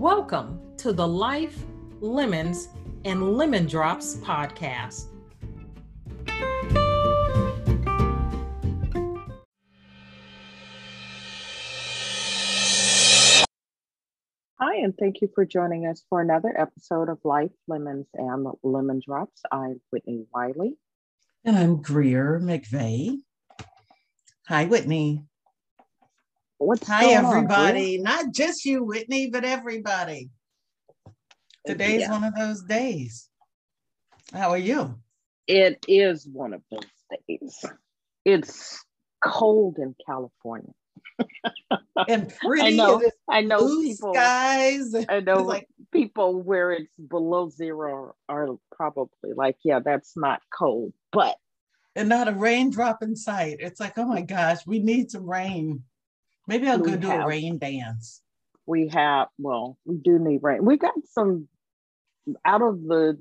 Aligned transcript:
Welcome 0.00 0.62
to 0.78 0.94
the 0.94 1.06
Life, 1.06 1.62
Lemons, 2.00 2.68
and 3.04 3.36
Lemon 3.36 3.66
Drops 3.66 4.14
podcast. 4.14 5.08
Hi, 14.58 14.76
and 14.76 14.96
thank 14.98 15.20
you 15.20 15.28
for 15.34 15.44
joining 15.44 15.86
us 15.86 16.02
for 16.08 16.22
another 16.22 16.58
episode 16.58 17.10
of 17.10 17.18
Life, 17.22 17.52
Lemons, 17.68 18.06
and 18.14 18.46
Lemon 18.62 19.02
Drops. 19.04 19.42
I'm 19.52 19.82
Whitney 19.90 20.24
Wiley. 20.32 20.78
And 21.44 21.58
I'm 21.58 21.82
Greer 21.82 22.40
McVeigh. 22.42 23.18
Hi, 24.48 24.64
Whitney. 24.64 25.26
What's 26.60 26.86
Hi, 26.88 27.00
going 27.00 27.16
on, 27.16 27.24
everybody. 27.24 27.96
Not 27.96 28.34
just 28.34 28.66
you, 28.66 28.84
Whitney, 28.84 29.30
but 29.30 29.46
everybody. 29.46 30.28
Today's 31.66 32.02
Yeah. 32.02 32.10
one 32.10 32.22
of 32.22 32.34
those 32.34 32.62
days. 32.64 33.30
How 34.34 34.50
are 34.50 34.58
you? 34.58 35.00
It 35.46 35.82
is 35.88 36.28
one 36.28 36.52
of 36.52 36.62
those 36.70 36.84
days. 37.26 37.64
It's 38.26 38.84
cold 39.22 39.78
in 39.78 39.96
California. 40.06 40.74
And 42.08 42.28
pretty. 42.44 42.62
I 42.62 42.70
know. 42.70 43.02
I 43.28 43.40
know 43.40 43.58
blue 43.58 43.82
people. 43.82 44.14
skies. 44.14 44.94
I 45.08 45.20
know 45.20 45.38
like, 45.38 45.66
people 45.92 46.42
where 46.42 46.72
it's 46.72 46.94
below 46.96 47.48
zero 47.48 48.14
are 48.28 48.48
probably 48.70 49.32
like, 49.34 49.56
yeah, 49.64 49.80
that's 49.80 50.14
not 50.14 50.42
cold, 50.52 50.92
but 51.10 51.36
and 51.96 52.08
not 52.08 52.28
a 52.28 52.32
raindrop 52.32 53.02
in 53.02 53.16
sight. 53.16 53.56
It's 53.60 53.80
like, 53.80 53.96
oh 53.96 54.04
my 54.04 54.20
gosh, 54.20 54.66
we 54.66 54.78
need 54.78 55.10
some 55.10 55.28
rain. 55.28 55.84
Maybe 56.50 56.66
I'll 56.66 56.78
go 56.78 56.96
do 56.96 57.08
a 57.08 57.24
rain 57.24 57.58
dance. 57.58 58.22
we 58.66 58.88
have 58.88 59.28
well 59.38 59.78
we 59.84 59.98
do 59.98 60.18
need 60.18 60.40
rain 60.42 60.64
we 60.64 60.76
got 60.76 60.94
some 61.06 61.46
out 62.44 62.60
of 62.60 62.82
the 62.82 63.16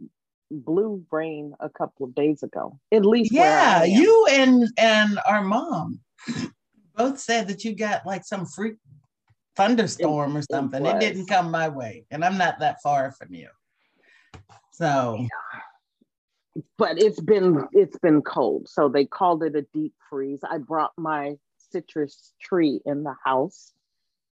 blue 0.50 1.06
rain 1.12 1.54
a 1.60 1.70
couple 1.70 2.08
of 2.08 2.16
days 2.16 2.42
ago 2.42 2.80
at 2.92 3.06
least 3.06 3.32
Yeah, 3.32 3.84
you 3.84 4.26
and 4.32 4.68
and 4.80 5.20
our 5.28 5.44
mom 5.44 6.00
both 6.96 7.20
said 7.20 7.48
that 7.50 7.64
you 7.64 7.76
got 7.76 8.04
like 8.04 8.26
some 8.26 8.48
freak 8.48 8.78
thunderstorm 9.56 10.36
or 10.36 10.42
something. 10.42 10.84
It, 10.84 10.94
was. 10.94 11.00
didn't 11.00 11.28
come 11.28 11.52
my 11.52 11.70
way, 11.70 12.06
and 12.10 12.26
I'm 12.26 12.38
not 12.38 12.58
that 12.60 12.82
far 12.82 13.12
from 13.12 13.36
you. 13.36 13.50
So 14.72 15.18
Yeah 15.20 15.62
but 16.78 16.98
it's 17.02 17.20
been 17.22 17.64
it's 17.72 17.98
been 18.00 18.22
cold 18.22 18.68
so 18.68 18.90
they 18.90 19.06
called 19.06 19.44
it 19.44 19.56
a 19.56 19.62
deep 19.74 19.94
freeze 20.10 20.40
i 20.50 20.58
brought 20.58 20.92
my 20.98 21.36
citrus 21.72 22.34
tree 22.42 22.82
in 22.86 23.04
the 23.04 23.16
house 23.24 23.72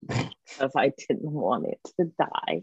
because 0.06 0.72
i 0.76 0.92
didn't 1.08 1.30
want 1.30 1.66
it 1.66 1.80
to 1.98 2.10
die 2.18 2.62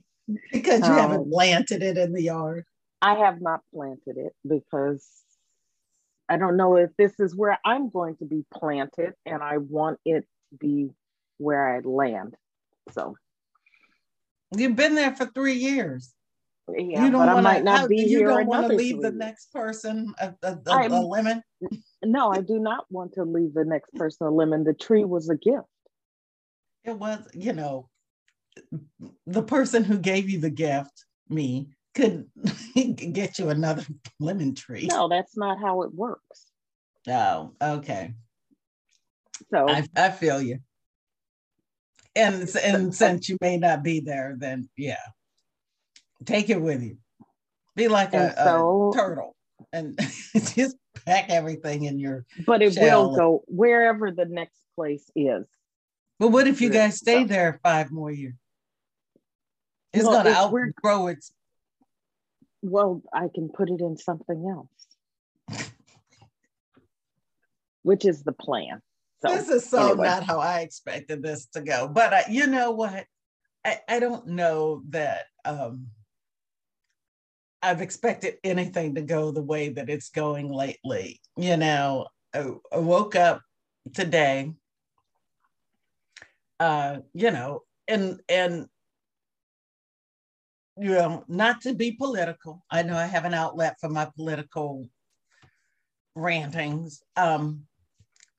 because 0.51 0.79
you 0.87 0.93
haven't 0.93 1.21
Um, 1.21 1.31
planted 1.31 1.83
it 1.83 1.97
in 1.97 2.13
the 2.13 2.21
yard. 2.23 2.65
i 3.01 3.15
have 3.15 3.41
not 3.41 3.61
planted 3.73 4.17
it 4.17 4.33
because 4.47 5.05
i 6.29 6.37
don't 6.37 6.57
know 6.57 6.77
if 6.77 6.91
this 6.97 7.19
is 7.19 7.35
where 7.35 7.59
i'm 7.65 7.89
going 7.89 8.15
to 8.17 8.25
be 8.25 8.45
planted 8.53 9.13
and 9.25 9.43
i 9.43 9.57
want 9.57 9.99
it 10.05 10.21
to 10.51 10.57
be 10.59 10.89
where 11.37 11.75
i 11.75 11.79
land 11.79 12.35
so 12.91 13.15
You've 14.55 14.75
been 14.75 14.93
there 14.95 15.15
for 15.15 15.25
three 15.25 15.55
years. 15.55 16.13
yeah 16.69 17.03
you 17.05 17.11
don't 17.11 17.21
but 17.21 17.29
i 17.29 17.33
want 17.33 17.43
might 17.43 17.63
not 17.63 17.81
to. 17.83 17.87
be 17.89 17.97
You 18.03 18.19
here 18.19 18.29
don't 18.29 18.45
want 18.45 18.67
to 18.69 18.75
leave 18.75 19.01
the 19.01 19.11
next 19.11 19.51
person 19.51 20.13
a, 20.19 20.33
a, 20.43 20.59
a, 20.67 20.87
a 20.87 21.01
lemon. 21.01 21.41
No 22.03 22.31
i 22.31 22.41
do 22.41 22.59
not 22.59 22.85
want 22.89 23.13
to 23.13 23.23
leave 23.23 23.53
the 23.53 23.65
next 23.65 23.93
person 23.93 24.27
a 24.27 24.29
lemon 24.29 24.63
the 24.63 24.73
tree 24.73 25.03
was 25.03 25.29
a 25.29 25.35
gift 25.35 25.67
It 26.83 26.97
was, 26.97 27.19
you 27.33 27.53
know, 27.53 27.89
the 29.25 29.41
person 29.43 29.85
who 29.85 29.97
gave 29.97 30.29
you 30.29 30.39
the 30.41 30.49
gift, 30.49 31.05
me, 31.29 31.69
could 31.95 32.27
get 32.75 33.39
you 33.39 33.49
another 33.49 33.85
lemon 34.19 34.53
tree. 34.53 34.87
no 34.91 35.07
that's 35.07 35.37
not 35.37 35.59
how 35.59 35.83
it 35.83 35.93
works 35.93 36.51
Oh, 37.07 37.51
okay. 37.61 38.13
so 39.51 39.67
I, 39.67 39.85
I 39.95 40.09
feel 40.09 40.41
you. 40.41 40.59
And 42.15 42.47
and 42.63 42.93
since 42.95 43.27
you 43.27 43.37
may 43.41 43.57
not 43.57 43.83
be 43.83 43.99
there, 43.99 44.35
then 44.37 44.69
yeah, 44.77 45.03
take 46.25 46.49
it 46.49 46.61
with 46.61 46.81
you. 46.81 46.97
Be 47.75 47.87
like 47.87 48.13
a, 48.13 48.33
so- 48.43 48.91
a 48.91 48.95
turtle 48.95 49.35
and 49.73 49.95
it's 50.33 50.53
just 50.55 50.77
pack 51.05 51.29
everything 51.29 51.85
in 51.85 51.99
your. 51.99 52.25
but 52.45 52.61
it 52.61 52.73
shell. 52.73 53.09
will 53.09 53.15
go 53.17 53.43
wherever 53.47 54.11
the 54.11 54.25
next 54.25 54.59
place 54.75 55.09
is 55.15 55.45
But 56.19 56.29
what 56.29 56.47
if 56.47 56.61
you 56.61 56.69
guys 56.69 56.97
stay 56.97 57.23
there 57.23 57.59
five 57.63 57.91
more 57.91 58.11
years? 58.11 58.35
It's 59.91 60.03
Well, 60.05 60.23
gonna 60.23 60.29
if 60.31 60.35
outgrow 60.37 61.07
its. 61.07 61.31
well 62.61 63.01
i 63.13 63.27
can 63.33 63.49
put 63.49 63.69
it 63.69 63.81
in 63.81 63.97
something 63.97 64.47
else 64.49 65.67
which 67.83 68.05
is 68.05 68.23
the 68.23 68.31
plan 68.31 68.81
so 69.25 69.35
this 69.35 69.49
is 69.49 69.69
so 69.69 69.89
anyway. 69.91 70.07
not 70.07 70.23
how 70.23 70.39
I 70.39 70.59
expected 70.59 71.23
this 71.23 71.45
to 71.53 71.61
go. 71.61 71.87
But 71.87 72.13
I, 72.13 72.23
you 72.29 72.45
know 72.45 72.71
what? 72.71 73.05
I, 73.63 73.79
I 73.87 73.99
don't 74.01 74.27
know 74.27 74.83
that 74.89 75.27
um, 75.45 75.87
I've 77.63 77.81
expected 77.81 78.35
anything 78.43 78.95
to 78.95 79.01
go 79.01 79.31
the 79.31 79.41
way 79.41 79.69
that 79.69 79.89
it's 79.89 80.09
going 80.09 80.51
lately. 80.51 81.21
You 81.37 81.57
know, 81.57 82.07
I, 82.33 82.51
I 82.71 82.77
woke 82.77 83.15
up 83.15 83.41
today, 83.93 84.51
uh, 86.59 86.97
you 87.13 87.31
know, 87.31 87.61
and 87.87 88.19
and 88.27 88.67
you 90.77 90.89
know, 90.89 91.23
not 91.27 91.61
to 91.61 91.73
be 91.73 91.91
political. 91.91 92.65
I 92.69 92.83
know 92.83 92.97
I 92.97 93.05
have 93.05 93.25
an 93.25 93.33
outlet 93.33 93.77
for 93.79 93.89
my 93.89 94.09
political 94.15 94.89
rantings. 96.15 97.01
Um, 97.15 97.63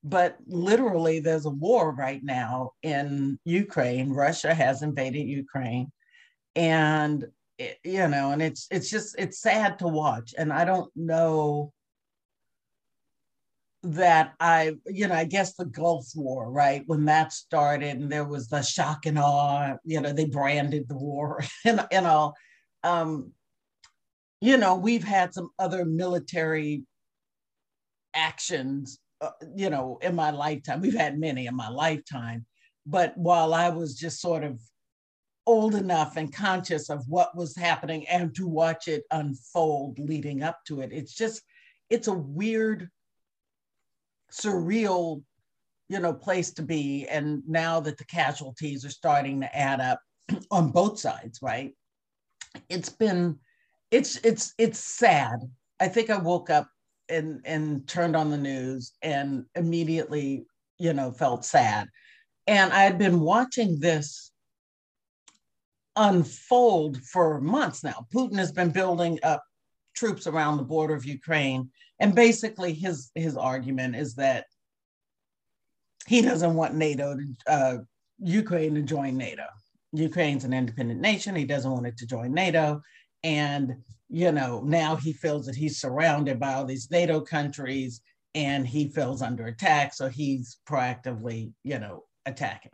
but 0.03 0.37
literally 0.45 1.19
there's 1.19 1.45
a 1.45 1.49
war 1.49 1.91
right 1.91 2.23
now 2.23 2.71
in 2.83 3.39
Ukraine. 3.43 4.11
Russia 4.11 4.53
has 4.53 4.83
invaded 4.83 5.27
Ukraine, 5.27 5.91
and 6.55 7.25
it, 7.57 7.77
you 7.83 8.07
know, 8.07 8.31
and 8.31 8.41
it's 8.41 8.67
it's 8.71 8.89
just 8.89 9.15
it's 9.17 9.39
sad 9.39 9.79
to 9.79 9.87
watch. 9.87 10.33
And 10.37 10.51
I 10.51 10.65
don't 10.65 10.91
know 10.95 11.71
that 13.83 14.33
I, 14.39 14.77
you 14.87 15.07
know, 15.07 15.13
I 15.13 15.25
guess 15.25 15.53
the 15.53 15.65
Gulf 15.65 16.07
War, 16.15 16.51
right? 16.51 16.83
When 16.87 17.05
that 17.05 17.33
started, 17.33 17.97
and 17.97 18.11
there 18.11 18.25
was 18.25 18.47
the 18.47 18.61
shock 18.61 19.05
and 19.05 19.19
awe. 19.19 19.75
You 19.83 20.01
know, 20.01 20.13
they 20.13 20.25
branded 20.25 20.87
the 20.87 20.97
war 20.97 21.43
and 21.65 21.85
and 21.91 22.07
all. 22.07 22.35
Um, 22.83 23.31
you 24.41 24.57
know, 24.57 24.75
we've 24.75 25.03
had 25.03 25.33
some 25.33 25.49
other 25.57 25.85
military 25.85 26.83
actions 28.13 28.99
uh, 29.21 29.31
you 29.55 29.69
know, 29.69 29.97
in 30.01 30.13
my 30.13 30.29
lifetime. 30.31 30.81
We've 30.81 30.93
had 30.93 31.17
many 31.17 31.47
in 31.47 31.55
my 31.55 31.69
lifetime. 31.69 32.45
But 32.85 33.17
while 33.17 33.53
I 33.53 33.69
was 33.69 33.95
just 33.95 34.19
sort 34.21 34.43
of 34.43 34.59
old 35.45 35.75
enough 35.75 36.17
and 36.17 36.33
conscious 36.33 36.89
of 36.89 37.07
what 37.07 37.35
was 37.35 37.55
happening 37.55 38.07
and 38.07 38.35
to 38.35 38.47
watch 38.47 38.87
it 38.87 39.03
unfold 39.11 39.99
leading 39.99 40.43
up 40.43 40.59
to 40.65 40.81
it, 40.81 40.91
it's 40.91 41.13
just, 41.13 41.41
it's 41.89 42.07
a 42.07 42.13
weird, 42.13 42.89
surreal, 44.31 45.23
you 45.89 45.99
know, 45.99 46.13
place 46.13 46.51
to 46.51 46.63
be. 46.63 47.07
And 47.07 47.43
now 47.47 47.79
that 47.81 47.97
the 47.97 48.05
casualties 48.05 48.83
are 48.83 48.89
starting 48.89 49.41
to 49.41 49.55
add 49.55 49.79
up 49.79 49.99
on 50.51 50.71
both 50.71 50.99
sides, 50.99 51.39
right? 51.41 51.73
it's 52.69 52.89
been 52.89 53.39
it's 53.91 54.17
it's 54.23 54.53
it's 54.57 54.79
sad. 54.79 55.39
I 55.79 55.87
think 55.87 56.09
I 56.09 56.17
woke 56.17 56.49
up 56.49 56.69
and 57.09 57.41
and 57.45 57.87
turned 57.87 58.15
on 58.15 58.31
the 58.31 58.37
news 58.37 58.93
and 59.01 59.45
immediately, 59.55 60.45
you 60.79 60.93
know, 60.93 61.11
felt 61.11 61.45
sad. 61.45 61.87
And 62.47 62.71
I 62.73 62.83
had 62.83 62.97
been 62.97 63.19
watching 63.19 63.79
this 63.79 64.31
unfold 65.95 67.01
for 67.03 67.39
months 67.41 67.83
now. 67.83 68.05
Putin 68.13 68.37
has 68.37 68.51
been 68.51 68.69
building 68.69 69.19
up 69.23 69.43
troops 69.95 70.27
around 70.27 70.57
the 70.57 70.63
border 70.63 70.93
of 70.93 71.05
Ukraine. 71.05 71.69
And 71.99 72.13
basically 72.13 72.73
his 72.73 73.11
his 73.15 73.37
argument 73.37 73.95
is 73.95 74.15
that 74.15 74.45
he 76.07 76.21
doesn't 76.21 76.55
want 76.55 76.75
NATO 76.75 77.15
to 77.15 77.23
uh, 77.47 77.77
Ukraine 78.19 78.75
to 78.75 78.81
join 78.81 79.17
NATO. 79.17 79.45
Ukraine's 79.91 80.43
an 80.43 80.53
independent 80.53 80.99
nation. 80.99 81.35
He 81.35 81.45
doesn't 81.45 81.71
want 81.71 81.87
it 81.87 81.97
to 81.97 82.05
join 82.05 82.33
NATO. 82.33 82.81
And, 83.23 83.75
you 84.09 84.31
know, 84.31 84.61
now 84.63 84.95
he 84.97 85.13
feels 85.13 85.45
that 85.45 85.55
he's 85.55 85.79
surrounded 85.79 86.39
by 86.39 86.53
all 86.53 86.65
these 86.65 86.91
NATO 86.91 87.21
countries 87.21 88.01
and 88.35 88.67
he 88.67 88.89
feels 88.89 89.21
under 89.21 89.47
attack. 89.47 89.93
So 89.93 90.09
he's 90.09 90.57
proactively, 90.69 91.53
you 91.63 91.79
know, 91.79 92.03
attacking. 92.25 92.71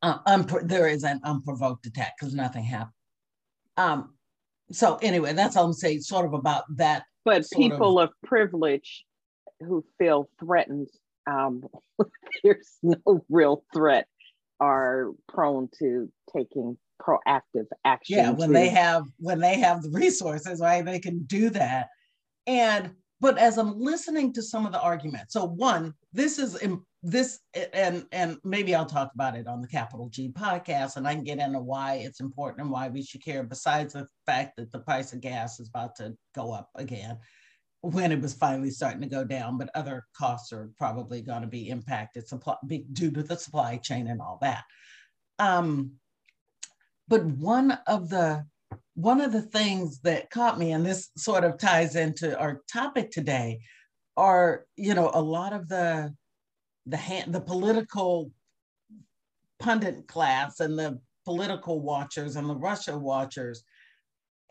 Uh, 0.00 0.18
unpro- 0.28 0.66
there 0.66 0.88
is 0.88 1.04
an 1.04 1.20
unprovoked 1.24 1.86
attack 1.86 2.14
because 2.18 2.34
nothing 2.34 2.64
happened. 2.64 2.92
Um, 3.76 4.14
so 4.70 4.96
anyway, 5.02 5.32
that's 5.32 5.56
all 5.56 5.64
I'm 5.64 5.72
saying, 5.72 6.02
sort 6.02 6.26
of 6.26 6.34
about 6.34 6.64
that. 6.76 7.04
But 7.24 7.44
people 7.52 7.98
of, 7.98 8.10
of 8.10 8.14
privilege 8.28 9.04
who 9.60 9.84
feel 9.98 10.28
threatened, 10.38 10.88
um, 11.26 11.64
there's 12.44 12.78
no 12.82 13.24
real 13.28 13.64
threat, 13.74 14.06
are 14.60 15.10
prone 15.28 15.68
to 15.78 16.10
taking 16.34 16.76
proactive 17.00 17.66
action. 17.84 18.18
Yeah, 18.18 18.30
when 18.30 18.48
to, 18.48 18.54
they 18.54 18.68
have 18.68 19.04
when 19.18 19.40
they 19.40 19.58
have 19.58 19.82
the 19.82 19.90
resources, 19.90 20.60
right, 20.60 20.84
they 20.84 20.98
can 20.98 21.24
do 21.24 21.50
that. 21.50 21.88
And 22.46 22.94
but 23.20 23.38
as 23.38 23.58
I'm 23.58 23.78
listening 23.78 24.32
to 24.34 24.42
some 24.42 24.66
of 24.66 24.72
the 24.72 24.80
arguments, 24.80 25.32
so 25.32 25.44
one, 25.44 25.94
this 26.12 26.38
is 26.38 26.58
this 27.02 27.40
and 27.72 28.04
and 28.12 28.38
maybe 28.44 28.74
I'll 28.74 28.86
talk 28.86 29.12
about 29.14 29.36
it 29.36 29.46
on 29.46 29.60
the 29.60 29.68
Capital 29.68 30.08
G 30.08 30.30
podcast, 30.30 30.96
and 30.96 31.06
I 31.06 31.14
can 31.14 31.24
get 31.24 31.38
into 31.38 31.60
why 31.60 31.96
it's 31.96 32.20
important 32.20 32.62
and 32.62 32.70
why 32.70 32.88
we 32.88 33.02
should 33.02 33.24
care. 33.24 33.42
Besides 33.42 33.92
the 33.92 34.06
fact 34.26 34.56
that 34.56 34.72
the 34.72 34.80
price 34.80 35.12
of 35.12 35.20
gas 35.20 35.60
is 35.60 35.68
about 35.68 35.96
to 35.96 36.16
go 36.34 36.52
up 36.52 36.70
again, 36.76 37.18
when 37.80 38.12
it 38.12 38.20
was 38.20 38.34
finally 38.34 38.70
starting 38.70 39.00
to 39.00 39.08
go 39.08 39.24
down, 39.24 39.58
but 39.58 39.70
other 39.74 40.06
costs 40.16 40.52
are 40.52 40.70
probably 40.76 41.20
going 41.20 41.42
to 41.42 41.48
be 41.48 41.68
impacted 41.68 42.26
supply, 42.28 42.56
due 42.92 43.10
to 43.10 43.22
the 43.22 43.36
supply 43.36 43.76
chain 43.76 44.08
and 44.08 44.20
all 44.20 44.38
that. 44.42 44.64
Um, 45.38 45.92
but 47.06 47.24
one 47.24 47.78
of 47.86 48.10
the 48.10 48.44
one 48.98 49.20
of 49.20 49.30
the 49.30 49.42
things 49.42 50.00
that 50.00 50.28
caught 50.28 50.58
me, 50.58 50.72
and 50.72 50.84
this 50.84 51.10
sort 51.16 51.44
of 51.44 51.56
ties 51.56 51.94
into 51.94 52.36
our 52.36 52.62
topic 52.70 53.12
today, 53.12 53.60
are 54.16 54.64
you 54.74 54.92
know 54.92 55.12
a 55.14 55.22
lot 55.22 55.52
of 55.52 55.68
the 55.68 56.12
the 56.86 56.96
hand, 56.96 57.32
the 57.32 57.40
political 57.40 58.32
pundit 59.60 60.08
class 60.08 60.58
and 60.58 60.76
the 60.76 60.98
political 61.24 61.80
watchers 61.80 62.34
and 62.34 62.50
the 62.50 62.56
Russia 62.56 62.98
watchers, 62.98 63.62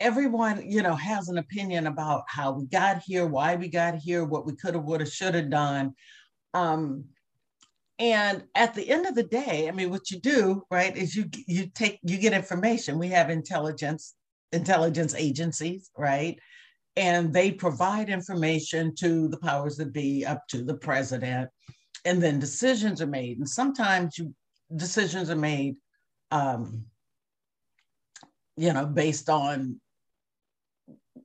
everyone, 0.00 0.62
you 0.66 0.80
know, 0.80 0.94
has 0.94 1.28
an 1.28 1.36
opinion 1.36 1.86
about 1.86 2.22
how 2.26 2.52
we 2.52 2.64
got 2.66 3.02
here, 3.04 3.26
why 3.26 3.54
we 3.54 3.68
got 3.68 3.96
here, 3.96 4.24
what 4.24 4.46
we 4.46 4.56
could 4.56 4.74
have, 4.74 4.84
would 4.84 5.00
have, 5.00 5.12
should 5.12 5.34
have 5.34 5.50
done. 5.50 5.92
Um, 6.54 7.04
and 7.98 8.44
at 8.54 8.74
the 8.74 8.88
end 8.88 9.04
of 9.04 9.14
the 9.14 9.24
day, 9.24 9.68
I 9.68 9.72
mean, 9.72 9.90
what 9.90 10.10
you 10.10 10.20
do, 10.20 10.62
right, 10.70 10.96
is 10.96 11.14
you 11.14 11.28
you 11.46 11.66
take 11.66 11.98
you 12.02 12.16
get 12.16 12.32
information. 12.32 12.98
We 12.98 13.08
have 13.08 13.28
intelligence 13.28 14.14
intelligence 14.52 15.14
agencies, 15.14 15.90
right? 15.96 16.38
And 16.96 17.32
they 17.32 17.52
provide 17.52 18.08
information 18.08 18.94
to 18.96 19.28
the 19.28 19.38
powers 19.38 19.76
that 19.76 19.92
be, 19.92 20.24
up 20.24 20.46
to 20.48 20.64
the 20.64 20.74
president 20.74 21.50
and 22.04 22.22
then 22.22 22.38
decisions 22.38 23.02
are 23.02 23.06
made. 23.06 23.38
And 23.38 23.48
sometimes 23.48 24.18
you, 24.18 24.34
decisions 24.74 25.30
are 25.30 25.36
made, 25.36 25.76
um, 26.30 26.84
you 28.56 28.72
know, 28.72 28.86
based 28.86 29.28
on, 29.28 29.80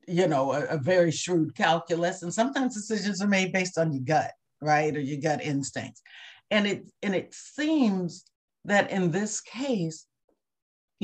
you 0.06 0.28
know, 0.28 0.52
a, 0.52 0.64
a 0.66 0.78
very 0.78 1.10
shrewd 1.10 1.54
calculus. 1.54 2.22
And 2.22 2.32
sometimes 2.32 2.74
decisions 2.74 3.22
are 3.22 3.28
made 3.28 3.52
based 3.52 3.78
on 3.78 3.92
your 3.92 4.02
gut, 4.02 4.32
right, 4.60 4.94
or 4.94 5.00
your 5.00 5.20
gut 5.20 5.42
instincts. 5.42 6.02
And 6.50 6.66
it 6.66 6.84
and 7.02 7.14
it 7.14 7.32
seems 7.32 8.24
that 8.66 8.90
in 8.90 9.10
this 9.10 9.40
case, 9.40 10.06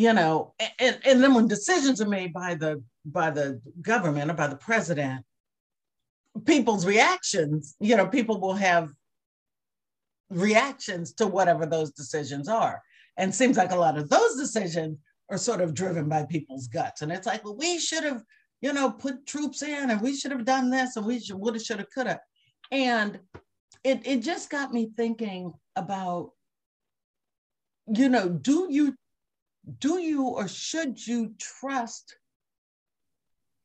you 0.00 0.14
know, 0.14 0.54
and, 0.78 0.98
and 1.04 1.22
then 1.22 1.34
when 1.34 1.46
decisions 1.46 2.00
are 2.00 2.08
made 2.08 2.32
by 2.32 2.54
the 2.54 2.82
by 3.04 3.30
the 3.30 3.60
government 3.82 4.30
or 4.30 4.34
by 4.34 4.46
the 4.46 4.56
president, 4.56 5.26
people's 6.46 6.86
reactions, 6.86 7.76
you 7.80 7.96
know, 7.96 8.06
people 8.06 8.40
will 8.40 8.54
have 8.54 8.88
reactions 10.30 11.12
to 11.12 11.26
whatever 11.26 11.66
those 11.66 11.90
decisions 11.90 12.48
are. 12.48 12.80
And 13.18 13.34
seems 13.34 13.58
like 13.58 13.72
a 13.72 13.76
lot 13.76 13.98
of 13.98 14.08
those 14.08 14.36
decisions 14.36 14.96
are 15.28 15.36
sort 15.36 15.60
of 15.60 15.74
driven 15.74 16.08
by 16.08 16.24
people's 16.24 16.66
guts. 16.66 17.02
And 17.02 17.12
it's 17.12 17.26
like, 17.26 17.44
well, 17.44 17.56
we 17.56 17.78
should 17.78 18.04
have, 18.04 18.22
you 18.62 18.72
know, 18.72 18.90
put 18.90 19.26
troops 19.26 19.60
in 19.62 19.90
and 19.90 20.00
we 20.00 20.16
should 20.16 20.32
have 20.32 20.46
done 20.46 20.70
this 20.70 20.96
and 20.96 21.04
we 21.04 21.20
should 21.20 21.36
woulda, 21.36 21.58
shoulda, 21.58 21.84
coulda. 21.94 22.20
And 22.70 23.18
it, 23.84 24.00
it 24.06 24.22
just 24.22 24.48
got 24.48 24.72
me 24.72 24.92
thinking 24.96 25.52
about, 25.76 26.30
you 27.86 28.08
know, 28.08 28.30
do 28.30 28.68
you 28.70 28.96
do 29.78 29.98
you 29.98 30.24
or 30.24 30.48
should 30.48 31.04
you 31.06 31.34
trust 31.38 32.16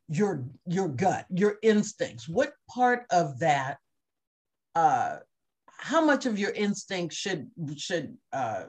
your 0.07 0.45
your 0.67 0.87
gut, 0.87 1.25
your 1.29 1.57
instincts? 1.63 2.29
What 2.29 2.53
part 2.69 3.05
of 3.09 3.39
that 3.39 3.77
uh, 4.75 5.17
how 5.77 6.03
much 6.03 6.25
of 6.25 6.37
your 6.37 6.51
instinct 6.51 7.13
should 7.13 7.49
should 7.77 8.17
uh, 8.33 8.65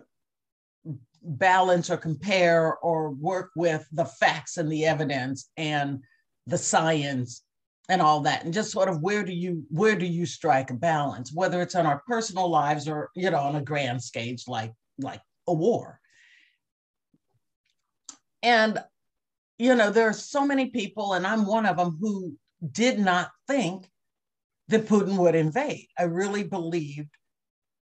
balance 1.22 1.90
or 1.90 1.96
compare 1.96 2.76
or 2.78 3.10
work 3.10 3.50
with 3.56 3.86
the 3.92 4.04
facts 4.04 4.56
and 4.56 4.70
the 4.70 4.86
evidence 4.86 5.50
and 5.56 6.02
the 6.46 6.58
science 6.58 7.42
and 7.88 8.00
all 8.02 8.20
that 8.20 8.44
and 8.44 8.52
just 8.52 8.70
sort 8.70 8.88
of 8.88 9.00
where 9.00 9.24
do 9.24 9.32
you 9.32 9.64
where 9.70 9.96
do 9.96 10.06
you 10.06 10.26
strike 10.26 10.70
a 10.70 10.74
balance 10.74 11.32
whether 11.32 11.62
it's 11.62 11.74
on 11.74 11.86
our 11.86 12.02
personal 12.06 12.48
lives 12.48 12.88
or 12.88 13.10
you 13.14 13.30
know 13.30 13.38
on 13.38 13.56
a 13.56 13.62
grand 13.62 14.00
stage 14.02 14.44
like 14.46 14.72
like 14.98 15.20
a 15.48 15.54
war 15.54 16.00
and 18.46 18.78
you 19.58 19.74
know 19.74 19.90
there 19.90 20.08
are 20.08 20.14
so 20.14 20.46
many 20.46 20.66
people 20.70 21.14
and 21.14 21.26
i'm 21.26 21.44
one 21.46 21.66
of 21.66 21.76
them 21.76 21.98
who 22.00 22.34
did 22.72 22.98
not 22.98 23.30
think 23.46 23.86
that 24.68 24.86
Putin 24.86 25.16
would 25.18 25.34
invade. 25.34 25.88
I 25.98 26.04
really 26.04 26.44
believed 26.44 27.10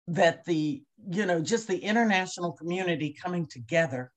that 0.09 0.45
the, 0.45 0.83
you 1.09 1.27
know, 1.27 1.41
just 1.41 1.69
the 1.69 1.79
international 1.79 2.53
community 2.53 3.17
coming 3.23 3.47
together 3.47 4.13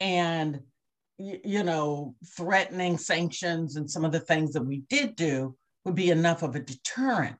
and, 0.00 0.60
you 1.18 1.62
know, 1.62 2.14
threatening 2.36 2.98
sanctions 2.98 3.76
and 3.76 3.90
some 3.90 4.04
of 4.04 4.12
the 4.12 4.20
things 4.20 4.52
that 4.52 4.64
we 4.64 4.82
did 4.88 5.16
do 5.16 5.56
would 5.84 5.94
be 5.94 6.10
enough 6.10 6.42
of 6.42 6.56
a 6.56 6.60
deterrent. 6.60 7.36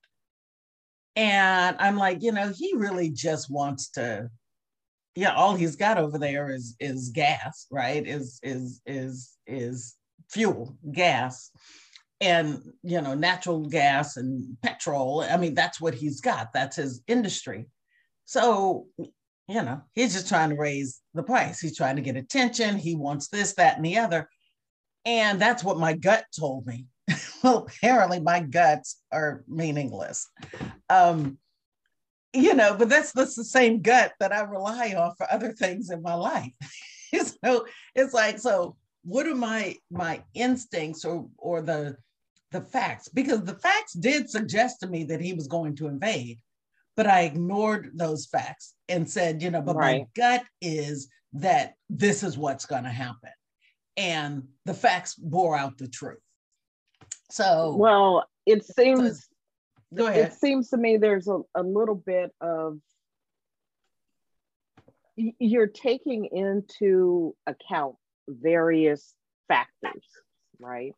And 1.16 1.76
I'm 1.78 1.96
like, 1.96 2.22
you 2.22 2.32
know, 2.32 2.52
he 2.56 2.74
really 2.74 3.10
just 3.10 3.50
wants 3.50 3.90
to, 3.90 4.30
yeah, 5.14 5.34
all 5.34 5.54
he's 5.54 5.76
got 5.76 5.98
over 5.98 6.18
there 6.18 6.50
is 6.50 6.74
is 6.80 7.10
gas, 7.10 7.66
right? 7.70 8.06
Is 8.06 8.38
is 8.42 8.80
is 8.86 9.34
is 9.46 9.96
fuel, 10.30 10.76
gas 10.92 11.50
and 12.22 12.62
you 12.84 13.00
know 13.00 13.14
natural 13.14 13.66
gas 13.66 14.16
and 14.16 14.56
petrol. 14.62 15.26
I 15.28 15.36
mean 15.36 15.54
that's 15.54 15.80
what 15.80 15.94
he's 15.94 16.20
got. 16.20 16.52
That's 16.54 16.76
his 16.76 17.02
industry. 17.08 17.66
So 18.24 18.86
you 18.96 19.62
know 19.62 19.82
he's 19.92 20.14
just 20.14 20.28
trying 20.28 20.50
to 20.50 20.56
raise 20.56 21.00
the 21.14 21.24
price. 21.24 21.58
He's 21.60 21.76
trying 21.76 21.96
to 21.96 22.02
get 22.02 22.16
attention. 22.16 22.78
He 22.78 22.94
wants 22.94 23.28
this 23.28 23.54
that 23.54 23.76
and 23.76 23.84
the 23.84 23.98
other. 23.98 24.28
And 25.04 25.40
that's 25.40 25.64
what 25.64 25.78
my 25.78 25.94
gut 25.94 26.24
told 26.38 26.66
me. 26.66 26.86
Well 27.42 27.66
apparently 27.66 28.20
my 28.20 28.38
guts 28.38 29.02
are 29.10 29.42
meaningless. 29.48 30.28
Um 30.88 31.38
you 32.32 32.54
know 32.54 32.74
but 32.76 32.88
that's 32.88 33.12
that's 33.12 33.34
the 33.34 33.44
same 33.44 33.80
gut 33.82 34.12
that 34.20 34.32
i 34.32 34.40
rely 34.40 34.94
on 34.96 35.14
for 35.16 35.30
other 35.30 35.52
things 35.52 35.90
in 35.90 36.00
my 36.02 36.14
life 36.14 36.54
so 37.44 37.66
it's 37.94 38.14
like 38.14 38.38
so 38.38 38.76
what 39.04 39.26
are 39.26 39.34
my 39.34 39.76
my 39.90 40.22
instincts 40.34 41.04
or 41.04 41.28
or 41.36 41.60
the 41.60 41.96
the 42.52 42.60
facts 42.60 43.08
because 43.08 43.42
the 43.42 43.54
facts 43.54 43.94
did 43.94 44.30
suggest 44.30 44.80
to 44.80 44.86
me 44.86 45.04
that 45.04 45.20
he 45.20 45.32
was 45.32 45.48
going 45.48 45.74
to 45.76 45.88
invade, 45.88 46.38
but 46.96 47.06
I 47.06 47.22
ignored 47.22 47.90
those 47.94 48.26
facts 48.26 48.74
and 48.88 49.10
said, 49.10 49.42
you 49.42 49.50
know, 49.50 49.62
but 49.62 49.76
right. 49.76 50.02
my 50.02 50.06
gut 50.14 50.44
is 50.60 51.08
that 51.32 51.74
this 51.88 52.22
is 52.22 52.38
what's 52.38 52.66
going 52.66 52.84
to 52.84 52.90
happen. 52.90 53.30
And 53.96 54.44
the 54.66 54.74
facts 54.74 55.14
bore 55.14 55.56
out 55.56 55.78
the 55.78 55.88
truth. 55.88 56.20
So, 57.30 57.74
well, 57.76 58.26
it 58.46 58.64
seems, 58.64 59.26
go 59.94 60.06
ahead. 60.06 60.26
It 60.26 60.34
seems 60.34 60.70
to 60.70 60.76
me 60.76 60.96
there's 60.96 61.28
a, 61.28 61.40
a 61.54 61.62
little 61.62 61.94
bit 61.94 62.34
of, 62.40 62.78
you're 65.16 65.66
taking 65.66 66.26
into 66.32 67.34
account 67.46 67.96
various 68.28 69.14
factors, 69.48 70.06
right? 70.58 70.94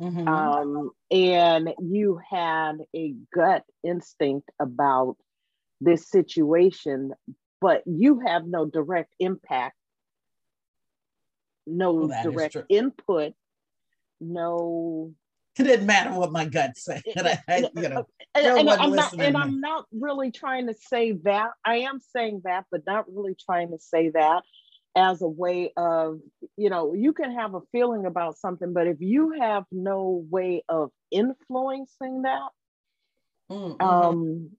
Mm-hmm. 0.00 0.28
Um, 0.28 0.90
and 1.10 1.72
you 1.78 2.20
had 2.28 2.78
a 2.94 3.14
gut 3.32 3.64
instinct 3.82 4.50
about 4.60 5.16
this 5.80 6.08
situation, 6.10 7.12
but 7.60 7.82
you 7.86 8.20
have 8.26 8.46
no 8.46 8.66
direct 8.66 9.14
impact, 9.18 9.76
no 11.66 11.92
well, 11.92 12.22
direct 12.22 12.56
input, 12.68 13.32
no. 14.20 15.12
It 15.58 15.64
didn't 15.64 15.86
matter 15.86 16.12
what 16.12 16.32
my 16.32 16.46
gut 16.46 16.76
said. 16.76 17.02
I, 17.48 17.70
you 17.76 17.88
know, 17.88 18.06
and, 18.34 18.46
and 18.58 18.70
I'm 18.70 18.92
not, 18.92 19.12
and 19.12 19.36
I'm 19.36 19.60
not 19.60 19.86
really 19.92 20.32
trying 20.32 20.66
to 20.66 20.74
say 20.74 21.12
that. 21.22 21.50
I 21.64 21.76
am 21.76 22.00
saying 22.00 22.42
that, 22.44 22.64
but 22.72 22.82
not 22.86 23.04
really 23.08 23.36
trying 23.46 23.70
to 23.70 23.78
say 23.78 24.08
that 24.10 24.42
as 24.96 25.22
a 25.22 25.28
way 25.28 25.72
of, 25.76 26.20
you 26.56 26.70
know, 26.70 26.94
you 26.94 27.12
can 27.12 27.36
have 27.36 27.54
a 27.54 27.60
feeling 27.70 28.04
about 28.04 28.36
something, 28.36 28.72
but 28.72 28.88
if 28.88 29.00
you 29.00 29.36
have 29.40 29.64
no 29.70 30.24
way 30.28 30.64
of 30.68 30.90
influencing 31.12 32.22
that, 32.22 32.48
mm-hmm. 33.50 33.80
um, 33.80 34.50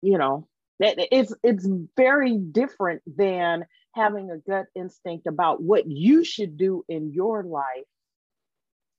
you 0.00 0.16
know, 0.16 0.48
it's 0.80 1.34
it's 1.42 1.68
very 1.96 2.38
different 2.38 3.02
than 3.06 3.64
having 3.94 4.30
a 4.30 4.38
gut 4.38 4.66
instinct 4.74 5.26
about 5.26 5.62
what 5.62 5.86
you 5.86 6.24
should 6.24 6.56
do 6.56 6.84
in 6.88 7.12
your 7.12 7.42
life 7.42 7.84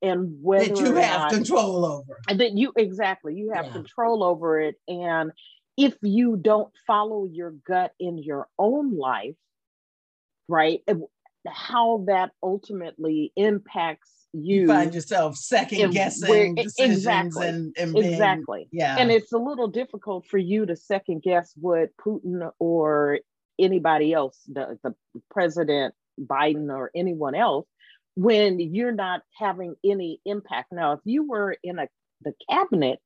and 0.02 0.38
whether 0.42 0.74
that 0.74 0.78
you 0.78 0.96
have 0.96 1.20
not, 1.20 1.32
control 1.32 1.86
over. 1.86 2.20
That 2.28 2.54
you 2.54 2.72
exactly 2.78 3.36
you 3.36 3.52
have 3.54 3.68
yeah. 3.68 3.72
control 3.74 4.24
over 4.24 4.60
it 4.60 4.76
and 4.88 5.32
if 5.78 5.96
you 6.02 6.36
don't 6.36 6.74
follow 6.86 7.26
your 7.26 7.52
gut 7.66 7.94
in 8.00 8.18
your 8.18 8.48
own 8.58 8.98
life 8.98 9.36
right 10.48 10.82
how 11.48 12.04
that 12.08 12.32
ultimately 12.44 13.32
impacts 13.36 14.12
you, 14.34 14.62
you 14.62 14.68
find 14.68 14.94
yourself 14.94 15.36
second 15.38 15.92
guessing 15.92 16.56
decisions 16.56 16.98
exactly 16.98 17.48
and, 17.48 17.76
and 17.80 17.94
being, 17.94 18.14
exactly. 18.14 18.68
yeah. 18.72 18.98
And 19.00 19.10
it's 19.10 19.32
a 19.32 19.40
little 19.40 19.68
difficult 19.68 20.28
for 20.28 20.38
you 20.38 20.68
to 20.68 20.76
second 20.76 21.24
guess 21.24 21.54
what 21.56 21.90
putin 21.98 22.52
or 22.60 23.20
anybody 23.58 24.14
else 24.14 24.40
the, 24.48 24.78
the 24.84 24.94
president 25.32 25.96
biden 26.20 26.70
or 26.70 26.92
anyone 26.96 27.34
else 27.34 27.66
when 28.16 28.60
you're 28.60 28.92
not 28.92 29.22
having 29.38 29.76
any 29.84 30.20
impact 30.26 30.72
now 30.72 30.94
if 30.94 31.00
you 31.06 31.28
were 31.28 31.56
in 31.64 31.80
a 31.80 31.88
the 32.22 32.34
cabinet 32.50 33.00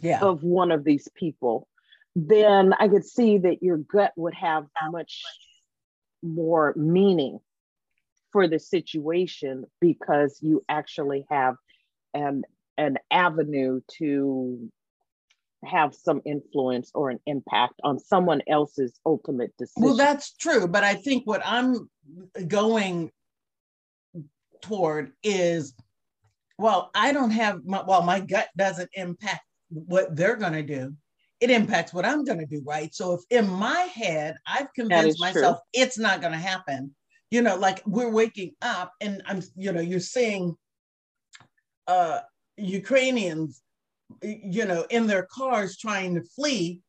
yeah. 0.00 0.20
of 0.20 0.42
one 0.42 0.70
of 0.70 0.84
these 0.84 1.08
people 1.14 1.68
then 2.14 2.74
i 2.78 2.88
could 2.88 3.04
see 3.04 3.38
that 3.38 3.62
your 3.62 3.78
gut 3.78 4.12
would 4.16 4.34
have 4.34 4.66
much 4.90 5.22
more 6.22 6.74
meaning 6.76 7.38
for 8.32 8.48
the 8.48 8.58
situation 8.58 9.64
because 9.80 10.38
you 10.42 10.62
actually 10.68 11.24
have 11.30 11.54
an 12.12 12.42
an 12.78 12.98
avenue 13.10 13.80
to 13.98 14.70
have 15.64 15.94
some 15.94 16.20
influence 16.24 16.90
or 16.94 17.10
an 17.10 17.18
impact 17.26 17.74
on 17.82 17.98
someone 17.98 18.42
else's 18.46 18.92
ultimate 19.06 19.56
decision. 19.56 19.82
Well, 19.82 19.96
that's 19.96 20.32
true, 20.34 20.68
but 20.68 20.84
I 20.84 20.94
think 20.94 21.26
what 21.26 21.42
I'm 21.44 21.88
going 22.46 23.10
toward 24.66 25.12
is 25.22 25.74
well, 26.58 26.90
I 26.94 27.12
don't 27.12 27.32
have 27.32 27.66
my, 27.66 27.82
well, 27.86 28.02
my 28.02 28.18
gut 28.20 28.48
doesn't 28.56 28.88
impact 28.94 29.42
what 29.68 30.16
they're 30.16 30.36
going 30.36 30.54
to 30.54 30.62
do 30.62 30.96
it 31.40 31.50
impacts 31.50 31.92
what 31.92 32.06
I'm 32.06 32.24
going 32.24 32.38
to 32.38 32.46
do, 32.46 32.62
right? 32.64 32.94
So 32.94 33.14
if 33.14 33.20
in 33.30 33.50
my 33.50 33.80
head 33.80 34.36
I've 34.46 34.72
convinced 34.74 35.20
myself 35.20 35.56
true. 35.58 35.82
it's 35.82 35.98
not 35.98 36.20
going 36.20 36.32
to 36.32 36.38
happen, 36.38 36.94
you 37.30 37.42
know, 37.42 37.56
like 37.56 37.82
we're 37.86 38.10
waking 38.10 38.52
up 38.62 38.92
and 39.00 39.22
I'm, 39.26 39.42
you 39.54 39.72
know, 39.72 39.80
you're 39.80 40.00
seeing 40.00 40.54
uh, 41.86 42.20
Ukrainians, 42.56 43.62
you 44.22 44.64
know, 44.64 44.86
in 44.88 45.06
their 45.06 45.26
cars 45.30 45.76
trying 45.76 46.14
to 46.14 46.22
flee, 46.22 46.80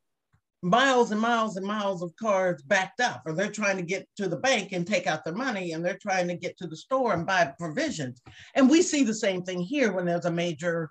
miles 0.63 1.11
and 1.11 1.21
miles 1.21 1.55
and 1.57 1.65
miles 1.65 2.01
of 2.01 2.15
cars 2.15 2.61
backed 2.63 2.99
up, 2.99 3.21
or 3.25 3.33
they're 3.33 3.51
trying 3.51 3.77
to 3.77 3.83
get 3.83 4.07
to 4.17 4.27
the 4.27 4.37
bank 4.37 4.71
and 4.71 4.87
take 4.87 5.07
out 5.07 5.23
their 5.23 5.35
money, 5.35 5.73
and 5.73 5.85
they're 5.85 5.99
trying 6.01 6.27
to 6.27 6.35
get 6.35 6.57
to 6.57 6.67
the 6.67 6.75
store 6.75 7.13
and 7.13 7.27
buy 7.27 7.51
provisions. 7.59 8.21
And 8.55 8.69
we 8.69 8.81
see 8.81 9.03
the 9.03 9.13
same 9.13 9.43
thing 9.43 9.59
here 9.59 9.91
when 9.91 10.05
there's 10.05 10.25
a 10.25 10.31
major 10.31 10.89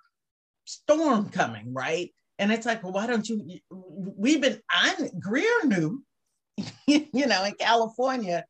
storm 0.65 1.29
coming, 1.31 1.73
right? 1.73 2.13
And 2.39 2.53
it's 2.53 2.67
like, 2.67 2.83
well, 2.83 2.93
why 2.93 3.07
don't 3.07 3.29
you? 3.29 3.61
We've 3.71 4.41
been, 4.41 4.61
I 4.71 4.95
Greer 5.19 5.65
knew, 5.65 6.03
you 6.87 7.27
know, 7.27 7.45
in 7.45 7.55
California, 7.59 8.45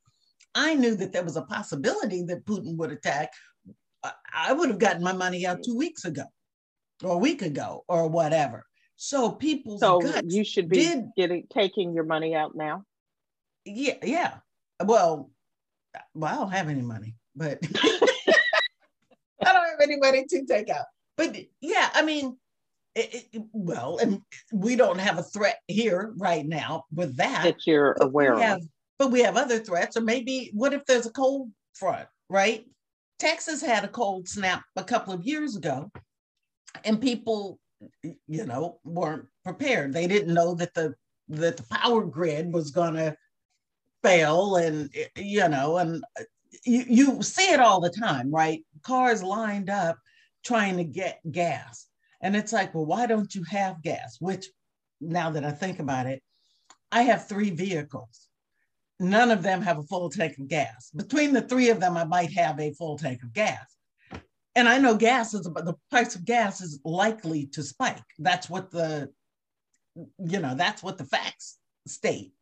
I 0.54 0.74
knew 0.74 0.96
that 0.96 1.12
there 1.12 1.24
was 1.24 1.36
a 1.36 1.42
possibility 1.42 2.22
that 2.24 2.44
Putin 2.44 2.76
would 2.76 2.90
attack. 2.90 3.30
I 4.32 4.52
would 4.52 4.68
have 4.68 4.78
gotten 4.78 5.02
my 5.02 5.12
money 5.12 5.46
out 5.46 5.62
two 5.64 5.76
weeks 5.76 6.04
ago, 6.04 6.24
or 7.02 7.12
a 7.12 7.18
week 7.18 7.42
ago, 7.42 7.84
or 7.88 8.08
whatever. 8.08 8.65
So 8.96 9.30
people, 9.30 9.78
so 9.78 10.00
you 10.24 10.42
should 10.42 10.68
be 10.68 10.78
did, 10.78 11.10
getting 11.16 11.46
taking 11.52 11.92
your 11.92 12.04
money 12.04 12.34
out 12.34 12.54
now. 12.54 12.84
Yeah, 13.64 13.94
yeah. 14.02 14.34
Well, 14.82 15.30
well, 16.14 16.32
I 16.32 16.36
don't 16.36 16.50
have 16.50 16.68
any 16.68 16.82
money, 16.82 17.14
but 17.34 17.58
I 17.76 19.52
don't 19.52 19.54
have 19.54 19.80
any 19.82 19.96
money 19.98 20.24
to 20.28 20.46
take 20.46 20.70
out. 20.70 20.86
But 21.16 21.36
yeah, 21.60 21.90
I 21.94 22.02
mean, 22.02 22.36
it, 22.94 23.28
it, 23.32 23.42
well, 23.52 23.98
and 23.98 24.22
we 24.52 24.76
don't 24.76 24.98
have 24.98 25.18
a 25.18 25.22
threat 25.22 25.58
here 25.68 26.14
right 26.16 26.46
now 26.46 26.84
with 26.94 27.16
that. 27.16 27.42
That 27.44 27.66
you're 27.66 27.96
aware 28.00 28.38
have, 28.38 28.58
of. 28.58 28.68
But 28.98 29.10
we 29.10 29.20
have 29.20 29.36
other 29.36 29.58
threats, 29.58 29.96
or 29.96 30.00
maybe 30.00 30.50
what 30.54 30.72
if 30.72 30.84
there's 30.86 31.06
a 31.06 31.12
cold 31.12 31.50
front, 31.74 32.08
right? 32.30 32.64
Texas 33.18 33.60
had 33.60 33.84
a 33.84 33.88
cold 33.88 34.28
snap 34.28 34.62
a 34.76 34.84
couple 34.84 35.12
of 35.12 35.24
years 35.24 35.56
ago, 35.56 35.90
and 36.84 37.00
people, 37.00 37.58
you 38.02 38.46
know, 38.46 38.78
weren't 38.84 39.26
prepared. 39.44 39.92
They 39.92 40.06
didn't 40.06 40.34
know 40.34 40.54
that 40.54 40.74
the 40.74 40.94
that 41.28 41.56
the 41.56 41.64
power 41.64 42.04
grid 42.04 42.52
was 42.52 42.70
going 42.70 42.94
to 42.94 43.16
fail, 44.02 44.56
and 44.56 44.90
you 45.16 45.48
know, 45.48 45.78
and 45.78 46.04
uh, 46.18 46.24
you, 46.64 46.84
you 46.88 47.22
see 47.22 47.50
it 47.52 47.60
all 47.60 47.80
the 47.80 47.90
time, 47.90 48.30
right? 48.30 48.64
Cars 48.82 49.22
lined 49.22 49.70
up 49.70 49.98
trying 50.44 50.76
to 50.76 50.84
get 50.84 51.20
gas 51.32 51.88
and 52.20 52.34
it's 52.34 52.52
like, 52.52 52.74
well, 52.74 52.86
why 52.86 53.06
don't 53.06 53.34
you 53.34 53.44
have 53.44 53.82
gas? 53.82 54.16
Which 54.20 54.48
now 55.00 55.30
that 55.30 55.44
I 55.44 55.50
think 55.50 55.78
about 55.78 56.06
it, 56.06 56.22
I 56.90 57.02
have 57.02 57.28
three 57.28 57.50
vehicles. 57.50 58.28
None 58.98 59.30
of 59.30 59.42
them 59.42 59.60
have 59.62 59.78
a 59.78 59.82
full 59.82 60.08
tank 60.08 60.38
of 60.38 60.48
gas. 60.48 60.90
Between 60.90 61.32
the 61.32 61.42
three 61.42 61.68
of 61.68 61.80
them, 61.80 61.96
I 61.96 62.04
might 62.04 62.32
have 62.32 62.58
a 62.58 62.72
full 62.72 62.96
tank 62.96 63.22
of 63.22 63.32
gas. 63.32 63.75
And 64.56 64.68
I 64.68 64.78
know 64.78 64.96
gas 64.96 65.34
is, 65.34 65.46
but 65.46 65.66
the 65.66 65.74
price 65.90 66.16
of 66.16 66.24
gas 66.24 66.62
is 66.62 66.80
likely 66.82 67.46
to 67.48 67.62
spike. 67.62 68.02
That's 68.18 68.48
what 68.48 68.70
the, 68.70 69.10
you 69.94 70.40
know, 70.40 70.54
that's 70.54 70.82
what 70.82 70.96
the 70.96 71.04
facts 71.04 71.58
state. 71.86 72.32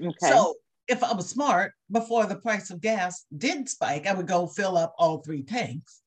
Okay. 0.00 0.14
So 0.20 0.54
if 0.86 1.02
I 1.02 1.12
was 1.12 1.28
smart, 1.28 1.72
before 1.90 2.26
the 2.26 2.36
price 2.36 2.70
of 2.70 2.80
gas 2.80 3.26
did 3.36 3.68
spike, 3.68 4.06
I 4.06 4.14
would 4.14 4.28
go 4.28 4.46
fill 4.46 4.76
up 4.76 4.94
all 4.98 5.18
three 5.18 5.42
tanks. 5.42 6.00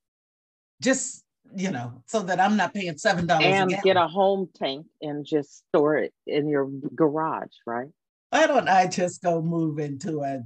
Just 0.81 1.23
you 1.55 1.71
know, 1.71 2.03
so 2.07 2.21
that 2.23 2.39
I'm 2.39 2.57
not 2.57 2.73
paying 2.73 2.97
seven 2.97 3.25
dollars 3.25 3.45
and 3.45 3.71
a 3.71 3.77
get 3.81 3.97
a 3.97 4.07
home 4.07 4.49
tank 4.53 4.85
and 5.01 5.25
just 5.25 5.63
store 5.69 5.97
it 5.97 6.13
in 6.25 6.47
your 6.47 6.69
garage, 6.93 7.53
right? 7.65 7.87
Why 8.29 8.47
don't 8.47 8.67
I 8.67 8.87
just 8.87 9.21
go 9.21 9.41
move 9.41 9.79
into 9.79 10.21
a 10.23 10.43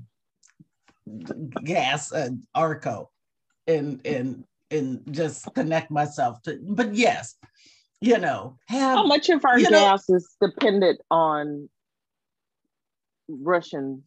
gas 1.63 2.11
an 2.11 2.43
Arco 2.53 3.09
and 3.67 3.99
and 4.05 4.43
and 4.71 5.01
just 5.11 5.53
connect 5.53 5.91
myself 5.91 6.41
to? 6.43 6.59
But 6.61 6.95
yes, 6.95 7.35
you 7.99 8.17
know, 8.17 8.57
have, 8.67 8.97
how 8.97 9.05
much 9.05 9.29
of 9.29 9.45
our 9.45 9.59
gas 9.59 10.09
know, 10.09 10.15
is 10.15 10.35
dependent 10.41 10.99
on 11.11 11.69
Russian 13.27 14.03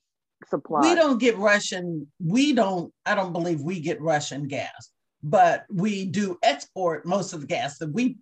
supply? 0.48 0.80
We 0.80 0.94
don't 0.94 1.18
get 1.18 1.36
Russian. 1.38 2.08
We 2.18 2.52
don't. 2.52 2.92
I 3.06 3.14
don't 3.14 3.32
believe 3.32 3.60
we 3.60 3.80
get 3.80 4.00
Russian 4.00 4.48
gas 4.48 4.90
but 5.24 5.64
we 5.72 6.04
do 6.04 6.38
export 6.42 7.06
most 7.06 7.32
of 7.32 7.40
the 7.40 7.46
gas 7.46 7.78
that 7.78 7.90
we 7.90 8.18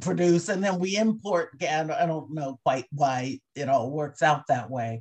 produce 0.00 0.50
and 0.50 0.62
then 0.62 0.78
we 0.78 0.96
import 0.96 1.58
gas. 1.58 1.88
I 1.88 2.06
don't 2.06 2.32
know 2.32 2.60
quite 2.62 2.84
why 2.92 3.40
it 3.56 3.68
all 3.68 3.90
works 3.90 4.22
out 4.22 4.46
that 4.48 4.70
way. 4.70 5.00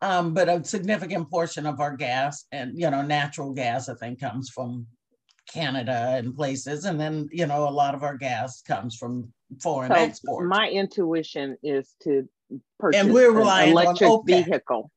Um, 0.00 0.32
but 0.32 0.48
a 0.48 0.64
significant 0.64 1.28
portion 1.28 1.66
of 1.66 1.80
our 1.80 1.94
gas 1.94 2.46
and 2.52 2.78
you 2.78 2.88
know 2.88 3.02
natural 3.02 3.52
gas 3.52 3.88
I 3.88 3.94
think 3.94 4.20
comes 4.20 4.48
from 4.48 4.86
Canada 5.52 6.14
and 6.16 6.34
places, 6.34 6.84
and 6.84 7.00
then 7.00 7.28
you 7.32 7.46
know 7.46 7.68
a 7.68 7.70
lot 7.70 7.94
of 7.94 8.02
our 8.02 8.16
gas 8.16 8.62
comes 8.62 8.96
from 8.96 9.32
foreign 9.60 9.90
so 9.90 9.96
exports. 9.96 10.48
My 10.48 10.68
intuition 10.68 11.56
is 11.62 11.94
to 12.04 12.28
purchase 12.78 13.00
and 13.00 13.12
we're 13.12 13.32
relying 13.32 13.70
an 13.70 13.76
electric 13.76 14.10
on 14.10 14.26
vehicle. 14.26 14.90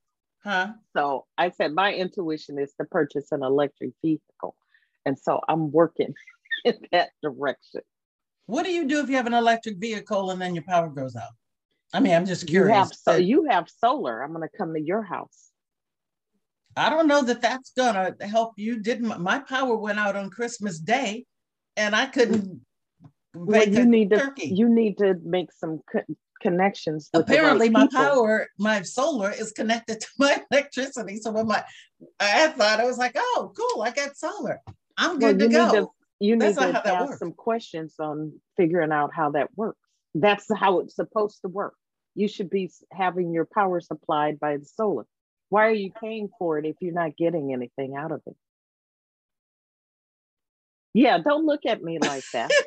Huh? 0.44 0.74
So 0.96 1.26
I 1.38 1.50
said 1.50 1.74
my 1.74 1.94
intuition 1.94 2.60
is 2.60 2.74
to 2.80 2.86
purchase 2.86 3.32
an 3.32 3.44
electric 3.44 3.92
vehicle. 4.04 4.56
And 5.06 5.18
so 5.18 5.40
I'm 5.48 5.72
working 5.72 6.14
in 6.66 6.76
that 6.92 7.10
direction. 7.22 7.82
What 8.46 8.64
do 8.64 8.72
you 8.72 8.86
do 8.88 9.00
if 9.00 9.10
you 9.10 9.16
have 9.16 9.28
an 9.28 9.34
electric 9.34 9.78
vehicle 9.78 10.32
and 10.32 10.42
then 10.42 10.54
your 10.54 10.66
power 10.66 10.90
goes 10.90 11.16
out? 11.16 11.32
I 11.94 12.00
mean, 12.00 12.14
I'm 12.14 12.26
just 12.26 12.48
curious. 12.48 12.70
You 12.70 12.80
have, 12.80 12.92
so 12.94 13.16
you 13.16 13.48
have 13.50 13.70
solar. 13.70 14.22
I'm 14.22 14.34
going 14.34 14.48
to 14.48 14.58
come 14.58 14.74
to 14.74 14.82
your 14.82 15.04
house. 15.04 15.52
I 16.76 16.90
don't 16.90 17.08
know 17.08 17.24
that 17.24 17.42
that's 17.42 17.72
gonna 17.78 18.16
help 18.22 18.54
you. 18.58 18.80
Didn't 18.80 19.22
my 19.22 19.40
power 19.40 19.76
went 19.76 20.00
out 20.00 20.16
on 20.16 20.30
Christmas 20.30 20.80
Day, 20.80 21.26
and 21.78 21.96
I 21.96 22.08
couldn't. 22.08 22.46
Mm. 22.46 22.60
Well, 23.36 23.68
you 23.68 23.86
need 23.86 24.12
turkey. 24.12 24.50
to 24.50 24.54
you 24.54 24.70
need 24.70 24.98
to 25.00 25.16
make 25.24 25.52
some 25.52 25.82
co- 25.92 26.04
connections. 26.44 27.10
Apparently, 27.14 27.70
my 27.70 27.88
power, 27.92 28.48
my 28.60 28.84
solar 28.84 29.32
is 29.32 29.52
connected 29.52 30.02
to 30.02 30.08
my 30.20 30.42
electricity. 30.52 31.18
So 31.18 31.32
when 31.32 31.48
my, 31.48 31.64
I 32.20 32.50
thought 32.50 32.80
I 32.80 32.86
was 32.86 32.98
like, 32.98 33.14
oh, 33.16 33.52
cool, 33.58 33.82
I 33.82 33.92
got 33.92 34.16
solar. 34.16 34.60
I'm 34.98 35.18
good 35.18 35.40
well, 35.40 35.50
to 35.50 35.54
go. 35.54 35.72
To, 35.72 35.92
you 36.20 36.36
need 36.36 36.56
to 36.56 36.88
ask 36.88 37.10
works. 37.10 37.20
some 37.20 37.34
questions 37.34 37.96
on 38.00 38.34
figuring 38.56 38.92
out 38.92 39.12
how 39.14 39.32
that 39.32 39.50
works. 39.56 39.80
That's 40.14 40.46
how 40.56 40.80
it's 40.80 40.96
supposed 40.96 41.42
to 41.42 41.48
work. 41.48 41.76
You 42.14 42.28
should 42.28 42.52
be 42.52 42.70
having 42.92 43.34
your 43.34 43.46
power 43.46 43.82
supplied 43.82 44.40
by 44.40 44.58
the 44.58 44.66
solar. 44.66 45.08
Why 45.54 45.68
are 45.68 45.72
you 45.72 45.92
paying 46.02 46.30
for 46.40 46.58
it 46.58 46.66
if 46.66 46.78
you're 46.80 46.96
not 46.96 47.16
getting 47.16 47.54
anything 47.54 47.96
out 47.96 48.12
of 48.12 48.24
it? 48.26 48.36
Yeah, 50.96 51.20
don't 51.20 51.46
look 51.46 51.68
at 51.68 51.84
me 51.84 52.00
like 52.00 52.24
that. 52.34 52.50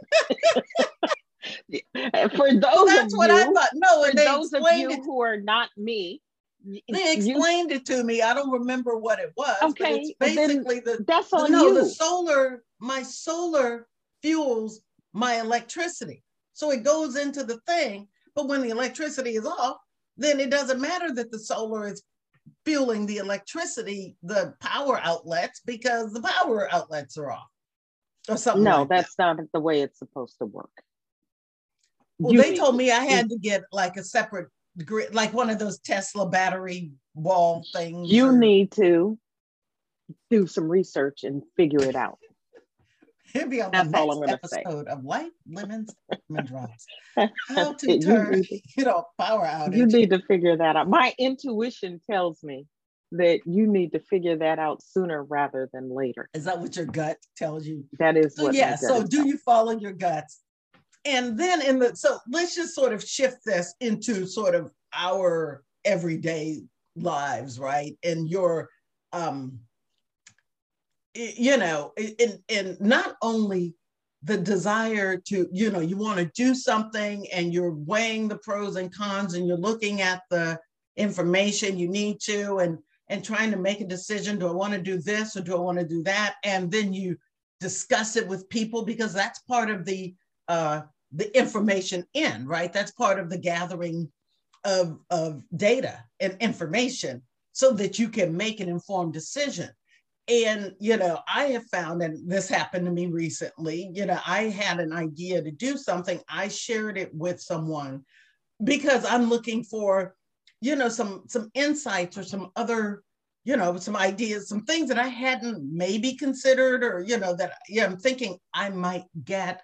for 2.36 2.52
those 2.52 2.62
well, 2.62 2.86
that's 2.86 3.16
what 3.16 3.30
you, 3.30 3.36
I 3.36 3.44
thought. 3.46 3.70
No, 3.74 4.04
for 4.04 4.14
those 4.14 4.52
of 4.52 4.62
you 4.76 4.90
it. 4.90 5.00
who 5.00 5.20
are 5.20 5.40
not 5.40 5.70
me, 5.76 6.22
they 6.64 7.14
explained 7.14 7.70
you, 7.70 7.78
it 7.78 7.86
to 7.86 8.04
me. 8.04 8.22
I 8.22 8.32
don't 8.34 8.52
remember 8.52 8.96
what 8.96 9.18
it 9.18 9.32
was. 9.36 9.56
Okay, 9.64 10.14
basically 10.20 10.78
the 10.78 11.04
that's 11.08 11.32
on 11.32 11.50
no, 11.50 11.66
you. 11.66 11.74
the 11.74 11.86
solar. 11.86 12.62
My 12.78 13.02
solar 13.02 13.88
fuels 14.22 14.80
my 15.12 15.40
electricity, 15.40 16.22
so 16.52 16.70
it 16.70 16.84
goes 16.84 17.16
into 17.16 17.42
the 17.42 17.58
thing. 17.66 18.06
But 18.36 18.46
when 18.46 18.62
the 18.62 18.70
electricity 18.70 19.34
is 19.34 19.44
off, 19.44 19.78
then 20.16 20.38
it 20.38 20.50
doesn't 20.50 20.80
matter 20.80 21.12
that 21.14 21.32
the 21.32 21.38
solar 21.40 21.88
is 21.88 22.04
fueling 22.66 23.06
the 23.06 23.18
electricity, 23.18 24.16
the 24.22 24.54
power 24.60 25.00
outlets, 25.02 25.62
because 25.64 26.12
the 26.12 26.20
power 26.20 26.68
outlets 26.70 27.16
are 27.16 27.30
off. 27.30 27.46
Or 28.28 28.36
something. 28.36 28.64
No, 28.64 28.80
like 28.80 28.88
that's 28.88 29.14
that. 29.16 29.36
not 29.36 29.46
the 29.54 29.60
way 29.60 29.80
it's 29.80 30.00
supposed 30.00 30.36
to 30.40 30.46
work. 30.46 30.68
Well, 32.18 32.34
you, 32.34 32.42
they 32.42 32.56
told 32.56 32.76
me 32.76 32.90
I 32.90 33.04
had 33.04 33.30
to 33.30 33.38
get 33.38 33.62
like 33.70 33.96
a 33.96 34.02
separate 34.02 34.48
grid, 34.84 35.14
like 35.14 35.32
one 35.32 35.48
of 35.48 35.58
those 35.58 35.78
Tesla 35.78 36.28
battery 36.28 36.90
wall 37.14 37.64
things. 37.72 38.10
You 38.10 38.28
or... 38.28 38.32
need 38.36 38.72
to 38.72 39.16
do 40.28 40.46
some 40.46 40.68
research 40.68 41.22
and 41.22 41.42
figure 41.56 41.82
it 41.82 41.94
out. 41.94 42.18
It'll 43.34 43.48
be 43.48 43.62
on 43.62 43.70
That's 43.72 43.90
the 43.90 44.04
next 44.26 44.32
episode 44.54 44.86
say. 44.86 44.92
of 44.92 45.04
Life 45.04 45.32
Lemons 45.50 45.94
Lemon 46.28 46.46
Drops. 46.46 46.86
How 47.48 47.72
to 47.72 48.00
turn, 48.00 48.44
you, 48.50 48.60
you 48.76 48.84
know, 48.84 49.04
power 49.18 49.44
outage. 49.44 49.76
You 49.76 49.86
need 49.86 50.10
to 50.10 50.20
figure 50.20 50.56
that 50.56 50.76
out. 50.76 50.88
My 50.88 51.14
intuition 51.18 52.00
tells 52.08 52.42
me 52.42 52.66
that 53.12 53.40
you 53.46 53.66
need 53.66 53.92
to 53.92 54.00
figure 54.00 54.36
that 54.36 54.58
out 54.58 54.82
sooner 54.82 55.22
rather 55.22 55.68
than 55.72 55.94
later. 55.94 56.28
Is 56.34 56.44
that 56.44 56.58
what 56.58 56.76
your 56.76 56.86
gut 56.86 57.18
tells 57.36 57.66
you? 57.66 57.84
That 57.98 58.16
is 58.16 58.34
so, 58.36 58.50
yeah. 58.50 58.76
So 58.76 59.04
do 59.04 59.26
you 59.26 59.38
follow 59.38 59.78
your 59.78 59.92
guts? 59.92 60.42
And 61.04 61.38
then 61.38 61.62
in 61.62 61.78
the 61.78 61.94
so 61.94 62.18
let's 62.30 62.54
just 62.56 62.74
sort 62.74 62.92
of 62.92 63.02
shift 63.02 63.38
this 63.44 63.74
into 63.80 64.26
sort 64.26 64.54
of 64.54 64.72
our 64.92 65.62
everyday 65.84 66.62
lives, 66.96 67.58
right? 67.60 67.96
And 68.02 68.28
your 68.28 68.68
um 69.12 69.60
you 71.16 71.56
know, 71.56 71.92
and, 71.96 72.38
and 72.48 72.80
not 72.80 73.16
only 73.22 73.74
the 74.22 74.36
desire 74.36 75.16
to, 75.16 75.48
you 75.52 75.70
know, 75.70 75.80
you 75.80 75.96
want 75.96 76.18
to 76.18 76.30
do 76.34 76.54
something 76.54 77.26
and 77.32 77.52
you're 77.52 77.74
weighing 77.74 78.28
the 78.28 78.38
pros 78.38 78.76
and 78.76 78.94
cons 78.94 79.34
and 79.34 79.46
you're 79.46 79.56
looking 79.56 80.00
at 80.00 80.22
the 80.30 80.58
information 80.96 81.78
you 81.78 81.88
need 81.88 82.20
to 82.20 82.58
and 82.58 82.78
and 83.08 83.24
trying 83.24 83.52
to 83.52 83.56
make 83.56 83.80
a 83.80 83.86
decision 83.86 84.38
do 84.38 84.48
i 84.48 84.50
want 84.50 84.72
to 84.72 84.80
do 84.80 84.98
this 84.98 85.36
or 85.36 85.42
do 85.42 85.54
i 85.54 85.60
want 85.60 85.78
to 85.78 85.86
do 85.86 86.02
that? 86.02 86.36
And 86.42 86.70
then 86.70 86.92
you 86.92 87.16
discuss 87.60 88.16
it 88.16 88.26
with 88.26 88.48
people 88.48 88.84
because 88.84 89.12
that's 89.12 89.40
part 89.40 89.70
of 89.70 89.84
the 89.84 90.14
uh 90.48 90.82
the 91.12 91.36
information 91.38 92.04
in 92.14 92.46
right? 92.46 92.72
That's 92.72 92.90
part 92.92 93.20
of 93.20 93.30
the 93.30 93.38
gathering 93.38 94.10
of 94.64 94.98
of 95.10 95.42
data 95.54 96.02
and 96.18 96.36
information 96.40 97.22
so 97.52 97.72
that 97.72 97.98
you 97.98 98.08
can 98.08 98.36
make 98.36 98.60
an 98.60 98.68
informed 98.68 99.12
decision 99.12 99.70
and 100.28 100.74
you 100.80 100.96
know 100.96 101.18
i 101.32 101.44
have 101.44 101.64
found 101.66 102.02
and 102.02 102.28
this 102.28 102.48
happened 102.48 102.84
to 102.84 102.90
me 102.90 103.06
recently 103.06 103.90
you 103.94 104.06
know 104.06 104.18
i 104.26 104.44
had 104.44 104.80
an 104.80 104.92
idea 104.92 105.40
to 105.40 105.50
do 105.50 105.76
something 105.76 106.20
i 106.28 106.48
shared 106.48 106.98
it 106.98 107.14
with 107.14 107.40
someone 107.40 108.02
because 108.64 109.04
i'm 109.04 109.28
looking 109.28 109.62
for 109.62 110.14
you 110.60 110.74
know 110.74 110.88
some 110.88 111.22
some 111.28 111.50
insights 111.54 112.18
or 112.18 112.24
some 112.24 112.50
other 112.56 113.02
you 113.44 113.56
know 113.56 113.76
some 113.76 113.94
ideas 113.96 114.48
some 114.48 114.64
things 114.64 114.88
that 114.88 114.98
i 114.98 115.06
hadn't 115.06 115.62
maybe 115.72 116.14
considered 116.14 116.82
or 116.82 117.04
you 117.06 117.18
know 117.18 117.34
that 117.34 117.52
yeah 117.68 117.84
i'm 117.84 117.96
thinking 117.96 118.36
i 118.52 118.68
might 118.68 119.04
get 119.24 119.62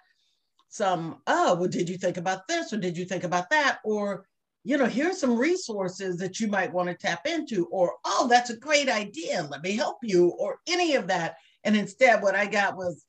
some 0.73 1.21
oh 1.27 1.53
well 1.53 1.69
did 1.69 1.87
you 1.87 1.97
think 1.97 2.17
about 2.17 2.47
this 2.47 2.73
or 2.73 2.77
did 2.77 2.97
you 2.97 3.05
think 3.05 3.23
about 3.23 3.47
that? 3.51 3.77
Or 3.83 4.25
you 4.63 4.77
know, 4.77 4.85
here's 4.85 5.19
some 5.19 5.37
resources 5.37 6.17
that 6.17 6.39
you 6.39 6.47
might 6.47 6.71
want 6.71 6.87
to 6.87 6.95
tap 6.95 7.27
into, 7.27 7.65
or, 7.65 7.93
oh, 8.05 8.27
that's 8.29 8.49
a 8.49 8.57
great 8.57 8.87
idea. 8.87 9.45
Let 9.49 9.61
me 9.61 9.75
help 9.75 9.97
you, 10.01 10.29
or 10.39 10.59
any 10.67 10.95
of 10.95 11.07
that. 11.07 11.35
And 11.65 11.75
instead, 11.75 12.21
what 12.21 12.35
I 12.35 12.45
got 12.45 12.77
was, 12.77 13.05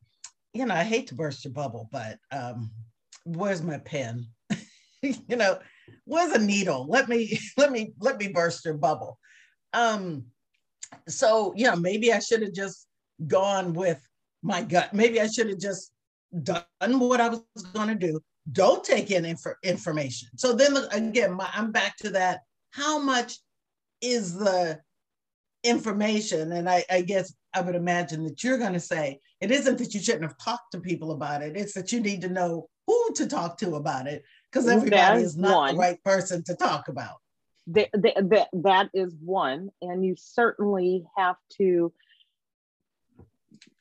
you 0.52 0.66
know, 0.66 0.74
I 0.74 0.82
hate 0.82 1.06
to 1.08 1.14
burst 1.14 1.44
your 1.44 1.52
bubble, 1.52 1.88
but 1.92 2.18
um, 2.32 2.70
where's 3.24 3.62
my 3.62 3.78
pen? 3.78 4.26
you 5.02 5.36
know, 5.36 5.58
where's 6.04 6.32
a 6.32 6.44
needle? 6.44 6.86
Let 6.88 7.08
me, 7.08 7.38
let 7.56 7.70
me, 7.70 7.92
let 8.00 8.18
me 8.18 8.28
burst 8.28 8.64
your 8.64 8.74
bubble. 8.74 9.18
Um, 9.72 10.26
so, 11.08 11.52
yeah, 11.56 11.76
maybe 11.76 12.12
I 12.12 12.18
should 12.18 12.42
have 12.42 12.52
just 12.52 12.86
gone 13.28 13.74
with 13.74 14.00
my 14.42 14.62
gut. 14.62 14.92
Maybe 14.92 15.20
I 15.20 15.28
should 15.28 15.50
have 15.50 15.60
just 15.60 15.92
done 16.42 16.64
what 16.80 17.20
I 17.20 17.28
was 17.28 17.42
going 17.72 17.88
to 17.88 17.94
do 17.94 18.20
don't 18.52 18.84
take 18.84 19.10
in 19.10 19.24
inf- 19.24 19.58
information. 19.62 20.28
So 20.36 20.52
then 20.52 20.76
again, 20.92 21.34
my, 21.34 21.48
I'm 21.52 21.72
back 21.72 21.96
to 21.98 22.10
that. 22.10 22.40
How 22.70 22.98
much 22.98 23.38
is 24.00 24.36
the 24.36 24.80
information? 25.62 26.52
And 26.52 26.68
I, 26.68 26.84
I 26.90 27.00
guess 27.00 27.34
I 27.54 27.60
would 27.62 27.74
imagine 27.74 28.24
that 28.24 28.44
you're 28.44 28.58
going 28.58 28.74
to 28.74 28.80
say 28.80 29.20
it 29.40 29.50
isn't 29.50 29.78
that 29.78 29.94
you 29.94 30.00
shouldn't 30.00 30.24
have 30.24 30.38
talked 30.38 30.72
to 30.72 30.80
people 30.80 31.12
about 31.12 31.42
it. 31.42 31.56
It's 31.56 31.74
that 31.74 31.92
you 31.92 32.00
need 32.00 32.20
to 32.22 32.28
know 32.28 32.68
who 32.86 33.12
to 33.14 33.26
talk 33.26 33.56
to 33.58 33.76
about 33.76 34.06
it 34.06 34.24
because 34.50 34.68
everybody 34.68 35.22
is 35.22 35.36
not 35.36 35.56
one. 35.56 35.74
the 35.74 35.80
right 35.80 36.02
person 36.04 36.42
to 36.44 36.54
talk 36.54 36.88
about. 36.88 37.16
The, 37.66 37.88
the, 37.92 38.12
the, 38.16 38.46
that 38.64 38.90
is 38.92 39.14
one. 39.22 39.70
And 39.80 40.04
you 40.04 40.16
certainly 40.18 41.06
have 41.16 41.36
to, 41.56 41.92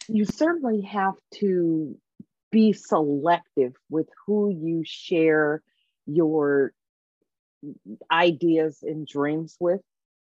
you 0.08 0.26
certainly 0.26 0.82
have 0.82 1.16
to 1.36 1.98
be 2.54 2.72
selective 2.72 3.74
with 3.90 4.08
who 4.28 4.50
you 4.52 4.84
share 4.86 5.62
your 6.06 6.72
ideas 8.12 8.78
and 8.84 9.08
dreams 9.08 9.58
with 9.60 9.82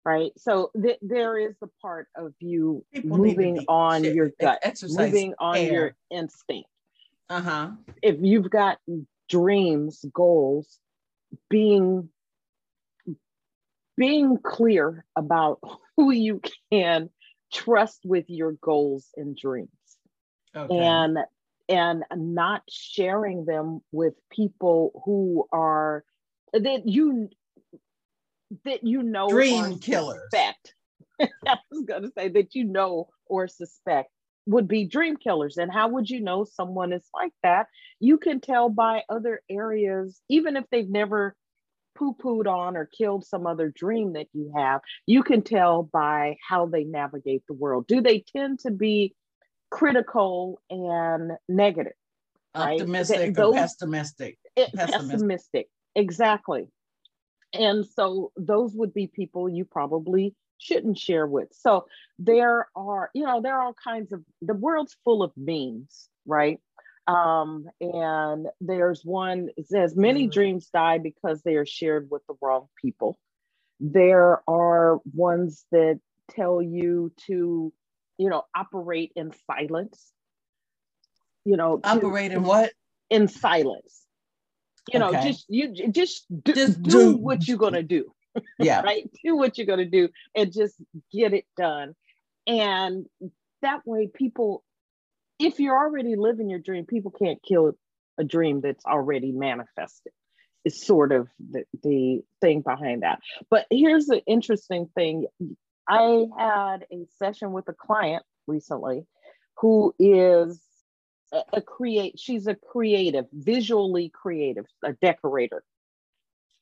right 0.06 0.32
so 0.38 0.72
th- 0.82 1.00
there 1.02 1.38
is 1.38 1.56
the 1.60 1.68
part 1.82 2.08
of 2.16 2.34
you 2.40 2.86
People 2.94 3.18
moving 3.18 3.66
on 3.68 4.04
shit. 4.04 4.16
your 4.16 4.32
gut 4.40 4.60
Exercise 4.64 4.98
moving 5.12 5.34
on 5.40 5.58
air. 5.58 5.74
your 5.74 5.96
instinct 6.10 6.70
uh-huh 7.30 7.72
if 8.02 8.16
you've 8.22 8.50
got 8.50 8.78
dreams 9.28 10.06
goals 10.14 10.80
being 11.50 12.08
being 13.98 14.38
clear 14.42 15.04
about 15.18 15.60
who 15.98 16.12
you 16.12 16.40
can 16.72 17.10
trust 17.52 18.00
with 18.06 18.26
your 18.30 18.54
goals 18.62 19.08
and 19.18 19.36
dreams 19.36 19.70
okay. 20.56 20.78
and 20.78 21.18
and 21.68 22.04
not 22.16 22.62
sharing 22.70 23.46
them 23.46 23.82
with 23.92 24.14
people 24.32 25.02
who 25.06 25.48
are 25.52 26.04
that 26.54 26.88
you 26.88 27.30
that 28.64 28.84
you 28.84 29.04
know 29.04 29.30
dream 29.30 29.80
killers 29.80 30.22
suspect. 30.32 30.74
I 31.20 31.58
was 31.72 31.86
gonna 31.86 32.12
say 32.18 32.30
that 32.30 32.56
you 32.56 32.66
know 32.66 33.10
or 33.26 33.48
suspect 33.48 34.10
would 34.46 34.68
be 34.68 34.86
dream 34.86 35.18
killers. 35.18 35.58
And 35.58 35.72
how 35.72 35.88
would 35.90 36.10
you 36.10 36.22
know 36.22 36.44
someone 36.44 36.94
is 36.94 37.08
like 37.14 37.34
that? 37.44 37.68
You 38.00 38.18
can 38.18 38.40
tell 38.40 38.70
by 38.70 39.04
other 39.10 39.42
areas, 39.50 40.22
even 40.30 40.56
if 40.56 40.66
they've 40.72 40.90
never 40.90 41.36
poo-pooed 41.96 42.46
on 42.46 42.76
or 42.76 42.86
killed 42.86 43.26
some 43.26 43.48
other 43.48 43.72
dream 43.76 44.14
that 44.14 44.28
you 44.34 44.52
have, 44.56 44.82
you 45.08 45.24
can 45.24 45.42
tell 45.42 45.84
by 45.84 46.36
how 46.48 46.66
they 46.68 46.84
navigate 46.84 47.44
the 47.48 47.54
world. 47.54 47.88
Do 47.88 48.02
they 48.02 48.24
tend 48.36 48.60
to 48.60 48.72
be 48.72 49.16
critical 49.76 50.62
and 50.70 51.34
negative. 51.50 51.94
Optimistic 52.54 53.20
right? 53.20 53.36
Those, 53.36 53.56
or 53.56 53.60
pessimistic. 53.60 54.38
It, 54.56 54.74
pessimistic. 54.74 55.10
Pessimistic, 55.12 55.68
exactly. 55.94 56.70
And 57.52 57.86
so 57.86 58.32
those 58.38 58.74
would 58.74 58.94
be 58.94 59.08
people 59.08 59.50
you 59.50 59.66
probably 59.66 60.34
shouldn't 60.58 60.98
share 60.98 61.28
with. 61.28 61.50
So 61.52 61.88
there 62.18 62.70
are, 62.76 63.10
you 63.14 63.26
know, 63.26 63.42
there 63.42 63.56
are 63.56 63.66
all 63.66 63.76
kinds 63.84 64.14
of, 64.14 64.24
the 64.42 64.54
world's 64.54 64.96
full 65.04 65.22
of 65.22 65.34
memes, 65.36 66.08
right? 66.26 66.60
Um, 67.08 67.66
and 67.82 68.48
there's 68.62 69.04
one, 69.04 69.50
it 69.58 69.68
says, 69.68 69.96
many 69.96 70.24
mm-hmm. 70.24 70.32
dreams 70.32 70.70
die 70.74 70.98
because 70.98 71.42
they 71.42 71.56
are 71.56 71.66
shared 71.66 72.08
with 72.10 72.22
the 72.28 72.36
wrong 72.42 72.68
people. 72.82 73.20
There 73.82 74.42
are 74.50 75.02
ones 75.14 75.66
that 75.72 76.00
tell 76.32 76.62
you 76.62 77.12
to, 77.28 77.74
you 78.18 78.30
know, 78.30 78.44
operate 78.56 79.12
in 79.16 79.32
silence. 79.50 80.12
You 81.44 81.58
know, 81.58 81.80
Operate 81.84 82.32
in 82.32 82.44
what? 82.44 82.72
in 83.10 83.28
silence. 83.28 84.02
You 84.92 85.00
know, 85.00 85.12
just 85.12 85.46
you 85.48 85.74
just 85.92 86.26
do, 86.44 86.54
Just 86.54 86.82
do, 86.82 86.92
do- 86.92 87.18
what 87.18 87.48
you're 87.48 87.58
gonna 87.58 87.84
do, 87.84 88.12
Yeah. 88.60 88.82
right? 88.82 89.10
Do 89.24 89.36
what 89.36 89.58
you're 89.58 89.68
gonna 89.68 89.86
do 89.86 90.10
and 90.36 90.52
just 90.54 90.76
get 91.12 91.34
it 91.34 91.46
done. 91.58 91.94
And 92.48 93.06
that 93.62 93.82
way, 93.86 94.10
people, 94.14 94.64
if 95.40 95.60
you're 95.60 95.76
already 95.78 96.16
living 96.16 96.50
your 96.50 96.60
dream, 96.60 96.86
people 96.86 97.12
can't 97.12 97.40
kill 97.48 97.74
a 98.20 98.24
dream 98.24 98.62
that's 98.62 98.86
already 98.86 99.32
manifested. 99.32 100.14
Is 100.64 100.84
sort 100.84 101.12
of 101.12 101.28
the, 101.40 101.64
the 101.84 102.22
thing 102.42 102.62
behind 102.62 103.04
that. 103.04 103.20
But 103.52 103.66
here's 103.70 104.08
the 104.08 104.24
interesting 104.26 104.88
thing. 104.96 105.28
I 105.88 106.26
had 106.38 106.86
a 106.92 107.06
session 107.18 107.52
with 107.52 107.68
a 107.70 107.74
client 107.74 108.24
recently 108.48 109.06
who 109.58 109.94
is 110.00 110.62
a, 111.32 111.42
a 111.54 111.62
create 111.62 112.20
she's 112.20 112.48
a 112.48 112.56
creative 112.56 113.26
visually 113.34 114.10
creative 114.10 114.66
a 114.84 114.94
decorator. 114.94 115.64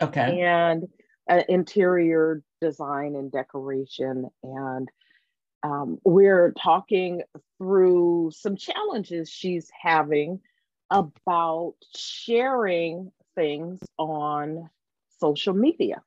Okay. 0.02 0.42
and 0.42 0.88
uh, 1.30 1.44
interior 1.48 2.44
design 2.62 3.16
and 3.16 3.32
decoration. 3.32 4.30
And 4.44 4.90
um, 5.64 6.00
we're 6.04 6.54
talking 6.62 7.22
through 7.58 8.32
some 8.34 8.58
challenges 8.58 9.30
she's 9.30 9.70
having 9.82 10.42
about 10.90 11.76
sharing 11.96 13.12
things 13.36 13.80
on 13.98 14.70
social 15.20 15.54
media 15.54 16.02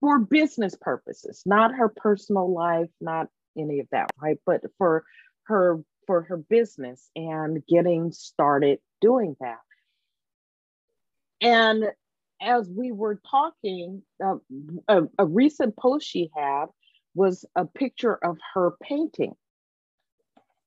for 0.00 0.18
business 0.18 0.76
purposes 0.80 1.42
not 1.46 1.74
her 1.74 1.88
personal 1.88 2.52
life 2.52 2.88
not 3.00 3.28
any 3.58 3.80
of 3.80 3.88
that 3.92 4.10
right? 4.22 4.38
But 4.46 4.62
for 4.78 5.04
her 5.44 5.82
for 6.06 6.22
her 6.22 6.36
business 6.38 7.10
and 7.14 7.64
getting 7.68 8.10
started 8.12 8.80
doing 9.00 9.36
that. 9.40 9.60
And 11.40 11.84
as 12.42 12.68
we 12.68 12.90
were 12.90 13.20
talking 13.30 14.02
uh, 14.24 14.36
a, 14.88 15.02
a 15.18 15.26
recent 15.26 15.76
post 15.76 16.08
she 16.08 16.30
had 16.34 16.66
was 17.14 17.44
a 17.54 17.64
picture 17.64 18.14
of 18.14 18.38
her 18.54 18.72
painting 18.82 19.34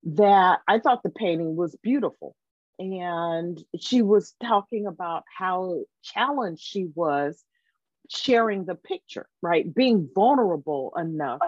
that 0.04 0.60
i 0.68 0.80
thought 0.80 1.02
the 1.04 1.10
painting 1.10 1.56
was 1.56 1.76
beautiful. 1.82 2.36
And 2.80 3.64
she 3.80 4.02
was 4.02 4.34
talking 4.44 4.88
about 4.88 5.24
how 5.38 5.84
challenged 6.04 6.62
she 6.62 6.88
was 6.96 7.44
sharing 8.10 8.66
the 8.66 8.76
picture 8.76 9.28
right? 9.42 9.74
Being 9.74 10.10
vulnerable 10.14 10.94
enough 10.98 11.42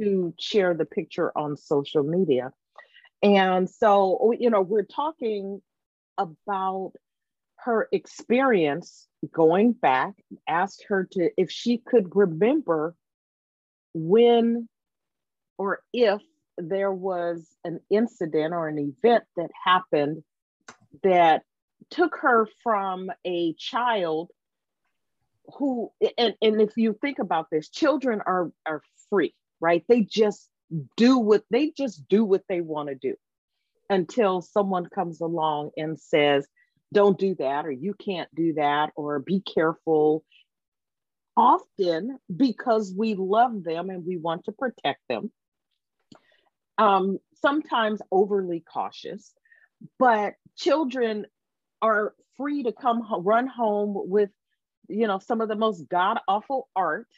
to 0.00 0.34
share 0.38 0.74
the 0.74 0.84
picture 0.84 1.36
on 1.36 1.56
social 1.56 2.02
media. 2.02 2.52
And 3.22 3.68
so 3.68 4.32
you 4.38 4.50
know 4.50 4.62
we're 4.62 4.84
talking 4.84 5.60
about 6.18 6.92
her 7.58 7.88
experience 7.92 9.08
going 9.32 9.72
back 9.72 10.14
asked 10.46 10.84
her 10.88 11.08
to 11.10 11.30
if 11.36 11.50
she 11.50 11.78
could 11.78 12.14
remember 12.14 12.94
when 13.94 14.68
or 15.58 15.80
if 15.92 16.20
there 16.58 16.92
was 16.92 17.48
an 17.64 17.80
incident 17.90 18.54
or 18.54 18.68
an 18.68 18.78
event 18.78 19.24
that 19.36 19.50
happened 19.64 20.22
that 21.02 21.42
took 21.90 22.16
her 22.20 22.48
from 22.62 23.10
a 23.24 23.54
child 23.54 24.30
who 25.56 25.90
and, 26.18 26.34
and 26.42 26.60
if 26.60 26.76
you 26.76 26.96
think 27.00 27.18
about 27.18 27.46
this 27.50 27.68
children 27.68 28.20
are 28.26 28.50
are 28.66 28.82
free 29.10 29.34
right? 29.60 29.84
They 29.88 30.02
just 30.02 30.48
do 30.96 31.18
what 31.18 31.44
they 31.50 31.72
just 31.76 32.08
do 32.08 32.24
what 32.24 32.42
they 32.48 32.60
want 32.60 32.88
to 32.88 32.94
do 32.94 33.14
until 33.88 34.42
someone 34.42 34.86
comes 34.86 35.20
along 35.20 35.70
and 35.76 35.98
says 35.98 36.46
don't 36.92 37.18
do 37.18 37.34
that 37.36 37.66
or 37.66 37.70
you 37.70 37.94
can't 37.94 38.32
do 38.34 38.54
that 38.54 38.90
or 38.96 39.20
be 39.20 39.40
careful. 39.40 40.24
Often 41.36 42.18
because 42.34 42.94
we 42.96 43.14
love 43.14 43.62
them 43.62 43.90
and 43.90 44.04
we 44.04 44.16
want 44.16 44.44
to 44.44 44.52
protect 44.52 45.00
them 45.08 45.30
um, 46.78 47.18
sometimes 47.40 48.00
overly 48.10 48.60
cautious 48.60 49.32
but 49.98 50.34
children 50.56 51.26
are 51.82 52.14
free 52.38 52.62
to 52.62 52.72
come 52.72 53.02
run 53.22 53.46
home 53.46 53.94
with 53.94 54.30
you 54.88 55.06
know 55.06 55.18
some 55.18 55.40
of 55.40 55.48
the 55.48 55.56
most 55.56 55.88
god 55.88 56.18
awful 56.28 56.68
art 56.76 57.08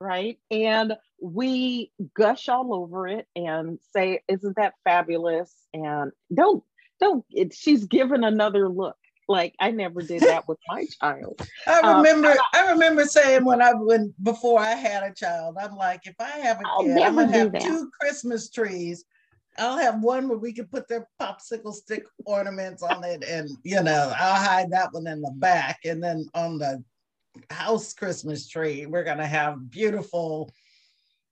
right 0.00 0.38
and 0.50 0.96
we 1.20 1.90
gush 2.14 2.48
all 2.48 2.74
over 2.74 3.08
it 3.08 3.26
and 3.34 3.78
say 3.92 4.20
isn't 4.28 4.56
that 4.56 4.74
fabulous 4.84 5.52
and 5.74 6.12
don't 6.32 6.62
don't 7.00 7.24
it, 7.30 7.52
she's 7.54 7.84
given 7.86 8.24
another 8.24 8.68
look 8.68 8.96
like 9.28 9.54
i 9.60 9.70
never 9.70 10.00
did 10.02 10.22
that 10.22 10.46
with 10.48 10.58
my 10.68 10.84
child 11.00 11.40
I 11.66 11.80
Um, 11.80 11.98
remember 11.98 12.34
I 12.54 12.70
remember 12.70 13.04
saying 13.04 13.44
when 13.44 13.60
I 13.60 13.72
when 13.74 14.14
before 14.22 14.60
I 14.60 14.74
had 14.74 15.02
a 15.02 15.12
child, 15.12 15.56
I'm 15.60 15.76
like, 15.76 16.00
if 16.06 16.14
I 16.18 16.30
have 16.30 16.60
a 16.60 16.64
I'll 16.64 16.82
kid, 16.84 17.02
I'm 17.02 17.16
gonna 17.16 17.32
have 17.32 17.52
that. 17.52 17.62
two 17.62 17.90
Christmas 18.00 18.48
trees. 18.50 19.04
I'll 19.58 19.76
have 19.78 20.00
one 20.02 20.28
where 20.28 20.38
we 20.38 20.52
can 20.52 20.66
put 20.66 20.88
their 20.88 21.08
popsicle 21.20 21.72
stick 21.74 22.04
ornaments 22.24 22.82
on 22.82 23.04
it, 23.04 23.24
and 23.24 23.50
you 23.64 23.82
know, 23.82 24.12
I'll 24.18 24.42
hide 24.42 24.70
that 24.70 24.92
one 24.92 25.06
in 25.06 25.20
the 25.20 25.32
back. 25.36 25.80
And 25.84 26.02
then 26.02 26.26
on 26.34 26.58
the 26.58 26.82
house 27.50 27.92
Christmas 27.92 28.48
tree, 28.48 28.86
we're 28.86 29.04
gonna 29.04 29.26
have 29.26 29.70
beautiful, 29.70 30.50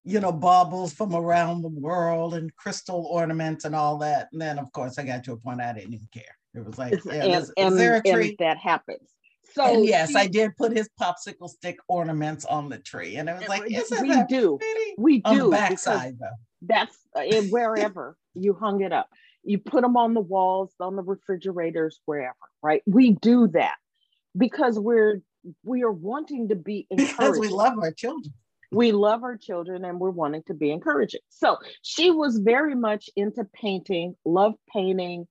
you 0.05 0.21
know, 0.21 0.33
baubles 0.33 0.93
from 0.93 1.15
around 1.15 1.63
the 1.63 1.69
world 1.69 2.35
and 2.35 2.55
crystal 2.57 3.07
ornaments 3.07 3.65
and 3.65 3.75
all 3.75 3.99
that. 3.99 4.29
And 4.33 4.41
then 4.41 4.59
of 4.59 4.71
course 4.73 4.99
I 4.99 5.05
got 5.05 5.25
to 5.25 5.33
a 5.33 5.37
point 5.37 5.61
I 5.61 5.73
didn't 5.73 5.95
even 5.95 6.09
care. 6.13 6.37
It 6.55 6.65
was 6.65 6.79
like, 6.79 7.05
yeah, 7.05 7.25
and, 7.25 7.35
is, 7.35 7.53
is 7.57 7.77
there 7.77 7.95
a 7.95 8.03
and 8.05 8.15
tree? 8.15 8.37
that 8.39 8.57
happens 8.57 9.11
so 9.55 9.75
and 9.75 9.85
yes, 9.87 10.11
she- 10.11 10.17
I 10.17 10.27
did 10.27 10.57
put 10.57 10.77
his 10.77 10.89
popsicle 11.01 11.49
stick 11.49 11.79
ornaments 11.89 12.45
on 12.45 12.69
the 12.69 12.79
tree, 12.79 13.17
and 13.17 13.29
it 13.29 13.37
was 13.39 13.49
like, 13.49 13.65
we 13.67 13.77
isn't 13.77 14.03
we 14.03 14.09
that 14.11 14.29
do 14.29 14.59
pretty? 14.59 14.95
we 14.99 15.23
On 15.25 15.37
do 15.37 15.45
the 15.45 15.51
backside 15.51 16.19
though. 16.19 16.27
that's 16.63 16.97
uh, 17.15 17.23
wherever 17.51 18.17
you 18.35 18.55
hung 18.55 18.83
it 18.83 18.93
up 18.93 19.09
you 19.45 19.59
put 19.59 19.83
them 19.83 19.97
on 19.97 20.13
the 20.13 20.21
walls 20.21 20.75
on 20.81 20.97
the 20.97 21.03
refrigerators 21.03 22.01
wherever 22.05 22.35
right 22.63 22.83
we 22.87 23.13
do 23.13 23.47
that 23.49 23.77
because 24.37 24.79
we're 24.79 25.23
we 25.65 25.83
are 25.83 25.93
wanting 25.93 26.49
to 26.49 26.55
be 26.57 26.87
Because 26.91 27.39
we 27.39 27.49
love 27.49 27.79
our 27.79 27.93
children. 27.93 28.33
we 28.73 28.93
love 28.93 29.23
our 29.23 29.37
children 29.37 29.85
and 29.85 30.01
we're 30.01 30.11
wanting 30.11 30.43
to 30.47 30.55
be 30.55 30.71
encouraging. 30.71 31.21
So 31.29 31.59
she 31.83 32.11
was 32.11 32.39
very 32.39 32.75
much 32.75 33.09
into 33.17 33.45
painting 33.55 34.15
loved 34.25 34.59
painting 34.73 35.27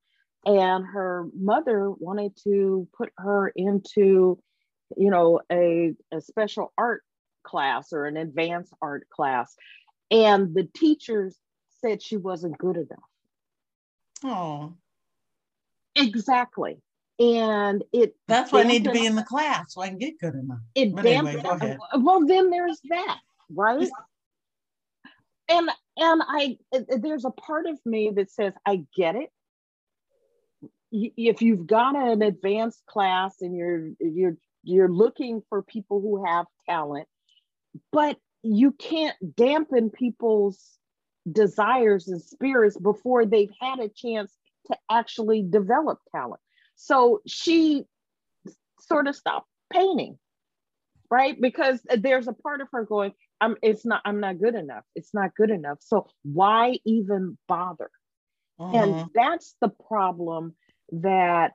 and 0.45 0.86
her 0.86 1.28
mother 1.36 1.89
wanted 1.91 2.38
to 2.43 2.88
put 2.95 3.12
her 3.17 3.51
into 3.56 4.39
you 4.95 5.10
know 5.10 5.41
a, 5.51 5.93
a 6.13 6.21
special 6.21 6.71
art 6.78 7.01
class 7.43 7.91
or 7.93 8.06
an 8.06 8.17
advanced 8.17 8.73
art 8.82 9.08
class. 9.10 9.56
And 10.12 10.54
the 10.54 10.69
teachers 10.75 11.36
said 11.82 12.01
she 12.01 12.17
wasn't 12.17 12.58
good 12.58 12.78
enough. 12.78 13.10
Oh, 14.23 14.73
exactly 15.95 16.78
and 17.19 17.84
it 17.93 18.15
that's 18.28 18.51
why 18.51 18.62
I 18.62 18.63
need 18.63 18.84
to 18.86 18.91
be 18.91 19.06
in 19.06 19.15
the 19.15 19.23
class 19.23 19.73
so 19.73 19.82
I 19.82 19.88
can 19.89 19.97
get 19.97 20.19
good 20.19 20.36
enough. 20.36 20.60
it 20.75 20.89
anyway, 20.89 21.04
dampened- 21.04 21.43
go 21.43 21.49
ahead. 21.51 21.78
well 21.99 22.25
then 22.25 22.49
there's 22.49 22.80
that 22.89 23.19
right 23.49 23.89
and 25.47 25.69
and 25.97 26.21
i 26.28 26.58
uh, 26.73 26.80
uh, 26.91 26.97
there's 26.97 27.25
a 27.25 27.32
part 27.32 27.67
of 27.67 27.78
me 27.86 28.12
that 28.15 28.32
says 28.32 28.54
i 28.65 28.84
get 28.95 29.15
it 29.15 29.32
if 30.91 31.41
you've 31.41 31.67
got 31.67 31.95
an 31.95 32.21
advanced 32.21 32.84
class 32.88 33.41
and 33.41 33.56
you're 33.56 33.91
you're 33.99 34.38
you're 34.63 34.91
looking 34.91 35.41
for 35.49 35.62
people 35.62 36.01
who 36.01 36.25
have 36.25 36.45
talent 36.67 37.08
but 37.91 38.17
you 38.41 38.71
can't 38.71 39.15
dampen 39.36 39.89
people's 39.89 40.78
desires 41.32 42.08
and 42.08 42.21
spirits 42.21 42.78
before 42.78 43.25
they've 43.25 43.51
had 43.60 43.80
a 43.80 43.89
chance 43.89 44.32
to 44.67 44.78
actually 44.89 45.43
develop 45.43 45.99
talent 46.12 46.41
so 46.75 47.21
she 47.25 47.83
sort 48.79 49.07
of 49.07 49.15
stopped 49.15 49.47
painting 49.71 50.17
right? 51.11 51.39
Because 51.39 51.79
there's 51.97 52.27
a 52.27 52.33
part 52.33 52.61
of 52.61 52.67
her 52.71 52.83
going 52.83 53.13
i'm 53.41 53.55
it's 53.61 53.85
not 53.85 54.01
i'm 54.05 54.19
not 54.19 54.39
good 54.39 54.55
enough. 54.55 54.83
It's 54.95 55.13
not 55.13 55.35
good 55.35 55.49
enough. 55.49 55.79
So 55.81 56.07
why 56.23 56.79
even 56.85 57.38
bother? 57.47 57.89
And 58.57 58.93
mm-hmm. 58.93 59.07
that's 59.13 59.55
the 59.61 59.69
problem 59.88 60.55
that 60.91 61.51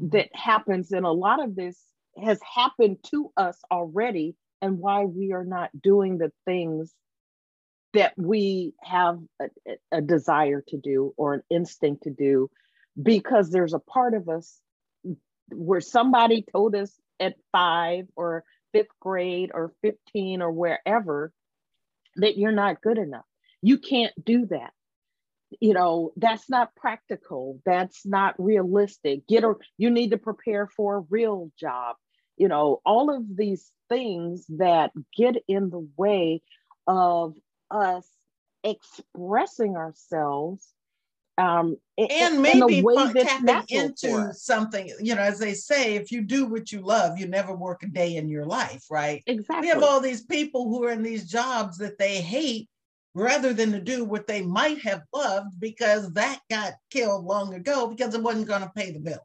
that 0.00 0.28
happens. 0.34 0.92
And 0.92 1.04
a 1.04 1.10
lot 1.10 1.42
of 1.42 1.56
this 1.56 1.78
has 2.22 2.40
happened 2.54 2.98
to 3.10 3.32
us 3.36 3.58
already 3.70 4.36
and 4.62 4.78
why 4.78 5.04
we 5.04 5.32
are 5.32 5.44
not 5.44 5.70
doing 5.80 6.18
the 6.18 6.32
things 6.44 6.92
that 7.94 8.12
we 8.16 8.74
have 8.82 9.18
a, 9.40 9.48
a 9.90 10.00
desire 10.00 10.62
to 10.68 10.76
do 10.76 11.14
or 11.16 11.34
an 11.34 11.42
instinct 11.50 12.04
to 12.04 12.10
do 12.10 12.50
because 13.00 13.50
there's 13.50 13.74
a 13.74 13.78
part 13.78 14.14
of 14.14 14.28
us 14.28 14.58
where 15.50 15.80
somebody 15.80 16.44
told 16.52 16.74
us 16.74 16.92
at 17.20 17.34
five 17.52 18.06
or 18.16 18.44
fifth 18.72 18.88
grade 19.00 19.50
or 19.54 19.72
15 19.82 20.42
or 20.42 20.50
wherever 20.50 21.32
that 22.16 22.36
you're 22.36 22.52
not 22.52 22.82
good 22.82 22.98
enough 22.98 23.24
You 23.62 23.78
can't 23.78 24.12
do 24.22 24.46
that. 24.46 24.72
You 25.60 25.72
know, 25.72 26.12
that's 26.16 26.50
not 26.50 26.74
practical. 26.76 27.60
That's 27.64 28.04
not 28.04 28.34
realistic. 28.38 29.26
Get 29.26 29.44
a 29.44 29.54
you 29.78 29.90
need 29.90 30.10
to 30.10 30.18
prepare 30.18 30.66
for 30.66 30.96
a 30.96 31.04
real 31.08 31.50
job. 31.58 31.96
You 32.36 32.48
know, 32.48 32.80
all 32.84 33.14
of 33.14 33.24
these 33.34 33.72
things 33.88 34.44
that 34.58 34.90
get 35.16 35.36
in 35.48 35.70
the 35.70 35.88
way 35.96 36.42
of 36.86 37.34
us 37.70 38.06
expressing 38.62 39.76
ourselves 39.76 40.66
um, 41.38 41.76
and 41.96 42.42
maybe 42.42 42.82
tapping 43.22 43.64
into 43.68 44.32
something 44.34 44.92
you 45.00 45.14
know 45.14 45.20
as 45.20 45.38
they 45.38 45.54
say 45.54 45.94
if 45.94 46.10
you 46.10 46.22
do 46.22 46.46
what 46.46 46.72
you 46.72 46.80
love 46.80 47.18
you 47.18 47.26
never 47.26 47.54
work 47.54 47.82
a 47.82 47.86
day 47.86 48.16
in 48.16 48.28
your 48.28 48.44
life 48.44 48.84
right? 48.90 49.22
Exactly 49.26 49.66
we 49.66 49.68
have 49.68 49.82
all 49.82 50.00
these 50.00 50.24
people 50.24 50.68
who 50.68 50.84
are 50.84 50.90
in 50.90 51.02
these 51.02 51.26
jobs 51.26 51.78
that 51.78 51.98
they 51.98 52.20
hate 52.20 52.68
rather 53.14 53.52
than 53.52 53.72
to 53.72 53.80
do 53.80 54.04
what 54.04 54.26
they 54.26 54.42
might 54.42 54.80
have 54.82 55.02
loved 55.12 55.58
because 55.58 56.12
that 56.12 56.40
got 56.50 56.74
killed 56.90 57.24
long 57.24 57.54
ago 57.54 57.88
because 57.88 58.14
it 58.14 58.22
wasn't 58.22 58.46
going 58.46 58.62
to 58.62 58.70
pay 58.76 58.92
the 58.92 59.00
bills. 59.00 59.18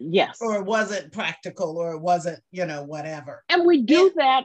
Yes. 0.00 0.38
Or 0.40 0.56
it 0.56 0.64
wasn't 0.64 1.12
practical 1.12 1.76
or 1.76 1.92
it 1.92 2.00
wasn't 2.00 2.40
you 2.52 2.66
know 2.66 2.84
whatever. 2.84 3.42
And 3.48 3.66
we 3.66 3.82
do 3.82 4.06
and, 4.06 4.12
that 4.16 4.44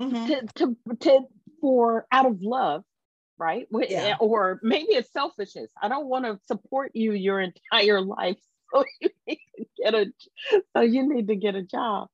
mm-hmm. 0.00 0.26
to, 0.26 0.46
to 0.56 0.76
to 1.00 1.20
for 1.60 2.06
out 2.12 2.26
of 2.26 2.40
love 2.40 2.84
right? 3.38 3.66
Yeah. 3.88 4.16
Or 4.20 4.60
maybe 4.62 4.92
it's 4.92 5.12
selfishness. 5.12 5.70
I 5.80 5.88
don't 5.88 6.06
want 6.06 6.24
to 6.24 6.38
support 6.46 6.92
you 6.94 7.12
your 7.12 7.40
entire 7.40 8.00
life. 8.04 8.36
So 8.72 8.84
you 9.00 9.10
need 9.26 9.40
to 9.56 9.66
get 9.82 9.94
a 9.94 10.06
so 10.74 10.82
you 10.82 11.08
need 11.08 11.28
to 11.28 11.36
get 11.36 11.54
a 11.54 11.62
job. 11.62 12.08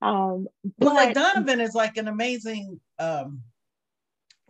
Um 0.00 0.48
but, 0.78 0.86
well 0.86 0.94
like 0.94 1.14
Donovan 1.14 1.60
is 1.60 1.74
like 1.74 1.96
an 1.96 2.08
amazing 2.08 2.80
um 2.98 3.42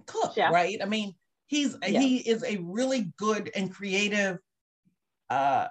cook, 0.07 0.37
right? 0.37 0.79
I 0.83 0.87
mean, 0.87 1.15
he's 1.47 1.77
yeah. 1.87 2.01
he 2.01 2.19
is 2.19 2.43
a 2.43 2.57
really 2.63 3.13
good 3.19 3.51
and 3.55 3.73
creative 3.73 4.39
uh 5.29 5.69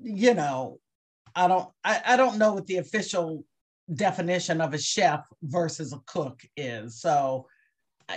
you 0.00 0.34
know, 0.34 0.78
I 1.34 1.48
don't 1.48 1.68
I, 1.84 2.02
I 2.06 2.16
don't 2.16 2.38
know 2.38 2.54
what 2.54 2.66
the 2.66 2.78
official 2.78 3.44
definition 3.92 4.60
of 4.60 4.74
a 4.74 4.78
chef 4.78 5.24
versus 5.42 5.92
a 5.92 6.00
cook 6.06 6.40
is. 6.56 7.00
So 7.00 7.46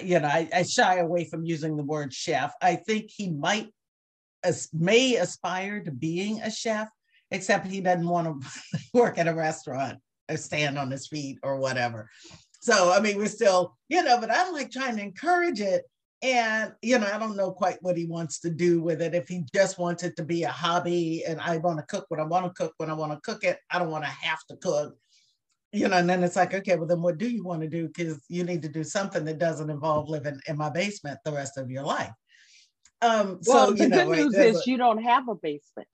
you 0.04 0.20
know, 0.20 0.28
I, 0.28 0.48
I, 0.54 0.64
shy 0.64 0.98
away 0.98 1.26
from 1.26 1.46
using 1.46 1.76
the 1.78 1.84
word 1.84 2.14
chef. 2.14 2.54
I 2.62 2.76
think 2.76 3.10
he 3.10 3.30
might 3.30 3.70
as 4.44 4.70
may 4.74 5.16
aspire 5.16 5.82
to 5.84 5.92
being 5.92 6.42
a 6.42 6.52
chef, 6.52 6.90
except 7.32 7.68
he 7.68 7.82
doesn't 7.82 8.08
want 8.08 8.42
to 8.42 8.80
work 8.94 9.18
at 9.18 9.28
a 9.28 9.34
restaurant 9.34 10.00
or 10.30 10.38
stand 10.38 10.78
on 10.78 10.92
his 10.92 11.08
feet 11.08 11.40
or 11.44 11.58
whatever. 11.58 12.10
So 12.62 12.92
I 12.92 13.00
mean, 13.00 13.18
we're 13.18 13.28
still, 13.28 13.76
you 13.90 14.04
know, 14.04 14.20
but 14.20 14.32
I'm 14.32 14.54
like 14.54 14.72
trying 14.72 14.98
to 14.98 15.04
encourage 15.04 15.62
it. 15.62 15.84
And 16.22 16.74
you 16.82 16.98
know, 16.98 17.10
I 17.12 17.20
don't 17.20 17.36
know 17.36 17.52
quite 17.52 17.78
what 17.82 17.98
he 17.98 18.06
wants 18.06 18.40
to 18.42 18.50
do 18.50 18.82
with 18.82 19.02
it. 19.02 19.14
If 19.14 19.28
he 19.28 19.44
just 19.54 19.78
wants 19.78 20.04
it 20.04 20.16
to 20.16 20.24
be 20.24 20.44
a 20.44 20.50
hobby 20.50 21.24
and 21.28 21.40
I 21.40 21.58
want 21.58 21.78
to 21.80 21.86
cook 21.86 22.06
when 22.10 22.20
I 22.20 22.24
want 22.24 22.46
to 22.46 22.54
cook 22.54 22.74
when 22.78 22.90
I 22.90 22.94
want 22.94 23.12
to 23.12 23.20
cook 23.22 23.44
it, 23.44 23.60
I 23.70 23.78
don't 23.78 23.92
want 23.92 24.06
to 24.06 24.10
have 24.10 24.40
to 24.50 24.56
cook 24.58 24.96
you 25.72 25.88
know, 25.88 25.98
and 25.98 26.10
then 26.10 26.24
it's 26.24 26.36
like, 26.36 26.54
okay, 26.54 26.76
well, 26.76 26.88
then 26.88 27.02
what 27.02 27.18
do 27.18 27.30
you 27.30 27.44
want 27.44 27.62
to 27.62 27.68
do? 27.68 27.88
Because 27.88 28.24
you 28.30 28.44
need 28.44 28.62
to 28.62 28.70
do 28.70 28.84
something 28.84 29.26
that 29.26 29.40
doesn't 29.40 29.70
involve 29.70 30.10
living 30.10 30.40
in 30.48 30.58
my 30.58 30.70
basement 30.70 31.20
the 31.26 31.32
rest 31.32 31.58
of 31.58 31.70
your 31.70 31.84
life. 31.84 32.12
Um, 33.02 33.40
well, 33.46 33.68
so, 33.68 33.74
the 33.74 33.84
you 33.84 33.90
know, 33.90 34.06
good 34.06 34.18
news 34.18 34.36
is 34.36 34.58
a, 34.58 34.70
you 34.70 34.78
don't 34.78 35.04
have 35.04 35.28
a 35.28 35.36
basement. 35.36 35.88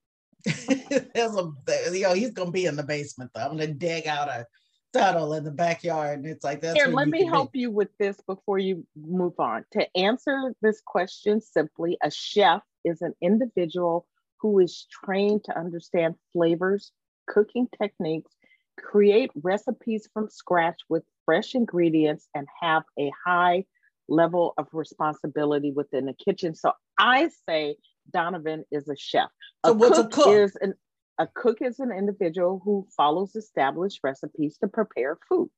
there's 1.13 1.35
a, 1.35 1.51
you 1.91 2.03
know, 2.03 2.13
he's 2.13 2.31
gonna 2.31 2.51
be 2.51 2.65
in 2.65 2.75
the 2.75 2.83
basement. 2.83 3.31
Though. 3.33 3.41
I'm 3.41 3.51
gonna 3.51 3.67
dig 3.67 4.07
out 4.07 4.27
a 4.29 4.45
tunnel 4.93 5.33
in 5.33 5.43
the 5.43 5.51
backyard, 5.51 6.19
and 6.19 6.27
it's 6.27 6.43
like 6.43 6.61
that's. 6.61 6.75
Here, 6.75 6.87
let 6.87 7.07
me 7.07 7.25
help 7.25 7.51
be. 7.51 7.59
you 7.59 7.71
with 7.71 7.89
this 7.99 8.17
before 8.27 8.59
you 8.59 8.85
move 8.95 9.39
on. 9.39 9.65
To 9.71 9.97
answer 9.97 10.53
this 10.61 10.81
question 10.85 11.41
simply, 11.41 11.97
a 12.03 12.11
chef 12.11 12.61
is 12.85 13.01
an 13.01 13.13
individual 13.21 14.07
who 14.39 14.59
is 14.59 14.87
trained 14.91 15.43
to 15.45 15.57
understand 15.57 16.15
flavors, 16.33 16.91
cooking 17.27 17.67
techniques, 17.79 18.31
create 18.77 19.31
recipes 19.41 20.07
from 20.13 20.29
scratch 20.29 20.81
with 20.89 21.03
fresh 21.25 21.55
ingredients 21.55 22.27
and 22.35 22.47
have 22.61 22.83
a 22.99 23.11
high 23.25 23.65
level 24.07 24.53
of 24.57 24.67
responsibility 24.73 25.71
within 25.71 26.05
the 26.05 26.13
kitchen. 26.13 26.55
So 26.55 26.73
I 26.97 27.29
say 27.47 27.77
Donovan 28.11 28.65
is 28.71 28.87
a 28.89 28.95
chef. 28.95 29.29
So 29.65 29.71
a 29.71 29.75
what's 29.75 29.97
cook 29.97 30.05
a 30.07 30.09
cook? 30.09 30.27
Is 30.27 30.57
an, 30.61 30.73
a 31.17 31.27
cook 31.27 31.61
is 31.61 31.79
an 31.79 31.91
individual 31.91 32.61
who 32.63 32.87
follows 32.95 33.35
established 33.35 33.99
recipes 34.03 34.57
to 34.57 34.67
prepare 34.67 35.17
food. 35.27 35.49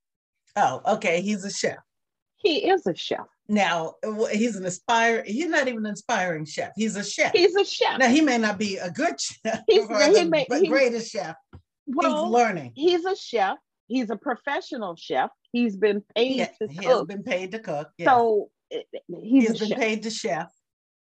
Oh, 0.55 0.81
okay. 0.85 1.21
He's 1.21 1.43
a 1.43 1.51
chef. 1.51 1.79
He 2.35 2.69
is 2.69 2.85
a 2.85 2.93
chef. 2.93 3.25
Now 3.47 3.95
he's 4.31 4.57
an 4.57 4.65
aspire. 4.65 5.23
He's 5.25 5.47
not 5.47 5.67
even 5.67 5.85
an 5.85 5.91
inspiring 5.91 6.45
chef. 6.45 6.71
He's 6.75 6.95
a 6.95 7.03
chef. 7.03 7.31
He's 7.31 7.55
a 7.55 7.63
chef. 7.63 7.99
Now 7.99 8.09
he 8.09 8.21
may 8.21 8.37
not 8.37 8.57
be 8.57 8.77
a 8.77 8.91
good 8.91 9.19
chef, 9.19 9.61
he's, 9.67 9.87
he 9.87 9.87
the 9.87 10.25
may, 10.25 10.45
greatest 10.67 11.11
chef, 11.11 11.35
well, 11.85 12.23
he's 12.23 12.31
learning. 12.31 12.71
He's 12.75 13.05
a 13.05 13.15
chef. 13.15 13.57
He's 13.87 14.09
a 14.09 14.15
professional 14.15 14.95
chef. 14.95 15.29
He's 15.51 15.75
been 15.75 16.03
paid 16.15 16.37
yeah, 16.37 16.45
to 16.61 16.67
he 16.67 16.77
cook. 16.77 16.85
Has 16.85 17.03
been 17.03 17.23
paid 17.23 17.51
to 17.51 17.59
cook. 17.59 17.89
Yes. 17.97 18.07
So 18.07 18.49
eh, 18.71 18.81
eh, 18.93 18.99
he's 19.21 19.49
has 19.49 19.59
been 19.59 19.69
chef. 19.69 19.77
paid 19.77 20.03
to 20.03 20.09
chef, 20.09 20.51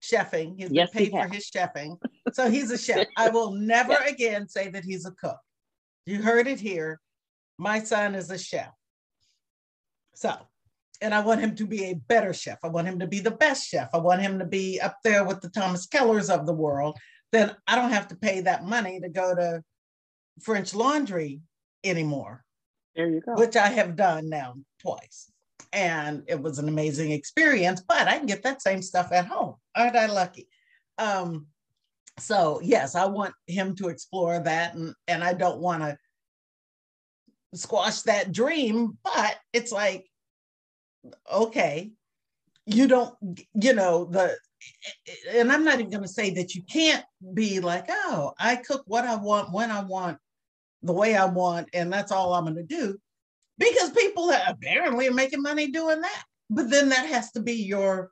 chefing. 0.03 0.55
He's 0.59 0.71
yes, 0.71 0.91
been 0.91 0.99
paid 0.99 1.12
he 1.12 1.23
for 1.23 1.35
his 1.35 1.51
chefing. 1.51 1.97
So 2.33 2.51
he's 2.51 2.71
a 2.71 2.79
chef. 2.79 3.07
I 3.17 3.31
will 3.31 3.53
never 3.53 3.93
yes. 3.93 4.12
again 4.12 4.49
say 4.49 4.69
that 4.69 4.85
he's 4.85 5.07
a 5.07 5.12
cook. 5.12 5.39
You 6.05 6.23
heard 6.23 6.47
it 6.47 6.61
here. 6.61 7.01
My 7.59 7.81
son 7.81 8.15
is 8.15 8.31
a 8.31 8.39
chef. 8.39 8.71
So, 10.15 10.35
and 11.01 11.12
I 11.12 11.21
want 11.21 11.41
him 11.41 11.55
to 11.57 11.67
be 11.67 11.87
a 11.87 11.95
better 11.95 12.33
chef. 12.33 12.59
I 12.62 12.69
want 12.69 12.87
him 12.87 13.01
to 13.01 13.07
be 13.07 13.21
the 13.21 13.31
best 13.31 13.69
chef. 13.69 13.89
I 13.93 13.99
want 13.99 14.23
him 14.23 14.39
to 14.39 14.47
be 14.47 14.81
up 14.81 14.99
there 15.03 15.25
with 15.25 15.41
the 15.41 15.51
Thomas 15.51 15.87
Kellers 15.87 16.31
of 16.31 16.47
the 16.47 16.53
world. 16.53 16.97
Then 17.33 17.55
I 17.67 17.75
don't 17.75 17.91
have 17.91 18.09
to 18.09 18.17
pay 18.17 18.43
that 18.43 18.65
money 18.65 19.01
to 19.01 19.09
go 19.09 19.35
to 19.35 19.62
French 20.40 20.75
laundry 20.75 21.40
anymore. 21.85 22.44
There 22.94 23.09
you 23.09 23.20
go. 23.20 23.35
Which 23.35 23.57
I 23.57 23.68
have 23.68 23.96
done 23.96 24.29
now 24.29 24.55
twice. 24.81 25.31
And 25.72 26.22
it 26.27 26.40
was 26.40 26.59
an 26.59 26.68
amazing 26.68 27.11
experience, 27.11 27.83
but 27.87 28.09
I 28.09 28.16
can 28.16 28.27
get 28.27 28.42
that 28.44 28.62
same 28.62 28.83
stuff 28.83 29.12
at 29.12 29.27
home. 29.27 29.57
Aren't 29.77 29.96
I 29.96 30.07
lucky? 30.07 30.49
Um, 30.99 31.46
so 32.18 32.61
yes, 32.62 32.94
I 32.94 33.07
want 33.07 33.35
him 33.46 33.75
to 33.77 33.88
explore 33.88 34.38
that 34.38 34.75
and, 34.75 34.94
and 35.07 35.22
I 35.22 35.35
don't 35.35 35.61
want 35.61 35.83
to 35.83 35.99
squash 37.55 38.03
that 38.03 38.33
dream, 38.33 38.96
but 39.05 39.37
it's 39.53 39.72
like, 39.72 40.07
okay, 41.33 41.92
you 42.64 42.88
don't, 42.88 43.14
you 43.55 43.75
know, 43.75 44.07
the 44.07 44.37
and 45.31 45.53
I'm 45.53 45.64
not 45.64 45.79
even 45.79 45.90
going 45.90 46.03
to 46.03 46.09
say 46.09 46.31
that 46.35 46.55
you 46.55 46.62
can't 46.62 47.05
be 47.35 47.61
like, 47.61 47.87
oh, 47.88 48.33
I 48.38 48.57
cook 48.57 48.83
what 48.87 49.05
I 49.05 49.16
want 49.16 49.53
when 49.53 49.70
I 49.70 49.83
want 49.83 50.18
the 50.83 50.93
way 50.93 51.17
I 51.17 51.25
want, 51.27 51.69
and 51.73 51.93
that's 51.93 52.12
all 52.12 52.35
I'm 52.35 52.45
going 52.45 52.57
to 52.57 52.62
do. 52.62 52.99
Because 53.59 53.91
people 53.91 54.31
are 54.31 54.43
apparently 54.47 55.09
are 55.09 55.15
making 55.15 55.43
money 55.43 55.69
doing 55.69 56.01
that. 56.01 56.25
But 56.51 56.71
then 56.71 56.91
that 56.91 57.07
has 57.07 57.33
to 57.33 57.41
be 57.41 57.55
your 57.55 58.11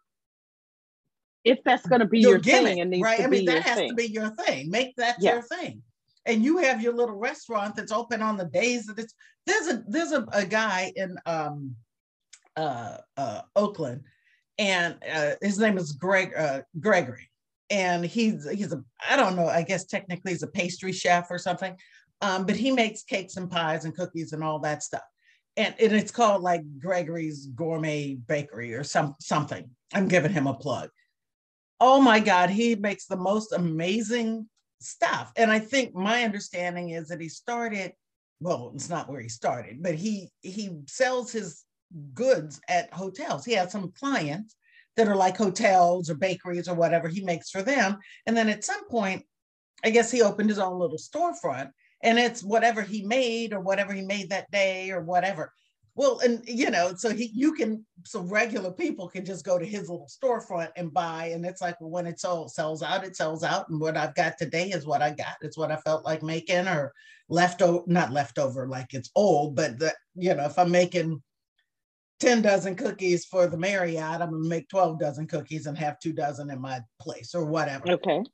if 1.44 1.59
that's 1.62 1.87
going 1.87 2.00
to 2.00 2.07
be 2.07 2.20
your, 2.20 2.33
your 2.33 2.38
gimmick, 2.38 2.72
thing, 2.72 2.79
it 2.79 2.88
needs 2.88 3.03
right? 3.03 3.20
I 3.20 3.27
mean, 3.27 3.44
that 3.44 3.62
has 3.62 3.77
thing. 3.77 3.90
to 3.90 3.94
be 3.94 4.07
your 4.07 4.31
thing. 4.31 4.70
Make 4.70 4.96
that 4.96 5.20
your 5.22 5.42
thing. 5.42 5.83
And 6.24 6.42
you 6.42 6.57
have 6.59 6.81
your 6.81 6.94
little 6.94 7.16
restaurant 7.16 7.77
that's 7.77 7.92
open 7.92 8.22
on 8.22 8.38
the 8.38 8.46
days 8.46 8.87
that 8.87 8.98
it's 8.98 9.14
there's 9.46 9.68
a 9.68 9.85
there's 9.87 10.12
a, 10.12 10.27
a 10.33 10.46
guy 10.46 10.90
in 10.96 11.18
um 11.27 11.77
uh 12.57 12.96
uh 13.18 13.42
Oakland 13.55 14.05
and 14.59 14.96
uh, 15.12 15.33
his 15.42 15.59
name 15.59 15.77
is 15.79 15.92
Greg 15.92 16.33
uh, 16.37 16.62
Gregory, 16.79 17.31
and 17.70 18.05
he's 18.05 18.48
he's 18.50 18.72
a 18.72 18.83
I 19.09 19.16
don't 19.16 19.37
know 19.37 19.46
I 19.46 19.62
guess 19.62 19.85
technically 19.85 20.33
he's 20.33 20.42
a 20.42 20.48
pastry 20.48 20.92
chef 20.92 21.31
or 21.31 21.38
something, 21.38 21.77
um, 22.20 22.46
but 22.46 22.57
he 22.57 22.70
makes 22.70 23.03
cakes 23.03 23.37
and 23.37 23.50
pies 23.50 23.85
and 23.85 23.94
cookies 23.94 24.33
and 24.33 24.42
all 24.42 24.59
that 24.61 24.83
stuff. 24.83 25.03
And, 25.57 25.74
and 25.79 25.92
it's 25.92 26.11
called 26.11 26.42
like 26.42 26.62
Gregory's 26.79 27.46
Gourmet 27.46 28.14
Bakery 28.14 28.74
or 28.74 28.83
some 28.83 29.14
something. 29.20 29.70
I'm 29.92 30.09
giving 30.09 30.33
him 30.33 30.46
a 30.46 30.55
plug. 30.55 30.90
Oh 31.81 32.00
my 32.00 32.20
God, 32.20 32.50
he 32.50 32.74
makes 32.74 33.07
the 33.07 33.16
most 33.16 33.53
amazing 33.53 34.48
stuff. 34.81 35.33
And 35.37 35.50
I 35.50 35.59
think 35.59 35.94
my 35.94 36.24
understanding 36.24 36.90
is 36.90 37.09
that 37.09 37.20
he 37.20 37.29
started, 37.29 37.92
well, 38.40 38.72
it's 38.74 38.88
not 38.88 39.09
where 39.09 39.20
he 39.20 39.29
started, 39.29 39.83
but 39.83 39.94
he 39.94 40.31
he 40.42 40.81
sells 40.87 41.31
his 41.31 41.64
goods 42.14 42.61
at 42.68 42.92
hotels. 42.92 43.44
He 43.44 43.53
has 43.53 43.70
some 43.70 43.92
clients 43.92 44.57
that 44.96 45.09
are 45.09 45.16
like 45.16 45.37
hotels 45.37 46.11
or 46.11 46.14
bakeries 46.14 46.68
or 46.68 46.74
whatever 46.74 47.09
he 47.09 47.22
makes 47.22 47.50
for 47.50 47.62
them. 47.62 47.98
And 48.27 48.37
then 48.37 48.48
at 48.48 48.64
some 48.64 48.88
point, 48.88 49.24
I 49.85 49.90
guess 49.90 50.11
he 50.11 50.22
opened 50.22 50.48
his 50.48 50.59
own 50.59 50.79
little 50.79 50.98
storefront 50.98 51.70
and 52.04 52.18
it's 52.18 52.44
whatever 52.44 52.82
he 52.82 53.02
made 53.02 53.52
or 53.52 53.60
whatever 53.60 53.92
he 53.92 54.02
made 54.02 54.30
that 54.30 54.50
day 54.50 54.90
or 54.90 55.00
whatever. 55.00 55.52
Well, 55.96 56.20
and 56.24 56.42
you 56.46 56.70
know, 56.70 56.92
so 56.96 57.10
he 57.10 57.30
you 57.34 57.54
can 57.54 57.84
so 58.04 58.20
regular 58.20 58.70
people 58.70 59.08
can 59.08 59.24
just 59.24 59.44
go 59.44 59.58
to 59.58 59.64
his 59.64 59.88
little 59.88 60.08
storefront 60.08 60.70
and 60.76 60.92
buy, 60.92 61.26
and 61.26 61.46
it's 61.46 61.62
like 61.62 61.80
well, 61.80 61.90
when 61.90 62.06
it 62.06 62.20
all 62.24 62.48
sells 62.48 62.82
out, 62.82 63.04
it 63.04 63.16
sells 63.16 63.42
out, 63.42 63.68
and 63.68 63.80
what 63.80 63.96
I've 63.96 64.14
got 64.14 64.36
today 64.36 64.70
is 64.70 64.86
what 64.86 65.02
I 65.02 65.10
got. 65.10 65.36
It's 65.40 65.56
what 65.56 65.70
I 65.70 65.76
felt 65.76 66.04
like 66.04 66.22
making, 66.22 66.68
or 66.68 66.92
leftover, 67.28 67.84
not 67.86 68.12
leftover 68.12 68.68
like 68.68 68.92
it's 68.92 69.10
old, 69.14 69.54
but 69.54 69.78
the 69.78 69.94
you 70.16 70.34
know, 70.34 70.44
if 70.44 70.58
I'm 70.58 70.70
making 70.70 71.22
10 72.20 72.42
dozen 72.42 72.74
cookies 72.74 73.24
for 73.24 73.46
the 73.46 73.56
Marriott, 73.56 74.20
I'm 74.20 74.30
gonna 74.30 74.48
make 74.48 74.68
12 74.68 74.98
dozen 74.98 75.28
cookies 75.28 75.66
and 75.66 75.78
have 75.78 76.00
two 76.00 76.12
dozen 76.12 76.50
in 76.50 76.60
my 76.60 76.80
place 77.00 77.36
or 77.36 77.44
whatever. 77.44 77.92
Okay. 77.92 78.24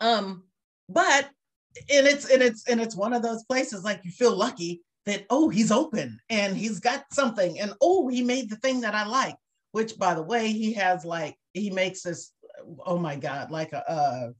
Um, 0.00 0.44
but 0.88 1.28
and 1.90 2.06
it's 2.06 2.30
and 2.30 2.42
it's 2.42 2.66
and 2.68 2.80
it's 2.80 2.96
one 2.96 3.12
of 3.12 3.22
those 3.22 3.44
places 3.44 3.84
like 3.84 4.00
you 4.04 4.10
feel 4.10 4.36
lucky 4.36 4.82
that 5.06 5.24
oh 5.30 5.48
he's 5.48 5.70
open 5.72 6.18
and 6.28 6.56
he's 6.56 6.80
got 6.80 7.04
something 7.12 7.58
and 7.60 7.72
oh 7.80 8.08
he 8.08 8.22
made 8.22 8.50
the 8.50 8.56
thing 8.56 8.80
that 8.82 8.94
I 8.94 9.06
like, 9.06 9.36
which 9.72 9.98
by 9.98 10.14
the 10.14 10.22
way, 10.22 10.52
he 10.52 10.72
has 10.74 11.04
like 11.04 11.36
he 11.54 11.70
makes 11.70 12.02
this 12.02 12.32
oh 12.84 12.98
my 12.98 13.16
god, 13.16 13.50
like 13.50 13.72
a 13.72 13.90
uh 13.90 14.30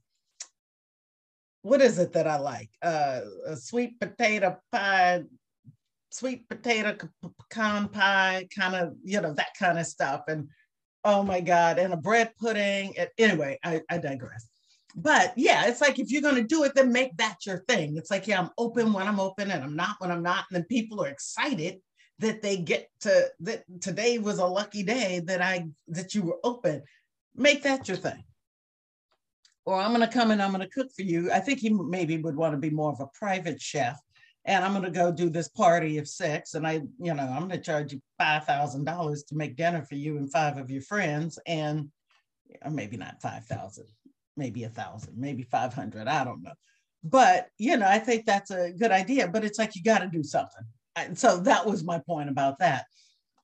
what 1.61 1.81
is 1.81 1.99
it 1.99 2.13
that 2.13 2.27
I 2.27 2.37
like? 2.37 2.69
Uh, 2.81 3.21
a 3.45 3.55
sweet 3.55 3.99
potato 3.99 4.57
pie, 4.71 5.23
sweet 6.09 6.47
potato 6.47 6.95
pecan 7.37 7.89
pie, 7.89 8.47
kind 8.57 8.75
of, 8.75 8.93
you 9.03 9.19
know, 9.21 9.33
that 9.33 9.53
kind 9.57 9.77
of 9.77 9.85
stuff. 9.85 10.23
And 10.27 10.47
oh 11.03 11.23
my 11.23 11.41
God, 11.41 11.79
and 11.79 11.93
a 11.93 11.97
bread 11.97 12.31
pudding. 12.39 12.95
Anyway, 13.17 13.59
I, 13.63 13.81
I 13.89 13.97
digress. 13.97 14.47
But 15.01 15.33
yeah, 15.37 15.67
it's 15.67 15.81
like 15.81 15.99
if 15.99 16.11
you're 16.11 16.21
going 16.21 16.35
to 16.35 16.43
do 16.43 16.63
it, 16.63 16.73
then 16.75 16.91
make 16.91 17.15
that 17.17 17.45
your 17.45 17.59
thing. 17.67 17.95
It's 17.97 18.11
like, 18.11 18.27
yeah, 18.27 18.39
I'm 18.39 18.49
open 18.57 18.91
when 18.91 19.07
I'm 19.07 19.19
open 19.19 19.51
and 19.51 19.63
I'm 19.63 19.75
not 19.75 19.95
when 19.99 20.11
I'm 20.11 20.23
not. 20.23 20.45
And 20.49 20.57
then 20.57 20.65
people 20.65 21.03
are 21.03 21.07
excited 21.07 21.79
that 22.19 22.41
they 22.41 22.57
get 22.57 22.89
to 23.01 23.29
that 23.41 23.63
today 23.79 24.17
was 24.17 24.39
a 24.39 24.45
lucky 24.45 24.83
day 24.83 25.21
that 25.25 25.41
I 25.41 25.67
that 25.87 26.13
you 26.13 26.23
were 26.23 26.39
open. 26.43 26.83
Make 27.35 27.63
that 27.63 27.87
your 27.87 27.97
thing 27.97 28.23
or 29.69 29.79
I'm 29.79 29.93
going 29.93 30.01
to 30.01 30.11
come 30.11 30.31
and 30.31 30.41
I'm 30.41 30.51
going 30.51 30.67
to 30.67 30.67
cook 30.67 30.91
for 30.95 31.03
you. 31.03 31.31
I 31.31 31.39
think 31.39 31.59
he 31.59 31.69
maybe 31.69 32.17
would 32.17 32.35
want 32.35 32.53
to 32.53 32.57
be 32.57 32.71
more 32.71 32.91
of 32.91 33.01
a 33.01 33.09
private 33.13 33.61
chef. 33.61 33.99
And 34.45 34.65
I'm 34.65 34.71
going 34.71 34.83
to 34.83 34.89
go 34.89 35.11
do 35.11 35.29
this 35.29 35.47
party 35.49 35.99
of 35.99 36.07
six. 36.07 36.55
And 36.55 36.65
I, 36.65 36.81
you 36.99 37.13
know, 37.13 37.23
I'm 37.23 37.47
going 37.47 37.51
to 37.51 37.59
charge 37.59 37.93
you 37.93 38.01
$5,000 38.19 39.27
to 39.27 39.35
make 39.35 39.55
dinner 39.55 39.83
for 39.83 39.93
you 39.93 40.17
and 40.17 40.31
five 40.31 40.57
of 40.57 40.71
your 40.71 40.81
friends. 40.81 41.37
And 41.45 41.91
maybe 42.67 42.97
not 42.97 43.21
5,000, 43.21 43.85
maybe 44.39 44.63
a 44.63 44.69
thousand, 44.69 45.17
maybe 45.17 45.43
500. 45.43 46.07
I 46.07 46.23
don't 46.23 46.41
know. 46.41 46.53
But, 47.03 47.49
you 47.59 47.77
know, 47.77 47.87
I 47.87 47.99
think 47.99 48.25
that's 48.25 48.49
a 48.49 48.71
good 48.71 48.91
idea. 48.91 49.27
But 49.27 49.45
it's 49.45 49.59
like 49.59 49.75
you 49.75 49.83
got 49.83 49.99
to 49.99 50.07
do 50.07 50.23
something. 50.23 50.63
And 50.95 51.17
so 51.17 51.37
that 51.41 51.65
was 51.65 51.83
my 51.83 51.99
point 51.99 52.29
about 52.29 52.57
that. 52.59 52.85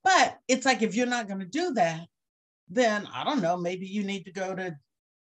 But 0.03 0.38
it's 0.47 0.65
like 0.65 0.81
if 0.81 0.95
you're 0.95 1.05
not 1.05 1.27
going 1.27 1.41
to 1.41 1.45
do 1.45 1.73
that, 1.73 2.08
then 2.69 3.08
I 3.13 3.23
don't 3.23 3.41
know, 3.41 3.58
maybe 3.58 3.86
you 3.86 4.03
need 4.03 4.25
to 4.25 4.31
go 4.31 4.55
to 4.55 4.75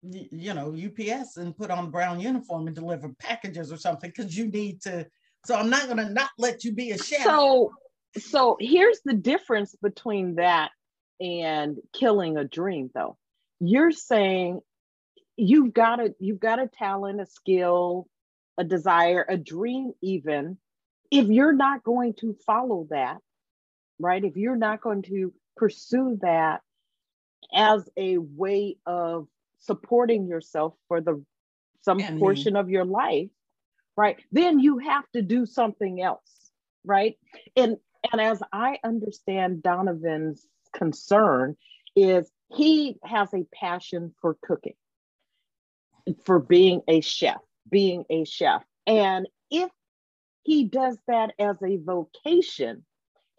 you 0.04 0.54
know 0.54 0.76
UPS 0.76 1.38
and 1.38 1.56
put 1.56 1.70
on 1.70 1.86
the 1.86 1.92
brown 1.92 2.20
uniform 2.20 2.68
and 2.68 2.76
deliver 2.76 3.10
packages 3.20 3.72
or 3.72 3.78
something 3.78 4.12
because 4.16 4.36
you 4.36 4.48
need 4.48 4.82
to. 4.82 5.06
So 5.46 5.56
I'm 5.56 5.70
not 5.70 5.86
going 5.86 5.98
to 5.98 6.10
not 6.10 6.30
let 6.38 6.64
you 6.64 6.72
be 6.72 6.92
a 6.92 6.98
chef. 6.98 7.24
So, 7.24 7.72
so 8.18 8.58
here's 8.60 9.02
the 9.04 9.14
difference 9.14 9.76
between 9.82 10.36
that 10.36 10.72
and 11.20 11.78
killing 11.94 12.38
a 12.38 12.44
dream, 12.44 12.92
though. 12.94 13.18
You're 13.60 13.92
saying 13.92 14.62
you've 15.42 15.74
got 15.74 16.00
a 16.00 16.14
you've 16.20 16.40
got 16.40 16.60
a 16.60 16.68
talent, 16.68 17.20
a 17.20 17.26
skill, 17.26 18.08
a 18.58 18.64
desire, 18.64 19.26
a 19.28 19.38
dream, 19.38 19.92
even 20.02 20.58
if 21.10 21.28
you're 21.28 21.54
not 21.54 21.84
going 21.84 22.14
to 22.14 22.36
follow 22.46 22.88
that, 22.92 23.18
right? 24.00 24.24
If 24.24 24.38
you're 24.38 24.56
not 24.56 24.82
going 24.82 25.02
to 25.04 25.34
pursue 25.58 26.20
that 26.22 26.62
as 27.54 27.90
a 27.98 28.18
way 28.18 28.78
of 28.86 29.28
supporting 29.60 30.28
yourself 30.28 30.74
for 30.88 31.02
the 31.02 31.24
some 31.82 32.00
yeah, 32.00 32.16
portion 32.18 32.56
of 32.56 32.70
your 32.70 32.86
life 32.86 33.30
right 33.98 34.18
then 34.32 34.60
you 34.60 34.78
have 34.78 35.04
to 35.12 35.22
do 35.22 35.46
something 35.46 36.02
else 36.02 36.52
right 36.86 37.18
and 37.56 37.78
and 38.12 38.22
as 38.22 38.42
i 38.54 38.78
understand 38.84 39.62
donovan's 39.62 40.48
concern 40.74 41.56
is 41.96 42.32
he 42.56 42.98
has 43.04 43.34
a 43.34 43.44
passion 43.54 44.14
for 44.22 44.38
cooking 44.42 44.76
for 46.26 46.40
being 46.40 46.82
a 46.88 47.02
chef 47.02 47.40
being 47.70 48.04
a 48.10 48.26
chef 48.26 48.64
and 48.88 49.28
if 49.50 49.70
he 50.44 50.64
does 50.64 50.98
that 51.08 51.34
as 51.40 51.56
a 51.64 51.78
vocation 51.78 52.84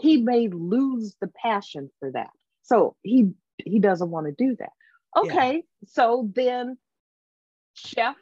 he 0.01 0.16
may 0.16 0.48
lose 0.48 1.14
the 1.20 1.29
passion 1.29 1.90
for 1.98 2.11
that 2.12 2.31
so 2.62 2.96
he 3.03 3.31
he 3.57 3.79
doesn't 3.79 4.11
want 4.11 4.27
to 4.27 4.33
do 4.33 4.57
that 4.57 4.70
Okay, 5.16 5.57
yeah. 5.57 5.88
so 5.88 6.31
then 6.35 6.79
chef 7.75 8.16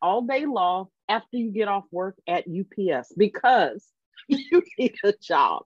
all 0.00 0.22
day 0.22 0.46
long 0.46 0.86
after 1.08 1.36
you 1.36 1.50
get 1.50 1.68
off 1.68 1.84
work 1.90 2.16
at 2.26 2.44
UPS 2.46 3.12
because 3.16 3.86
you 4.28 4.62
need 4.78 4.94
a 5.04 5.12
job. 5.20 5.64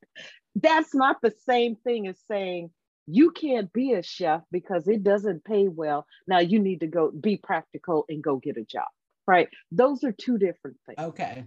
That's 0.57 0.94
not 0.94 1.18
the 1.22 1.33
same 1.46 1.76
thing 1.76 2.09
as 2.09 2.18
saying 2.28 2.70
you 3.11 3.31
can't 3.31 3.73
be 3.73 3.92
a 3.92 4.03
chef 4.03 4.42
because 4.53 4.87
it 4.87 5.03
doesn't 5.03 5.44
pay 5.44 5.66
well. 5.66 6.07
Now 6.27 6.40
you 6.40 6.59
need 6.59 6.81
to 6.81 6.87
go 6.87 7.11
be 7.11 7.38
practical 7.38 8.05
and 8.09 8.23
go 8.23 8.37
get 8.37 8.59
a 8.59 8.64
job, 8.64 8.88
right? 9.27 9.49
Those 9.73 10.05
are 10.05 10.12
two 10.12 10.37
different 10.37 10.77
things. 10.87 10.99
Okay. 10.99 11.44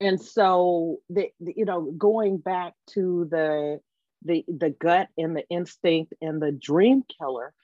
And 0.00 0.20
so 0.20 0.98
the, 1.08 1.28
the 1.40 1.54
you 1.56 1.64
know 1.64 1.92
going 1.96 2.38
back 2.38 2.74
to 2.94 3.28
the 3.30 3.80
the 4.24 4.44
the 4.48 4.70
gut 4.70 5.08
and 5.16 5.36
the 5.36 5.48
instinct 5.48 6.12
and 6.20 6.42
the 6.42 6.52
dream 6.52 7.04
killer 7.18 7.54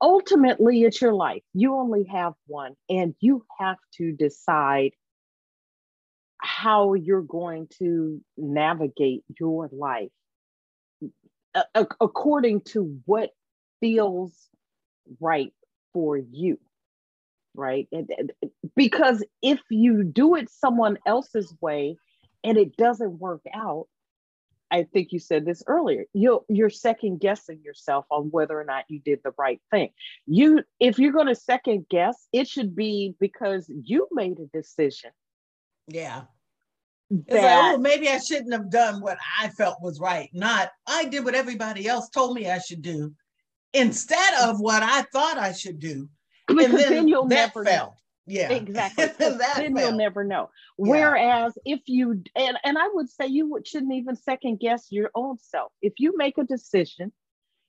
ultimately 0.00 0.82
it's 0.82 1.00
your 1.00 1.12
life 1.12 1.42
you 1.52 1.74
only 1.74 2.04
have 2.04 2.32
one 2.46 2.74
and 2.88 3.14
you 3.20 3.44
have 3.58 3.76
to 3.92 4.12
decide 4.12 4.92
how 6.38 6.94
you're 6.94 7.20
going 7.20 7.68
to 7.78 8.20
navigate 8.36 9.24
your 9.38 9.68
life 9.72 10.10
according 12.00 12.60
to 12.62 13.00
what 13.06 13.30
feels 13.80 14.48
right 15.20 15.52
for 15.92 16.16
you 16.16 16.58
right 17.54 17.86
And 17.92 18.32
because 18.74 19.24
if 19.42 19.60
you 19.70 20.02
do 20.02 20.34
it 20.34 20.50
someone 20.50 20.98
else's 21.06 21.54
way 21.60 21.96
and 22.42 22.58
it 22.58 22.76
doesn't 22.76 23.18
work 23.18 23.42
out 23.54 23.86
I 24.70 24.84
think 24.92 25.12
you 25.12 25.20
said 25.20 25.44
this 25.44 25.62
earlier. 25.68 26.04
You 26.14 26.44
you're 26.48 26.70
second 26.70 27.20
guessing 27.20 27.60
yourself 27.62 28.06
on 28.10 28.24
whether 28.30 28.58
or 28.58 28.64
not 28.64 28.84
you 28.88 28.98
did 28.98 29.20
the 29.22 29.32
right 29.38 29.60
thing. 29.70 29.90
You 30.26 30.64
if 30.80 30.98
you're 30.98 31.12
going 31.12 31.28
to 31.28 31.36
second 31.36 31.86
guess, 31.88 32.26
it 32.32 32.48
should 32.48 32.74
be 32.74 33.14
because 33.20 33.70
you 33.84 34.08
made 34.10 34.38
a 34.40 34.46
decision. 34.46 35.10
Yeah. 35.86 36.22
That, 37.28 37.42
like, 37.42 37.74
oh, 37.74 37.78
maybe 37.78 38.08
I 38.08 38.18
shouldn't 38.18 38.52
have 38.52 38.70
done 38.70 39.00
what 39.00 39.18
I 39.40 39.48
felt 39.50 39.80
was 39.80 40.00
right. 40.00 40.28
Not 40.32 40.70
I 40.86 41.04
did 41.04 41.24
what 41.24 41.34
everybody 41.34 41.86
else 41.86 42.08
told 42.08 42.34
me 42.34 42.50
I 42.50 42.58
should 42.58 42.82
do 42.82 43.14
instead 43.72 44.34
of 44.42 44.60
what 44.60 44.82
I 44.82 45.02
thought 45.12 45.38
I 45.38 45.52
should 45.52 45.78
do. 45.78 46.08
Because 46.46 46.72
then, 46.72 46.92
then, 46.92 47.08
you'll 47.08 47.28
that 47.28 47.54
never 47.54 47.64
felt. 47.64 47.94
Yeah. 48.26 48.52
Exactly. 48.52 49.06
then 49.18 49.38
felt. 49.38 49.78
you'll 49.78 49.92
never 49.92 50.24
know. 50.24 50.50
Yeah. 50.78 50.90
Whereas 50.90 51.56
if 51.64 51.80
you 51.86 52.22
and, 52.34 52.58
and 52.64 52.78
I 52.78 52.88
would 52.92 53.10
say 53.10 53.26
you 53.26 53.60
shouldn't 53.64 53.92
even 53.92 54.16
second 54.16 54.60
guess 54.60 54.88
your 54.90 55.10
own 55.14 55.38
self. 55.38 55.72
If 55.82 55.94
you 55.98 56.16
make 56.16 56.38
a 56.38 56.44
decision, 56.44 57.12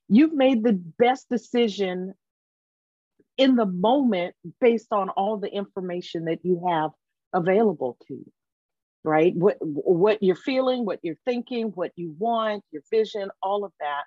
you've 0.08 0.34
made 0.34 0.64
the 0.64 0.74
best 0.74 1.30
decision 1.30 2.14
in 3.38 3.56
the 3.56 3.66
moment 3.66 4.36
based 4.62 4.88
on 4.92 5.10
all 5.10 5.38
the 5.38 5.50
information 5.50 6.26
that 6.26 6.40
you 6.44 6.66
have 6.68 6.92
available 7.34 7.98
to 8.08 8.14
you 8.14 8.32
right 9.06 9.34
what 9.36 9.58
what 9.62 10.22
you're 10.22 10.36
feeling 10.36 10.86
what 10.86 11.00
you're 11.04 11.18
thinking 11.26 11.68
what 11.76 11.92
you 11.96 12.16
want 12.18 12.64
your 12.72 12.82
vision 12.92 13.30
all 13.42 13.64
of 13.64 13.72
that 13.80 14.04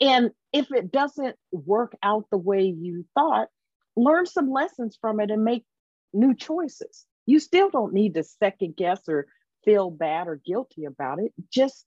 and 0.00 0.30
if 0.52 0.72
it 0.72 0.90
doesn't 0.90 1.36
work 1.52 1.96
out 2.02 2.24
the 2.30 2.38
way 2.38 2.62
you 2.64 3.04
thought 3.14 3.48
learn 3.96 4.26
some 4.26 4.50
lessons 4.50 4.98
from 5.00 5.20
it 5.20 5.30
and 5.30 5.44
make 5.44 5.64
new 6.12 6.34
choices. 6.34 7.06
You 7.26 7.38
still 7.38 7.70
don't 7.70 7.92
need 7.92 8.14
to 8.14 8.24
second 8.24 8.76
guess 8.76 9.00
or 9.08 9.26
feel 9.64 9.90
bad 9.90 10.26
or 10.26 10.40
guilty 10.44 10.84
about 10.84 11.20
it. 11.20 11.32
Just 11.52 11.86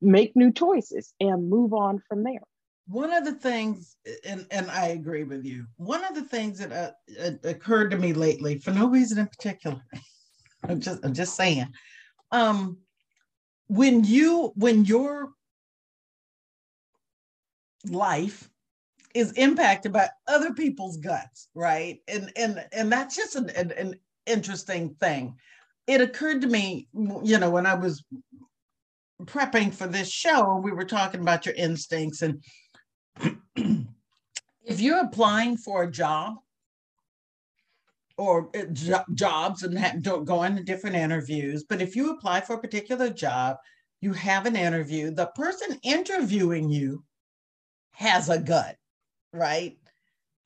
make 0.00 0.36
new 0.36 0.52
choices 0.52 1.12
and 1.20 1.50
move 1.50 1.72
on 1.72 2.02
from 2.08 2.22
there. 2.22 2.42
One 2.88 3.12
of 3.12 3.24
the 3.24 3.32
things, 3.32 3.96
and, 4.24 4.46
and 4.50 4.70
I 4.70 4.88
agree 4.88 5.24
with 5.24 5.44
you, 5.44 5.66
one 5.76 6.04
of 6.04 6.14
the 6.14 6.22
things 6.22 6.60
that 6.60 6.72
uh, 6.72 7.30
occurred 7.42 7.90
to 7.90 7.98
me 7.98 8.12
lately, 8.12 8.58
for 8.58 8.70
no 8.70 8.88
reason 8.88 9.18
in 9.18 9.26
particular, 9.26 9.82
I'm 10.68 10.80
just, 10.80 11.04
I'm 11.04 11.12
just 11.12 11.34
saying, 11.34 11.66
um, 12.30 12.78
when 13.68 14.04
you, 14.04 14.52
when 14.54 14.84
your 14.84 15.32
life 17.88 18.48
is 19.14 19.32
impacted 19.32 19.92
by 19.92 20.10
other 20.28 20.52
people's 20.52 20.98
guts, 20.98 21.48
right? 21.54 22.00
And 22.06 22.30
and 22.36 22.64
and 22.72 22.92
that's 22.92 23.16
just 23.16 23.34
an, 23.34 23.48
an, 23.50 23.72
an 23.72 23.94
interesting 24.26 24.94
thing. 25.00 25.36
It 25.86 26.00
occurred 26.00 26.42
to 26.42 26.48
me, 26.48 26.88
you 26.92 27.38
know, 27.38 27.50
when 27.50 27.64
I 27.64 27.74
was 27.74 28.04
prepping 29.24 29.72
for 29.72 29.86
this 29.86 30.10
show, 30.10 30.56
we 30.56 30.72
were 30.72 30.84
talking 30.84 31.20
about 31.20 31.46
your 31.46 31.54
instincts 31.54 32.22
and 32.22 32.42
if 34.66 34.80
you're 34.80 35.00
applying 35.00 35.56
for 35.56 35.84
a 35.84 35.90
job 35.90 36.34
or 38.18 38.50
eh, 38.54 38.66
jo- 38.72 39.04
jobs 39.14 39.62
and 39.62 39.78
have, 39.78 40.02
don't 40.02 40.24
go 40.24 40.42
into 40.42 40.62
different 40.62 40.96
interviews, 40.96 41.64
but 41.68 41.82
if 41.82 41.94
you 41.94 42.12
apply 42.12 42.40
for 42.40 42.54
a 42.54 42.60
particular 42.60 43.10
job, 43.10 43.56
you 44.00 44.12
have 44.12 44.46
an 44.46 44.56
interview. 44.56 45.10
The 45.10 45.26
person 45.34 45.78
interviewing 45.82 46.68
you 46.68 47.04
has 47.92 48.28
a 48.28 48.38
gut, 48.38 48.76
right? 49.32 49.76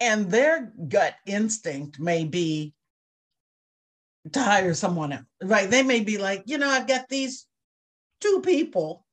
And 0.01 0.31
their 0.31 0.73
gut 0.89 1.15
instinct 1.27 2.01
may 2.01 2.25
be 2.25 2.75
to 4.33 4.43
hire 4.43 4.75
someone 4.75 5.13
else, 5.13 5.25
right? 5.43 5.69
They 5.69 5.83
may 5.83 6.01
be 6.01 6.19
like, 6.19 6.45
you 6.47 6.59
know, 6.59 6.69
I've 6.69 6.87
got 6.87 7.09
these 7.09 7.47
two 8.21 8.41
people, 8.45 9.05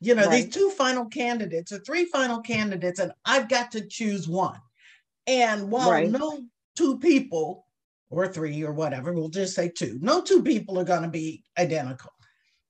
you 0.00 0.14
know, 0.14 0.26
right. 0.26 0.44
these 0.44 0.54
two 0.54 0.70
final 0.70 1.06
candidates 1.06 1.72
or 1.72 1.78
three 1.78 2.04
final 2.06 2.40
candidates, 2.40 3.00
and 3.00 3.12
I've 3.24 3.48
got 3.48 3.72
to 3.72 3.86
choose 3.86 4.28
one. 4.28 4.60
And 5.26 5.70
while 5.70 5.90
right. 5.90 6.10
no 6.10 6.44
two 6.76 6.98
people 6.98 7.66
or 8.10 8.28
three 8.28 8.62
or 8.62 8.72
whatever, 8.72 9.12
we'll 9.12 9.28
just 9.28 9.54
say 9.54 9.68
two, 9.68 9.98
no 10.00 10.20
two 10.20 10.42
people 10.42 10.78
are 10.78 10.84
going 10.84 11.02
to 11.02 11.08
be 11.08 11.42
identical 11.58 12.12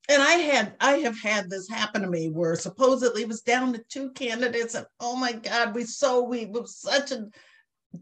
and 0.09 0.23
I 0.23 0.35
had 0.35 0.75
I 0.81 0.99
have 0.99 1.19
had 1.19 1.51
this 1.51 1.69
happen 1.69 2.03
to 2.03 2.09
me 2.09 2.29
where 2.29 2.55
supposedly 2.55 3.23
it 3.23 3.29
was 3.29 3.43
down 3.43 3.73
to 3.73 3.85
two 3.89 4.11
candidates, 4.13 4.75
and 4.75 4.87
oh 5.01 5.17
my 5.17 5.33
God, 5.33 5.75
we 5.75 5.85
so 5.85 6.23
we 6.23 6.43
it 6.43 6.53
was 6.53 6.77
such 6.77 7.11
a 7.11 7.29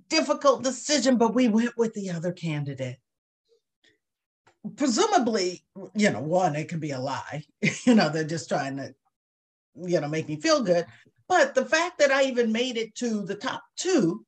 difficult 0.08 0.62
decision, 0.62 1.16
but 1.16 1.34
we 1.34 1.48
went 1.48 1.76
with 1.76 1.94
the 1.94 2.10
other 2.10 2.32
candidate. 2.32 2.98
Presumably, 4.76 5.64
you 5.94 6.10
know, 6.10 6.20
one, 6.20 6.56
it 6.56 6.68
can 6.68 6.80
be 6.80 6.92
a 6.92 7.00
lie. 7.00 7.44
you 7.86 7.94
know, 7.94 8.08
they're 8.08 8.24
just 8.24 8.48
trying 8.48 8.76
to, 8.78 8.94
you 9.76 10.00
know, 10.00 10.08
make 10.08 10.28
me 10.28 10.36
feel 10.36 10.62
good. 10.62 10.86
But 11.28 11.54
the 11.54 11.64
fact 11.66 11.98
that 11.98 12.10
I 12.10 12.24
even 12.24 12.52
made 12.52 12.76
it 12.76 12.94
to 12.96 13.22
the 13.24 13.34
top 13.34 13.62
two 13.76 14.24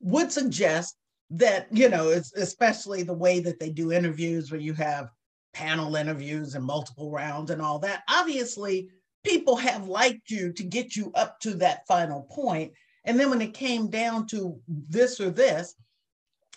would 0.00 0.32
suggest 0.32 0.96
that, 1.30 1.68
you 1.70 1.88
know, 1.88 2.08
especially 2.36 3.02
the 3.02 3.12
way 3.12 3.40
that 3.40 3.58
they 3.60 3.70
do 3.70 3.92
interviews 3.92 4.50
where 4.50 4.60
you 4.60 4.74
have 4.74 5.10
panel 5.52 5.96
interviews 5.96 6.54
and 6.54 6.64
multiple 6.64 7.10
rounds 7.10 7.50
and 7.50 7.62
all 7.62 7.78
that. 7.78 8.02
Obviously, 8.08 8.88
people 9.24 9.56
have 9.56 9.86
liked 9.86 10.30
you 10.30 10.52
to 10.52 10.62
get 10.62 10.96
you 10.96 11.12
up 11.14 11.38
to 11.40 11.54
that 11.54 11.86
final. 11.86 12.28
And 13.04 13.18
then 13.18 13.30
when 13.30 13.40
it 13.40 13.54
came 13.54 13.88
down 13.88 14.26
to 14.28 14.60
this 14.66 15.20
or 15.20 15.30
this, 15.30 15.74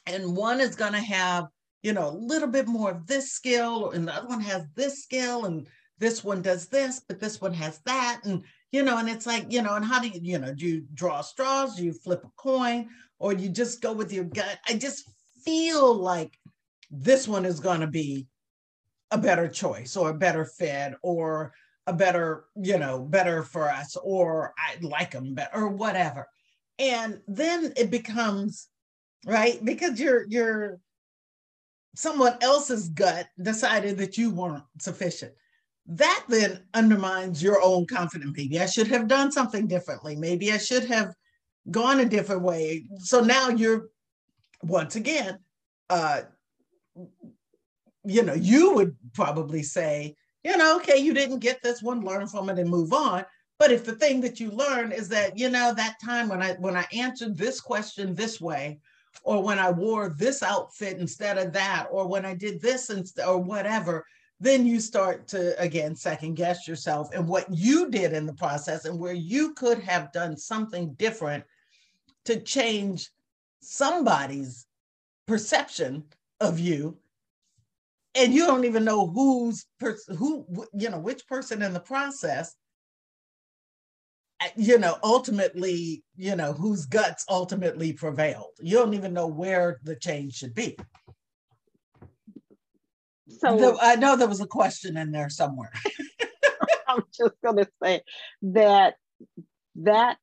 and 0.06 0.36
one 0.36 0.60
is 0.60 0.76
going 0.76 0.94
to 0.94 1.00
have, 1.00 1.48
you 1.82 1.94
know, 1.94 2.10
a 2.10 2.18
little 2.18 2.50
bit 2.50 2.68
more 2.68 2.92
of 2.92 3.08
this 3.08 3.32
skill, 3.32 3.92
and 3.92 4.08
the 4.08 4.16
other 4.16 4.28
one 4.28 4.42
has 4.42 4.66
this 4.76 5.04
skill, 5.04 5.46
and 5.46 5.68
this 6.00 6.24
one 6.24 6.42
does 6.42 6.68
this, 6.68 7.02
but 7.08 7.20
this 7.20 7.40
one 7.40 7.54
has 7.54 7.80
that. 7.86 8.22
And, 8.26 8.44
you 8.74 8.82
know, 8.82 8.98
and 8.98 9.08
it's 9.08 9.28
like, 9.28 9.46
you 9.50 9.62
know, 9.62 9.76
and 9.76 9.86
how 9.86 10.00
do 10.00 10.08
you, 10.10 10.20
you 10.22 10.40
know, 10.40 10.52
do 10.52 10.66
you 10.66 10.86
draw 10.96 11.22
straws? 11.22 11.76
Do 11.76 11.86
you 11.86 11.94
flip 11.94 12.24
a 12.26 12.30
coin? 12.36 12.90
Or 13.20 13.32
you 13.32 13.48
just 13.48 13.82
go 13.82 13.94
with 13.94 14.12
your 14.12 14.26
gut? 14.26 14.58
I 14.68 14.74
just 14.74 15.10
feel 15.46 15.94
like 15.94 16.34
this 16.90 17.28
one 17.28 17.46
is 17.46 17.60
going 17.60 17.82
to 17.82 17.88
be 17.88 18.28
a 19.12 19.18
better 19.18 19.48
choice 19.48 19.96
or 19.96 20.10
a 20.10 20.16
better 20.16 20.44
fit 20.44 20.96
or 21.04 21.54
a 21.86 21.94
better, 21.94 22.46
you 22.56 22.80
know, 22.80 23.00
better 23.00 23.44
for 23.44 23.70
us 23.70 23.96
or 24.04 24.54
I 24.58 24.76
like 24.82 25.12
them 25.12 25.36
better 25.36 25.52
or 25.54 25.68
whatever. 25.70 26.28
And 26.80 27.22
then 27.28 27.74
it 27.78 27.92
becomes 27.92 28.68
right 29.26 29.64
because 29.64 30.00
you're 30.00 30.26
you're 30.28 30.80
someone 31.96 32.38
else's 32.42 32.90
gut 32.90 33.28
decided 33.40 34.00
that 34.00 34.18
you 34.18 34.32
weren't 34.32 34.64
sufficient. 34.80 35.34
That 35.86 36.24
then 36.30 36.64
undermines 36.74 37.44
your 37.44 37.62
own 37.62 37.86
confidence. 37.86 38.34
Maybe 38.36 38.60
I 38.60 38.66
should 38.66 38.88
have 38.88 39.08
done 39.08 39.32
something 39.32 39.68
differently. 39.68 40.16
Maybe 40.16 40.52
I 40.52 40.58
should 40.58 40.86
have 40.86 41.14
gone 41.72 42.00
a 42.00 42.06
different 42.06 42.42
way. 42.42 42.86
So 43.00 43.20
now 43.20 43.50
you're 43.50 43.90
once 44.62 44.96
again 44.96 45.40
uh, 45.90 46.22
you 48.06 48.24
know, 48.24 48.34
you 48.34 48.74
would 48.74 48.96
probably 49.14 49.64
say, 49.64 50.16
you 50.44 50.58
know, 50.58 50.76
okay, 50.78 50.98
you 50.98 51.14
didn't 51.14 51.40
get 51.40 51.62
this 51.64 51.82
one, 51.82 52.02
learn 52.02 52.28
from 52.28 52.50
it 52.50 52.60
and 52.60 52.70
move 52.70 52.94
on. 52.94 53.26
But 53.60 53.72
if 53.72 53.86
the 53.86 53.94
thing 53.94 54.20
that 54.22 54.40
you 54.40 54.52
learn 54.52 54.92
is 54.92 55.08
that, 55.10 55.38
you 55.38 55.50
know, 55.50 55.74
that 55.74 55.98
time 56.04 56.28
when 56.28 56.42
I 56.42 56.54
when 56.54 56.76
I 56.76 56.86
answered 56.92 57.38
this 57.38 57.62
question 57.62 58.14
this 58.14 58.42
way, 58.42 58.80
or 59.24 59.42
when 59.42 59.60
I 59.60 59.72
wore 59.72 60.10
this 60.10 60.44
outfit 60.44 60.98
instead 60.98 61.38
of 61.38 61.54
that, 61.54 61.88
or 61.92 62.08
when 62.08 62.26
I 62.26 62.34
did 62.34 62.62
this 62.62 62.90
instead 62.90 63.26
or 63.26 63.38
whatever, 63.38 64.06
then 64.40 64.66
you 64.66 64.80
start 64.80 65.28
to 65.30 65.60
again 65.62 65.96
second 65.96 66.36
guess 66.36 66.68
yourself 66.68 67.10
and 67.14 67.28
what 67.28 67.46
you 67.50 67.90
did 67.90 68.14
in 68.14 68.26
the 68.26 68.34
process 68.34 68.86
and 68.86 69.00
where 69.00 69.14
you 69.14 69.54
could 69.54 69.80
have 69.80 70.12
done 70.12 70.36
something 70.36 70.94
different 70.96 71.44
to 72.26 72.40
change 72.40 73.10
somebody's 73.62 74.66
perception 75.28 76.04
of 76.40 76.60
you. 76.60 76.98
And 78.16 78.34
you 78.34 78.46
don't 78.46 78.66
even 78.66 78.84
know 78.84 79.08
who's 79.08 79.66
who 80.18 80.46
you 80.74 80.90
know 80.90 81.00
which 81.00 81.26
person 81.28 81.62
in 81.62 81.74
the 81.74 81.80
process 81.80 82.54
uh, 84.42 84.50
you 84.56 84.78
know 84.78 84.98
ultimately 85.04 86.04
you 86.16 86.36
know 86.36 86.54
whose 86.54 86.86
guts 86.86 87.26
ultimately 87.30 87.94
prevailed. 87.94 88.52
You 88.60 88.78
don't 88.78 88.94
even 88.94 89.14
know 89.14 89.28
where 89.28 89.80
the 89.84 89.96
change 89.96 90.34
should 90.34 90.54
be 90.54 90.78
so 93.44 93.58
the, 93.58 93.78
i 93.82 93.96
know 93.96 94.16
there 94.16 94.28
was 94.28 94.42
a 94.42 94.48
question 94.48 94.98
in 94.98 95.12
there 95.12 95.30
somewhere 95.30 95.72
i'm 96.88 97.04
just 97.16 97.36
going 97.44 97.58
to 97.58 97.68
say 97.82 98.02
that 98.42 98.96
that 99.76 100.18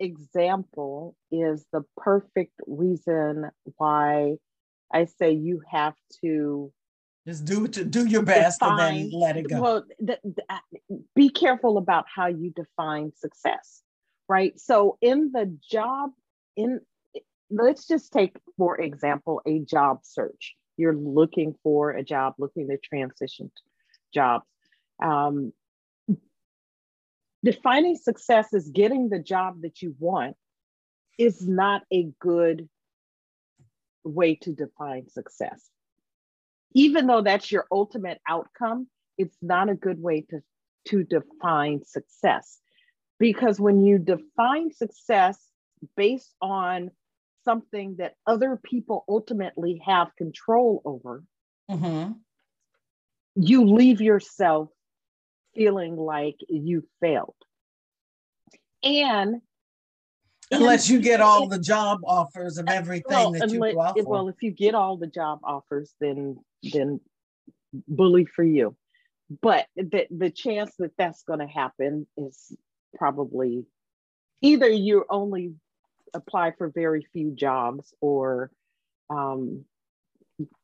example 0.00 1.14
is 1.30 1.64
the 1.72 1.82
perfect 1.96 2.52
reason 2.66 3.50
why 3.76 4.34
i 4.92 5.04
say 5.04 5.32
you 5.32 5.62
have 5.70 5.94
to 6.20 6.72
just 7.26 7.44
do 7.46 7.66
to 7.66 7.84
do 7.84 8.06
your 8.06 8.22
best 8.22 8.60
define, 8.60 8.94
and 8.94 9.12
then 9.12 9.18
let 9.18 9.36
it 9.36 9.48
go. 9.48 9.60
Well, 9.60 9.84
the, 9.98 10.18
the, 10.22 10.42
uh, 10.48 10.58
be 11.14 11.30
careful 11.30 11.78
about 11.78 12.04
how 12.14 12.26
you 12.26 12.50
define 12.50 13.12
success, 13.16 13.82
right? 14.28 14.58
So 14.60 14.98
in 15.00 15.32
the 15.32 15.56
job, 15.70 16.10
in 16.54 16.80
let's 17.50 17.86
just 17.86 18.12
take 18.12 18.36
for 18.58 18.78
example 18.80 19.40
a 19.46 19.60
job 19.60 20.00
search. 20.02 20.54
You're 20.76 20.96
looking 20.96 21.54
for 21.62 21.90
a 21.90 22.02
job, 22.02 22.34
looking 22.38 22.68
to 22.68 22.78
transition 22.78 23.50
jobs. 24.12 24.46
Um, 25.02 25.52
defining 27.44 27.96
success 27.96 28.54
as 28.54 28.68
getting 28.68 29.08
the 29.08 29.18
job 29.18 29.62
that 29.62 29.82
you 29.82 29.94
want 29.98 30.36
is 31.18 31.46
not 31.46 31.82
a 31.92 32.10
good 32.20 32.68
way 34.04 34.34
to 34.36 34.52
define 34.52 35.08
success 35.08 35.70
even 36.74 37.06
though 37.06 37.22
that's 37.22 37.50
your 37.50 37.66
ultimate 37.70 38.20
outcome, 38.28 38.88
it's 39.16 39.36
not 39.40 39.70
a 39.70 39.74
good 39.74 40.02
way 40.02 40.22
to, 40.30 40.40
to 40.88 41.04
define 41.04 41.84
success. 41.84 42.58
Because 43.18 43.60
when 43.60 43.80
you 43.80 43.98
define 43.98 44.72
success 44.72 45.38
based 45.96 46.34
on 46.42 46.90
something 47.44 47.96
that 47.98 48.14
other 48.26 48.58
people 48.62 49.04
ultimately 49.08 49.80
have 49.84 50.14
control 50.16 50.82
over, 50.84 51.22
mm-hmm. 51.70 52.12
you 53.36 53.64
leave 53.64 54.00
yourself 54.00 54.68
feeling 55.54 55.96
like 55.96 56.36
you 56.48 56.86
failed. 57.00 57.34
And 58.82 59.40
unless 60.50 60.90
you 60.90 61.00
get 61.00 61.20
all 61.20 61.48
the 61.48 61.58
job 61.58 62.00
offers 62.04 62.58
of 62.58 62.68
everything 62.68 63.04
well, 63.08 63.32
that 63.32 63.50
you 63.50 63.62
unless, 63.62 63.76
offer. 63.76 64.02
Well, 64.04 64.28
if 64.28 64.36
you 64.42 64.50
get 64.50 64.74
all 64.74 64.96
the 64.96 65.06
job 65.06 65.40
offers, 65.44 65.94
then 66.00 66.36
then 66.72 67.00
bully 67.88 68.26
for 68.26 68.44
you. 68.44 68.76
But 69.40 69.66
the 69.76 70.06
the 70.10 70.30
chance 70.30 70.72
that 70.78 70.92
that's 70.98 71.22
going 71.22 71.40
to 71.40 71.46
happen 71.46 72.06
is 72.16 72.54
probably 72.96 73.64
either 74.42 74.68
you're 74.68 75.06
only 75.08 75.54
apply 76.12 76.52
for 76.52 76.68
very 76.68 77.06
few 77.12 77.30
jobs 77.32 77.94
or 78.00 78.50
um, 79.10 79.64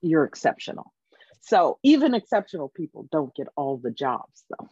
you're 0.02 0.24
exceptional. 0.24 0.92
So 1.40 1.78
even 1.82 2.14
exceptional 2.14 2.68
people 2.68 3.08
don't 3.10 3.34
get 3.34 3.48
all 3.56 3.78
the 3.78 3.90
jobs 3.90 4.44
though. 4.50 4.68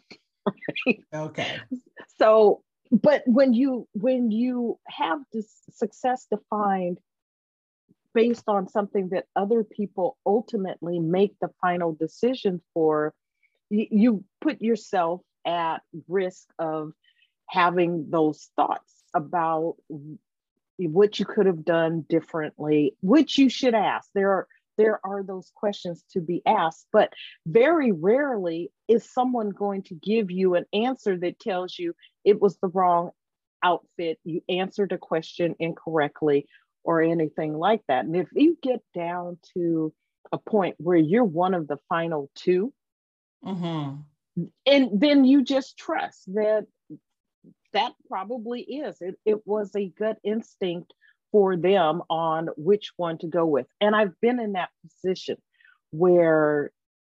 Okay. 1.14 1.58
So 2.18 2.62
but 2.90 3.22
when 3.26 3.52
you 3.52 3.86
when 3.92 4.30
you 4.30 4.78
have 4.86 5.20
this 5.32 5.50
success 5.70 6.26
defined 6.30 6.98
based 8.14 8.44
on 8.48 8.68
something 8.68 9.10
that 9.10 9.26
other 9.36 9.62
people 9.62 10.16
ultimately 10.24 10.98
make 10.98 11.34
the 11.40 11.50
final 11.60 11.92
decision 11.92 12.60
for 12.72 13.14
you, 13.70 13.86
you 13.90 14.24
put 14.40 14.62
yourself 14.62 15.20
at 15.46 15.78
risk 16.08 16.48
of 16.58 16.92
having 17.48 18.10
those 18.10 18.50
thoughts 18.56 19.04
about 19.14 19.76
what 20.86 21.18
you 21.18 21.24
could 21.24 21.46
have 21.46 21.64
done 21.64 22.04
differently 22.08 22.94
which 23.00 23.38
you 23.38 23.48
should 23.48 23.74
ask 23.74 24.08
there 24.14 24.30
are 24.30 24.48
there 24.76 25.00
are 25.04 25.24
those 25.24 25.50
questions 25.56 26.04
to 26.12 26.20
be 26.20 26.40
asked 26.46 26.86
but 26.92 27.12
very 27.46 27.90
rarely 27.90 28.70
is 28.86 29.10
someone 29.12 29.50
going 29.50 29.82
to 29.82 29.94
give 29.94 30.30
you 30.30 30.54
an 30.54 30.64
answer 30.72 31.18
that 31.18 31.40
tells 31.40 31.76
you 31.76 31.94
it 32.24 32.40
was 32.40 32.56
the 32.58 32.68
wrong 32.68 33.10
outfit, 33.62 34.18
you 34.24 34.42
answered 34.48 34.92
a 34.92 34.98
question 34.98 35.54
incorrectly, 35.58 36.46
or 36.84 37.02
anything 37.02 37.54
like 37.54 37.82
that. 37.88 38.04
And 38.04 38.16
if 38.16 38.28
you 38.32 38.56
get 38.62 38.80
down 38.94 39.38
to 39.54 39.92
a 40.32 40.38
point 40.38 40.76
where 40.78 40.96
you're 40.96 41.24
one 41.24 41.54
of 41.54 41.66
the 41.68 41.78
final 41.88 42.30
2 42.36 42.72
mm-hmm. 43.44 44.44
and 44.66 45.00
then 45.00 45.24
you 45.24 45.42
just 45.42 45.78
trust 45.78 46.26
that 46.34 46.66
that 47.72 47.92
probably 48.08 48.60
is. 48.62 48.96
It, 49.00 49.16
it 49.24 49.46
was 49.46 49.74
a 49.76 49.88
gut 49.98 50.18
instinct 50.24 50.92
for 51.30 51.56
them 51.56 52.02
on 52.08 52.48
which 52.56 52.92
one 52.96 53.18
to 53.18 53.26
go 53.26 53.44
with. 53.44 53.66
And 53.80 53.94
i've 53.94 54.18
been 54.20 54.40
in 54.40 54.52
that 54.52 54.70
position 54.82 55.36
where 55.90 56.70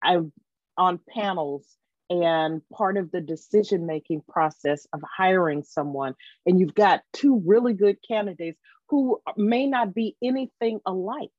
I'm 0.01 0.31
on 0.77 0.99
panels 1.09 1.65
and 2.09 2.61
part 2.73 2.97
of 2.97 3.11
the 3.11 3.21
decision 3.21 3.85
making 3.85 4.21
process 4.27 4.87
of 4.93 5.01
hiring 5.17 5.63
someone 5.63 6.15
and 6.45 6.59
you've 6.59 6.73
got 6.73 7.01
two 7.13 7.41
really 7.45 7.73
good 7.73 7.97
candidates 8.07 8.59
who 8.87 9.21
may 9.37 9.67
not 9.67 9.93
be 9.93 10.15
anything 10.23 10.79
alike 10.85 11.29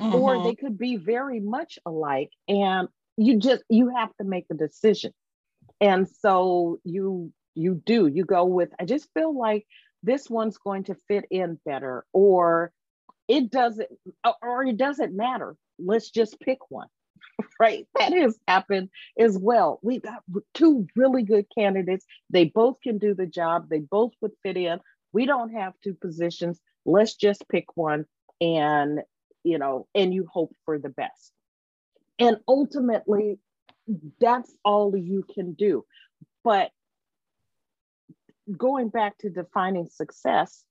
mm-hmm. 0.00 0.14
or 0.14 0.42
they 0.42 0.54
could 0.54 0.76
be 0.76 0.96
very 0.96 1.40
much 1.40 1.78
alike 1.86 2.30
and 2.48 2.88
you 3.16 3.38
just 3.38 3.62
you 3.68 3.92
have 3.94 4.14
to 4.16 4.24
make 4.24 4.46
a 4.50 4.54
decision. 4.54 5.12
And 5.80 6.08
so 6.08 6.78
you 6.84 7.32
you 7.54 7.80
do 7.86 8.06
you 8.06 8.24
go 8.24 8.44
with 8.44 8.70
i 8.80 8.84
just 8.84 9.08
feel 9.14 9.36
like 9.36 9.66
this 10.02 10.28
one's 10.28 10.58
going 10.58 10.84
to 10.84 10.96
fit 11.08 11.24
in 11.30 11.58
better 11.64 12.04
or 12.12 12.72
it 13.28 13.50
doesn't 13.50 13.88
or 14.42 14.64
it 14.64 14.76
doesn't 14.76 15.16
matter. 15.16 15.56
Let's 15.78 16.10
just 16.10 16.38
pick 16.40 16.58
one 16.70 16.88
right? 17.60 17.86
That 17.98 18.12
has 18.12 18.38
happened 18.48 18.90
as 19.18 19.38
well. 19.38 19.78
We 19.82 20.00
got 20.00 20.22
two 20.54 20.86
really 20.96 21.22
good 21.22 21.46
candidates. 21.56 22.04
They 22.30 22.46
both 22.46 22.76
can 22.82 22.98
do 22.98 23.14
the 23.14 23.26
job. 23.26 23.68
They 23.68 23.78
both 23.78 24.12
would 24.20 24.32
fit 24.42 24.56
in. 24.56 24.80
We 25.12 25.26
don't 25.26 25.54
have 25.54 25.74
two 25.82 25.94
positions. 25.94 26.60
Let's 26.84 27.14
just 27.14 27.48
pick 27.48 27.76
one 27.76 28.06
and 28.40 29.00
you 29.44 29.58
know 29.58 29.86
and 29.94 30.12
you 30.12 30.26
hope 30.30 30.54
for 30.64 30.78
the 30.78 30.88
best. 30.88 31.32
And 32.18 32.38
ultimately 32.46 33.38
that's 34.20 34.52
all 34.64 34.96
you 34.96 35.24
can 35.34 35.54
do. 35.54 35.84
But 36.44 36.70
going 38.56 38.88
back 38.88 39.16
to 39.18 39.30
defining 39.30 39.88
success 39.88 40.64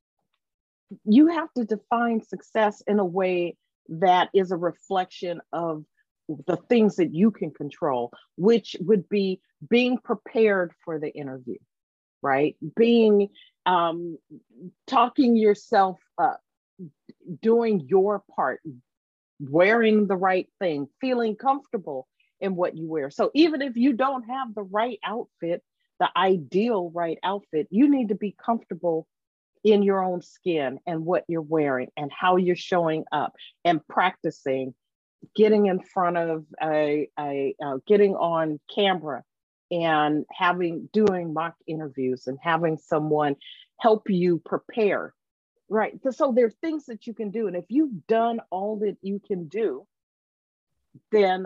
you 1.06 1.28
have 1.28 1.48
to 1.54 1.64
define 1.64 2.22
success 2.22 2.84
in 2.86 3.00
a 3.00 3.06
way 3.06 3.56
that 3.88 4.30
is 4.34 4.52
a 4.52 4.58
reflection 4.58 5.40
of 5.54 5.86
the 6.48 6.58
things 6.70 6.98
that 6.98 7.14
you 7.14 7.32
can 7.32 7.52
control 7.52 8.12
which 8.36 8.76
would 8.80 9.08
be 9.10 9.40
being 9.70 9.98
prepared 9.98 10.72
for 10.84 11.00
the 11.00 11.10
interview 11.10 11.58
right 12.22 12.56
being 12.76 13.30
um, 13.66 14.18
talking 14.88 15.36
yourself 15.36 16.00
up 16.18 16.42
doing 17.42 17.86
your 17.88 18.24
part 18.36 18.60
wearing 19.42 20.08
the 20.08 20.16
right 20.16 20.48
thing, 20.60 20.88
feeling 21.00 21.36
comfortable 21.36 22.08
in 22.40 22.56
what 22.56 22.78
you 22.78 22.88
wear. 22.88 23.10
So 23.10 23.32
even 23.34 23.62
if 23.62 23.76
you 23.76 23.94
don't 23.94 24.24
have 24.24 24.54
the 24.54 24.64
right 24.64 25.00
outfit, 25.04 25.64
the 26.02 26.10
ideal 26.18 26.92
right 26.94 27.20
outfit, 27.24 27.68
you 27.70 27.88
need 27.88 28.10
to 28.10 28.16
be 28.16 28.36
comfortable 28.44 29.08
in 29.64 29.84
your 29.84 30.04
own 30.04 30.24
skin 30.24 30.80
and 30.88 31.06
what 31.06 31.24
you're 31.28 31.42
wearing 31.42 31.90
and 31.96 32.12
how 32.12 32.36
you're 32.36 32.56
showing 32.56 33.06
up 33.12 33.34
and 33.64 33.88
practicing 33.88 34.74
getting 35.36 35.68
in 35.68 35.80
front 35.80 36.18
of 36.18 36.44
a, 36.64 37.08
a 37.20 37.56
uh, 37.64 37.78
getting 37.86 38.16
on 38.16 38.60
camera 38.74 39.24
and 39.70 40.26
having 40.32 40.90
doing 40.92 41.32
mock 41.32 41.54
interviews 41.68 42.26
and 42.26 42.40
having 42.42 42.76
someone 42.78 43.36
help 43.80 44.10
you 44.10 44.42
prepare 44.44 45.14
Right. 45.72 45.98
So 46.12 46.34
there 46.34 46.48
are 46.48 46.50
things 46.50 46.88
that 46.88 47.08
you 47.08 47.14
can 47.14 47.32
do. 47.32 47.48
And 47.48 47.56
if 47.56 47.64
you've 47.70 48.06
done 48.06 48.42
all 48.50 48.80
that 48.80 48.98
you 49.02 49.22
can 49.26 49.48
do, 49.48 49.88
then 51.14 51.46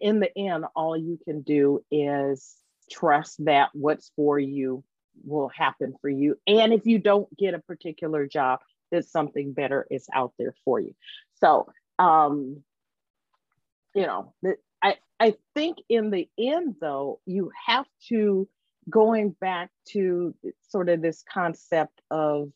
in 0.00 0.18
the 0.18 0.36
end, 0.36 0.64
all 0.74 0.96
you 0.96 1.16
can 1.24 1.42
do 1.42 1.84
is 1.88 2.56
trust 2.92 3.44
that 3.44 3.70
what's 3.72 4.12
for 4.16 4.38
you 4.38 4.84
will 5.24 5.48
happen 5.48 5.94
for 6.00 6.10
you. 6.10 6.36
And 6.46 6.72
if 6.72 6.86
you 6.86 6.98
don't 6.98 7.34
get 7.36 7.54
a 7.54 7.58
particular 7.58 8.26
job, 8.26 8.60
that 8.90 9.06
something 9.06 9.52
better 9.52 9.86
is 9.90 10.06
out 10.12 10.32
there 10.38 10.54
for 10.64 10.78
you. 10.78 10.94
So, 11.40 11.72
um, 11.98 12.62
you 13.94 14.06
know, 14.06 14.34
I, 14.82 14.96
I 15.18 15.34
think 15.54 15.78
in 15.88 16.10
the 16.10 16.28
end, 16.38 16.76
though, 16.80 17.20
you 17.26 17.50
have 17.66 17.86
to, 18.08 18.48
going 18.88 19.30
back 19.40 19.70
to 19.90 20.34
sort 20.68 20.88
of 20.88 21.00
this 21.00 21.24
concept 21.32 22.00
of 22.10 22.50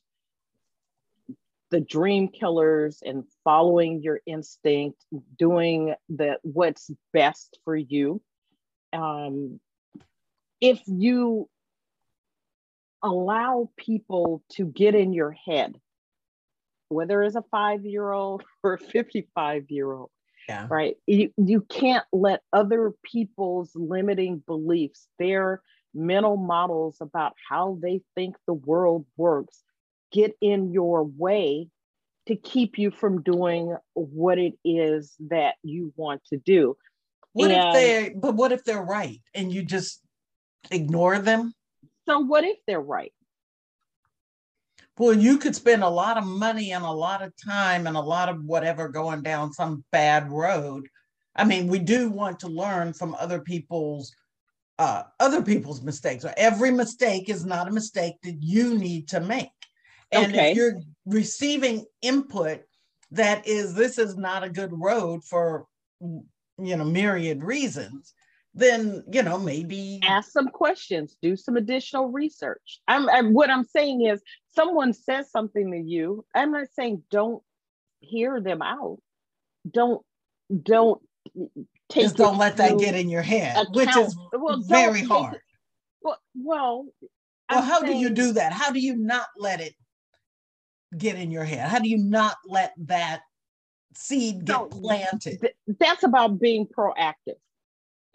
the 1.71 1.81
dream 1.81 2.29
killers 2.29 3.03
and 3.05 3.25
following 3.45 4.03
your 4.03 4.21
instinct, 4.27 5.05
doing 5.39 5.95
the 6.09 6.39
what's 6.43 6.91
best 7.13 7.59
for 7.65 7.77
you. 7.77 8.21
Um, 8.93 9.61
if 10.61 10.81
you 10.87 11.49
allow 13.03 13.71
people 13.77 14.43
to 14.53 14.67
get 14.67 14.95
in 14.95 15.13
your 15.13 15.33
head, 15.33 15.75
whether 16.89 17.23
it's 17.23 17.37
a 17.37 17.45
five 17.51 17.85
year 17.85 18.11
old 18.11 18.43
or 18.63 18.75
a 18.75 18.79
55 18.79 19.71
year 19.71 19.93
old, 19.93 20.11
yeah. 20.49 20.67
right? 20.69 20.97
You, 21.07 21.31
you 21.37 21.61
can't 21.63 22.05
let 22.13 22.43
other 22.53 22.93
people's 23.03 23.71
limiting 23.75 24.43
beliefs, 24.47 25.09
their 25.19 25.63
mental 25.95 26.37
models 26.37 26.99
about 27.01 27.35
how 27.49 27.79
they 27.81 28.03
think 28.15 28.37
the 28.47 28.55
world 28.55 29.07
works, 29.17 29.63
get 30.13 30.37
in 30.41 30.73
your 30.73 31.05
way 31.05 31.69
to 32.27 32.37
keep 32.37 32.77
you 32.77 32.91
from 32.91 33.23
doing 33.23 33.77
what 33.95 34.39
it 34.39 34.55
is 34.65 35.15
that 35.31 35.55
you 35.63 35.93
want 35.97 36.23
to 36.27 36.37
do. 36.37 36.77
What 37.33 37.51
and, 37.51 37.69
if 37.69 37.75
they 37.75 38.15
but 38.19 38.35
what 38.35 38.53
if 38.53 38.65
they're 38.65 38.83
right 38.83 39.21
and 39.35 39.53
you 39.53 39.63
just 39.63 40.01
ignore 40.71 41.19
them? 41.19 41.53
So 42.09 42.21
what 42.21 42.45
if 42.45 42.57
they're 42.67 42.81
right? 42.81 43.13
Well, 44.99 45.13
you 45.13 45.39
could 45.39 45.55
spend 45.55 45.83
a 45.83 45.89
lot 45.89 46.17
of 46.17 46.25
money 46.25 46.73
and 46.73 46.85
a 46.85 46.91
lot 46.91 47.23
of 47.23 47.33
time 47.45 47.87
and 47.87 47.97
a 47.97 48.01
lot 48.01 48.29
of 48.29 48.43
whatever 48.45 48.89
going 48.89 49.23
down 49.23 49.53
some 49.53 49.85
bad 49.93 50.31
road. 50.31 50.89
I 51.35 51.45
mean, 51.45 51.69
we 51.69 51.79
do 51.79 52.09
want 52.09 52.41
to 52.41 52.49
learn 52.49 52.95
from 52.95 53.15
other 53.19 53.41
people's 53.41 54.15
uh, 54.79 55.05
other 55.21 55.43
people's 55.43 55.83
mistakes. 55.83 56.25
Every 56.37 56.71
mistake 56.71 57.31
is 57.31 57.47
not 57.47 57.69
a 57.69 57.73
mistake 57.73 58.17
that 58.23 58.43
you 58.43 58.77
need 58.79 59.09
to 59.09 59.21
make. 59.21 59.49
And 60.13 60.33
okay. 60.33 60.51
if 60.51 60.57
you're 60.57 60.81
receiving 61.07 61.85
input 62.03 62.61
that 63.11 63.47
is, 63.47 63.75
this 63.75 63.99
is 63.99 64.17
not 64.17 64.45
a 64.45 64.51
good 64.51 64.73
road 64.73 65.25
for, 65.25 65.67
you 66.01 66.77
know, 66.77 66.85
myriad 66.85 67.43
reasons, 67.43 68.13
then, 68.57 69.05
you 69.13 69.23
know, 69.23 69.39
maybe 69.39 70.01
ask 70.03 70.33
some 70.33 70.49
questions, 70.49 71.17
do 71.21 71.37
some 71.37 71.57
additional 71.57 72.09
research. 72.09 72.81
I'm, 72.89 73.09
I'm 73.11 73.35
what 73.35 73.51
I'm 73.51 73.65
saying 73.65 74.07
is 74.07 74.23
someone 74.49 74.95
says 74.95 75.31
something 75.31 75.71
to 75.71 75.79
you. 75.79 76.25
I'm 76.35 76.53
not 76.53 76.69
saying 76.75 77.03
don't 77.11 77.43
hear 78.01 78.41
them 78.41 78.63
out. 78.63 78.99
Don't, 79.71 80.03
don't 80.63 81.03
take 81.91 82.05
just 82.05 82.17
don't 82.17 82.39
let 82.39 82.57
that 82.57 82.79
get 82.79 82.95
in 82.95 83.11
your 83.11 83.23
head, 83.23 83.57
account. 83.57 83.77
which 83.77 83.97
is 83.97 84.17
well, 84.33 84.63
very 84.63 85.03
hard. 85.03 85.35
It, 85.35 85.41
well, 86.01 86.19
well, 86.35 86.87
well, 87.51 87.63
how 87.63 87.81
saying, 87.81 87.93
do 87.93 87.99
you 87.99 88.11
do 88.11 88.33
that? 88.33 88.53
How 88.53 88.71
do 88.71 88.81
you 88.81 88.97
not 88.97 89.27
let 89.37 89.61
it 89.61 89.75
get 90.97 91.17
in 91.17 91.31
your 91.31 91.45
head? 91.45 91.69
How 91.69 91.79
do 91.79 91.91
you 91.91 91.99
not 91.99 92.37
let 92.47 92.73
that 92.87 93.21
seed 93.95 94.47
get 94.47 94.71
planted? 94.71 95.41
Th- 95.41 95.57
that's 95.79 96.05
about 96.05 96.41
being 96.41 96.67
proactive. 96.67 97.37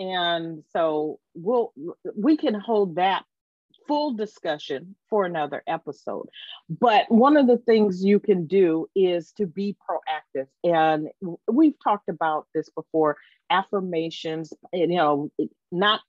And 0.02 0.64
so 0.74 1.20
we'll 1.36 1.74
we 2.16 2.36
can 2.36 2.56
hold 2.56 2.96
that 2.96 3.24
full 3.88 4.14
discussion 4.14 4.96
for 5.10 5.26
another 5.26 5.62
episode. 5.68 6.28
But 6.70 7.06
one 7.10 7.38
of 7.38 7.46
the 7.46 7.60
things 7.60 8.04
you 8.04 8.20
can 8.20 8.48
do 8.48 8.88
is 8.96 9.32
to 9.34 9.46
be 9.46 9.76
proactive. 9.88 10.48
And 10.64 11.10
we've 11.48 11.76
talked 11.84 12.10
about 12.10 12.48
this 12.56 12.70
before, 12.70 13.18
affirmations, 13.52 14.54
you 14.74 14.88
know, 14.88 15.30
not 15.72 16.02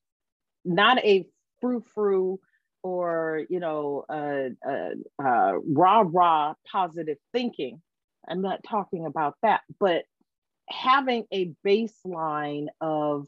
not 0.64 0.99
a 1.05 1.26
frou-frou 1.61 2.40
or 2.82 3.43
you 3.51 3.61
know 3.61 4.05
uh, 4.09 4.49
uh, 4.68 5.22
uh, 5.22 5.53
rah 5.68 6.05
rah 6.07 6.55
positive 6.70 7.18
thinking 7.32 7.80
i'm 8.28 8.43
not 8.43 8.62
talking 8.68 9.07
about 9.07 9.36
that 9.43 9.61
but 9.78 10.05
having 10.68 11.24
a 11.32 11.53
baseline 11.66 12.66
of 12.80 13.26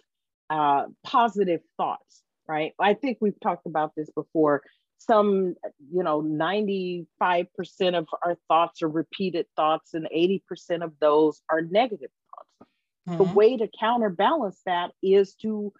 uh, 0.51 0.85
positive 1.05 1.61
thoughts 1.77 2.23
right 2.49 2.73
i 2.79 2.95
think 2.95 3.19
we've 3.21 3.41
talked 3.41 3.67
about 3.67 3.93
this 3.97 4.11
before 4.15 4.63
some 4.99 5.55
you 5.93 6.03
know 6.03 6.23
95% 6.23 7.07
of 7.95 8.07
our 8.23 8.37
thoughts 8.49 8.83
are 8.83 8.89
repeated 8.89 9.47
thoughts 9.57 9.93
and 9.93 10.09
80% 10.15 10.83
of 10.83 10.93
those 11.01 11.43
are 11.51 11.61
negative 11.61 12.11
thoughts 12.31 12.71
mm-hmm. 13.09 13.19
the 13.19 13.35
way 13.35 13.57
to 13.57 13.69
counterbalance 13.79 14.61
that 14.65 14.93
is 15.03 15.35
to 15.43 15.73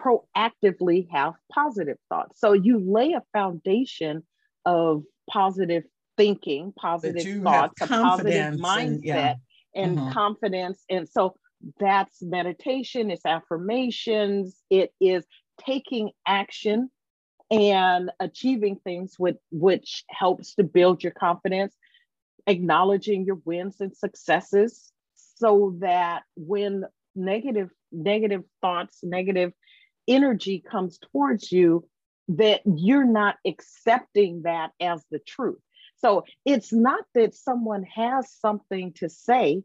proactively 0.00 1.08
have 1.10 1.34
positive 1.52 1.98
thoughts. 2.08 2.40
So 2.40 2.52
you 2.52 2.78
lay 2.78 3.12
a 3.12 3.22
foundation 3.32 4.24
of 4.64 5.02
positive 5.30 5.84
thinking, 6.16 6.72
positive 6.76 7.42
thoughts, 7.42 7.80
a 7.80 7.86
positive 7.86 8.54
mindset, 8.54 8.84
and, 8.84 9.04
yeah. 9.04 9.34
and 9.74 9.98
mm-hmm. 9.98 10.12
confidence. 10.12 10.82
And 10.90 11.08
so 11.08 11.36
that's 11.78 12.22
meditation, 12.22 13.10
it's 13.10 13.26
affirmations, 13.26 14.56
it 14.70 14.92
is 15.00 15.24
taking 15.64 16.10
action 16.26 16.90
and 17.50 18.10
achieving 18.20 18.76
things 18.76 19.16
with, 19.18 19.36
which 19.50 20.04
helps 20.08 20.54
to 20.56 20.64
build 20.64 21.02
your 21.02 21.12
confidence, 21.12 21.74
acknowledging 22.46 23.24
your 23.24 23.38
wins 23.44 23.80
and 23.80 23.96
successes 23.96 24.92
so 25.14 25.76
that 25.80 26.22
when 26.36 26.84
negative 27.14 27.70
negative 27.92 28.44
thoughts, 28.60 28.98
negative 29.02 29.52
energy 30.08 30.60
comes 30.60 30.98
towards 30.98 31.50
you, 31.50 31.86
that 32.28 32.60
you're 32.64 33.06
not 33.06 33.36
accepting 33.46 34.42
that 34.42 34.72
as 34.80 35.04
the 35.10 35.18
truth. 35.20 35.58
So 35.98 36.24
it's 36.44 36.72
not 36.72 37.04
that 37.14 37.34
someone 37.34 37.84
has 37.84 38.30
something 38.30 38.92
to 38.94 39.08
say 39.08 39.62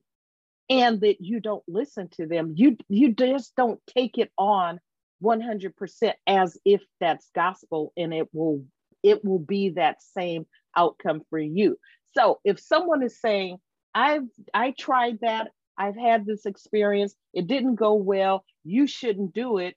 and 0.71 1.01
that 1.01 1.19
you 1.19 1.41
don't 1.41 1.63
listen 1.67 2.07
to 2.13 2.25
them. 2.25 2.53
You 2.55 2.77
you 2.87 3.13
just 3.13 3.53
don't 3.57 3.79
take 3.93 4.17
it 4.17 4.31
on 4.37 4.79
100% 5.21 6.13
as 6.25 6.57
if 6.65 6.81
that's 6.99 7.29
gospel 7.35 7.93
and 7.97 8.13
it 8.13 8.29
will 8.33 8.63
it 9.03 9.23
will 9.25 9.39
be 9.39 9.71
that 9.71 10.01
same 10.01 10.45
outcome 10.75 11.21
for 11.29 11.37
you. 11.37 11.77
So 12.15 12.39
if 12.45 12.59
someone 12.59 13.03
is 13.03 13.19
saying, 13.19 13.57
I've 13.93 14.23
I 14.53 14.71
tried 14.71 15.19
that, 15.21 15.49
I've 15.77 15.97
had 15.97 16.25
this 16.25 16.45
experience, 16.45 17.15
it 17.33 17.47
didn't 17.47 17.75
go 17.75 17.95
well, 17.95 18.45
you 18.63 18.87
shouldn't 18.87 19.33
do 19.33 19.57
it. 19.57 19.75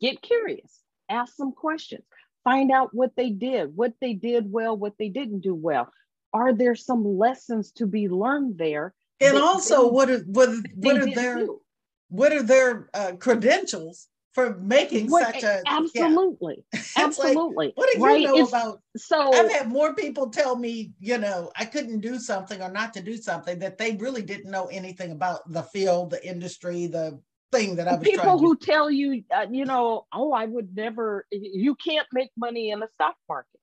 Get 0.00 0.22
curious, 0.22 0.82
ask 1.08 1.34
some 1.34 1.52
questions, 1.52 2.04
find 2.44 2.70
out 2.70 2.90
what 2.94 3.16
they 3.16 3.30
did, 3.30 3.74
what 3.74 3.94
they 4.00 4.14
did 4.14 4.52
well, 4.52 4.76
what 4.76 4.94
they 5.00 5.08
didn't 5.08 5.40
do 5.40 5.54
well. 5.54 5.90
Are 6.32 6.52
there 6.52 6.76
some 6.76 7.18
lessons 7.18 7.72
to 7.72 7.86
be 7.86 8.08
learned 8.08 8.56
there? 8.56 8.94
And 9.20 9.38
also, 9.38 9.84
they, 9.84 9.90
what 9.90 10.10
are 10.10 10.18
what, 10.20 10.48
what 10.74 10.96
are 10.96 11.14
their 11.14 11.38
do? 11.38 11.60
what 12.08 12.32
are 12.32 12.42
their 12.42 12.90
uh, 12.94 13.12
credentials 13.18 14.08
for 14.32 14.56
making 14.58 15.10
what, 15.10 15.34
such 15.34 15.42
a 15.42 15.62
absolutely 15.66 16.64
yeah. 16.72 16.80
absolutely 16.96 17.66
like, 17.66 17.76
what 17.76 17.88
do 17.92 17.98
you 17.98 18.04
right? 18.04 18.22
know 18.22 18.38
it's, 18.38 18.48
about 18.48 18.80
so 18.96 19.32
i've 19.32 19.50
had 19.50 19.68
more 19.68 19.94
people 19.94 20.28
tell 20.28 20.56
me 20.56 20.92
you 21.00 21.18
know 21.18 21.50
i 21.56 21.64
couldn't 21.64 22.00
do 22.00 22.18
something 22.18 22.62
or 22.62 22.70
not 22.70 22.92
to 22.94 23.02
do 23.02 23.16
something 23.16 23.58
that 23.58 23.76
they 23.76 23.96
really 23.96 24.22
didn't 24.22 24.50
know 24.50 24.66
anything 24.66 25.10
about 25.10 25.50
the 25.50 25.62
field 25.62 26.10
the 26.10 26.26
industry 26.26 26.86
the 26.86 27.18
thing 27.50 27.74
that 27.74 27.88
i 27.88 27.94
was 27.94 28.06
people 28.06 28.38
who 28.38 28.56
tell 28.56 28.88
you 28.88 29.24
uh, 29.34 29.46
you 29.50 29.64
know 29.64 30.06
oh 30.12 30.32
i 30.32 30.44
would 30.44 30.76
never 30.76 31.26
you 31.32 31.74
can't 31.74 32.06
make 32.12 32.30
money 32.36 32.70
in 32.70 32.78
the 32.78 32.88
stock 32.94 33.16
market 33.28 33.60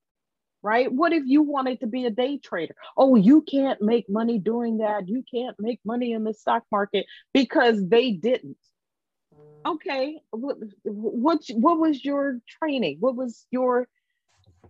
right? 0.62 0.92
What 0.92 1.14
if 1.14 1.24
you 1.26 1.42
wanted 1.42 1.80
to 1.82 1.88
be 1.88 2.06
a 2.06 2.10
day 2.10 2.38
trader? 2.38 2.76
Oh 2.96 3.16
you 3.16 3.42
can't 3.42 3.82
make 3.82 4.10
money 4.10 4.40
doing 4.40 4.80
that. 4.80 5.08
You 5.08 5.24
can't 5.34 5.56
make 5.60 5.80
money 5.86 6.14
in 6.14 6.24
the 6.24 6.34
stock 6.34 6.64
market 6.72 7.06
because 7.34 7.88
they 7.88 8.12
didn't. 8.12 8.58
Okay 9.66 10.20
what 10.32 10.58
what 10.84 11.40
what 11.54 11.80
was 11.80 12.04
your 12.04 12.40
training? 12.62 12.98
What 13.00 13.16
was 13.16 13.46
your 13.52 13.88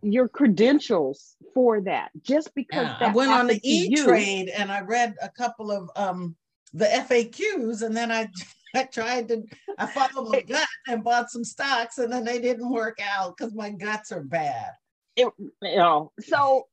your 0.02 0.28
credentials 0.28 1.36
for 1.54 1.82
that? 1.82 2.12
Just 2.22 2.54
because 2.56 2.88
yeah, 3.00 3.10
i 3.10 3.14
went 3.14 3.32
on 3.32 3.48
the 3.48 3.60
e-trade 3.64 4.50
and 4.50 4.72
i 4.72 4.82
read 4.82 5.16
a 5.22 5.30
couple 5.30 5.72
of 5.72 5.90
um 5.96 6.36
the 6.74 6.86
faqs 6.86 7.82
and 7.82 7.96
then 7.96 8.12
i 8.12 8.28
i 8.76 8.84
tried 8.84 9.28
to 9.28 9.44
i 9.78 9.86
followed 9.86 10.30
my 10.30 10.42
gut 10.42 10.68
and 10.88 11.04
bought 11.04 11.32
some 11.32 11.44
stocks 11.44 11.98
and 11.98 12.12
then 12.12 12.24
they 12.24 12.40
didn't 12.40 12.70
work 12.70 13.00
out 13.02 13.36
because 13.36 13.54
my 13.54 13.70
guts 13.70 14.12
are 14.12 14.24
bad 14.24 14.72
it, 15.18 15.34
you 15.40 15.76
know 15.76 16.12
so 16.20 16.68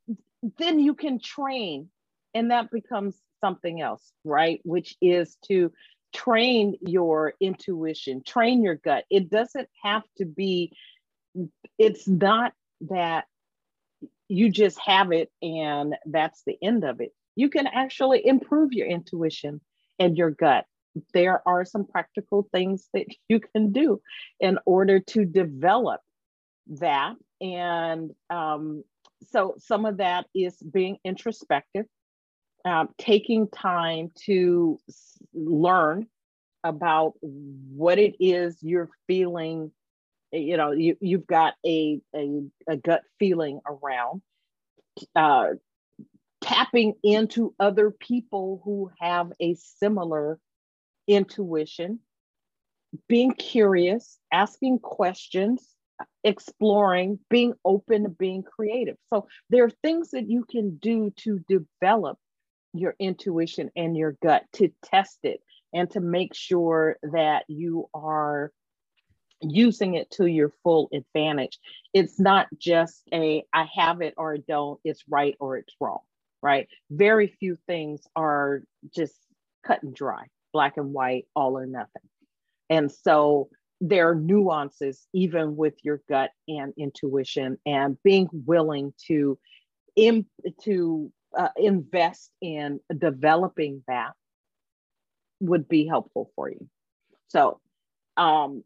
then 0.59 0.79
you 0.79 0.95
can 0.95 1.19
train 1.19 1.89
and 2.35 2.51
that 2.51 2.71
becomes 2.71 3.17
something 3.41 3.81
else 3.81 4.13
right 4.25 4.61
which 4.65 4.97
is 5.01 5.37
to 5.47 5.73
train 6.15 6.77
your 6.81 7.35
intuition, 7.41 8.23
train 8.25 8.63
your 8.63 8.77
gut. 8.77 9.05
It 9.11 9.29
doesn't 9.29 9.69
have 9.83 10.05
to 10.19 10.25
be, 10.25 10.73
it's 11.79 12.09
not 12.09 12.55
that 12.83 13.25
you 14.29 14.51
just 14.51 14.79
have 14.79 15.13
it 15.13 15.31
and 15.43 15.97
that's 16.07 16.43
the 16.47 16.57
end 16.63 16.85
of 16.85 17.01
it. 17.01 17.11
You 17.37 17.51
can 17.51 17.67
actually 17.67 18.27
improve 18.27 18.73
your 18.73 18.87
intuition 18.87 19.61
and 19.99 20.17
your 20.17 20.31
gut. 20.31 20.65
There 21.13 21.47
are 21.47 21.65
some 21.65 21.85
practical 21.85 22.49
things 22.53 22.89
that 22.95 23.07
you 23.29 23.41
can 23.41 23.73
do 23.73 24.01
in 24.41 24.59
order 24.65 25.01
to 25.01 25.25
develop 25.25 26.01
that. 26.67 27.15
And 27.41 28.13
um, 28.31 28.85
so 29.31 29.55
some 29.59 29.87
of 29.87 29.99
that 29.99 30.27
is 30.35 30.57
being 30.57 30.99
introspective 31.05 31.87
um, 32.65 32.89
taking 32.99 33.49
time 33.49 34.11
to 34.25 34.79
learn 35.35 36.07
about 36.63 37.13
what 37.21 37.99
it 37.99 38.15
is 38.19 38.57
you're 38.63 38.89
feeling 39.07 39.71
you 40.33 40.57
know 40.57 40.73
you, 40.73 40.97
you've 41.01 41.27
got 41.27 41.55
a, 41.67 42.01
a, 42.17 42.41
a 42.67 42.77
gut 42.77 43.03
feeling 43.19 43.61
around 43.67 44.23
uh, 45.15 45.49
tapping 46.41 46.95
into 47.03 47.55
other 47.61 47.91
people 47.91 48.63
who 48.65 48.91
have 48.99 49.31
a 49.41 49.55
similar 49.55 50.39
intuition 51.07 51.99
being 53.09 53.33
curious 53.33 54.19
asking 54.33 54.79
questions 54.79 55.75
exploring 56.25 57.19
being 57.31 57.53
open 57.65 58.15
being 58.19 58.43
creative 58.43 58.97
so 59.13 59.27
there 59.51 59.65
are 59.65 59.71
things 59.83 60.11
that 60.11 60.29
you 60.29 60.45
can 60.51 60.77
do 60.77 61.13
to 61.17 61.39
develop 61.49 62.19
your 62.73 62.95
intuition 62.99 63.71
and 63.77 63.97
your 63.97 64.17
gut 64.23 64.45
to 64.53 64.69
test 64.83 65.19
it 65.23 65.41
and 65.73 65.91
to 65.91 66.01
make 66.01 66.35
sure 66.35 66.97
that 67.03 67.45
you 67.49 67.89
are 67.95 68.51
using 69.41 69.95
it 69.95 70.11
to 70.11 70.27
your 70.27 70.51
full 70.63 70.89
advantage. 70.93 71.59
It's 71.93 72.19
not 72.19 72.47
just 72.59 73.03
a 73.13 73.45
I 73.53 73.69
have 73.75 74.01
it 74.01 74.15
or 74.17 74.35
I 74.35 74.39
don't, 74.49 74.81
it's 74.85 75.05
right 75.09 75.37
or 75.41 75.57
it's 75.57 75.75
wrong, 75.81 76.01
right? 76.43 76.69
Very 76.91 77.27
few 77.27 77.57
things 77.67 78.01
are 78.17 78.63
just 78.95 79.15
cut 79.65 79.83
and 79.83 79.95
dry, 79.95 80.25
black 80.53 80.77
and 80.77 80.93
white, 80.93 81.27
all 81.35 81.59
or 81.59 81.67
nothing. 81.67 82.03
And 82.71 82.91
so 82.91 83.49
there 83.87 84.09
are 84.09 84.15
nuances 84.15 85.07
even 85.13 85.57
with 85.57 85.75
your 85.83 86.01
gut 86.09 86.31
and 86.49 86.73
intuition 86.79 87.59
and 87.67 87.99
being 88.03 88.29
willing 88.33 88.95
to 89.07 89.39
Im- 89.97 90.27
to 90.63 91.13
uh, 91.39 91.51
invest 91.57 92.31
in 92.41 92.81
developing 92.97 93.85
that 93.87 94.13
would 95.41 95.69
be 95.69 95.87
helpful 95.87 96.31
for 96.35 96.51
you. 96.51 96.69
So, 97.29 97.61
um, 98.17 98.65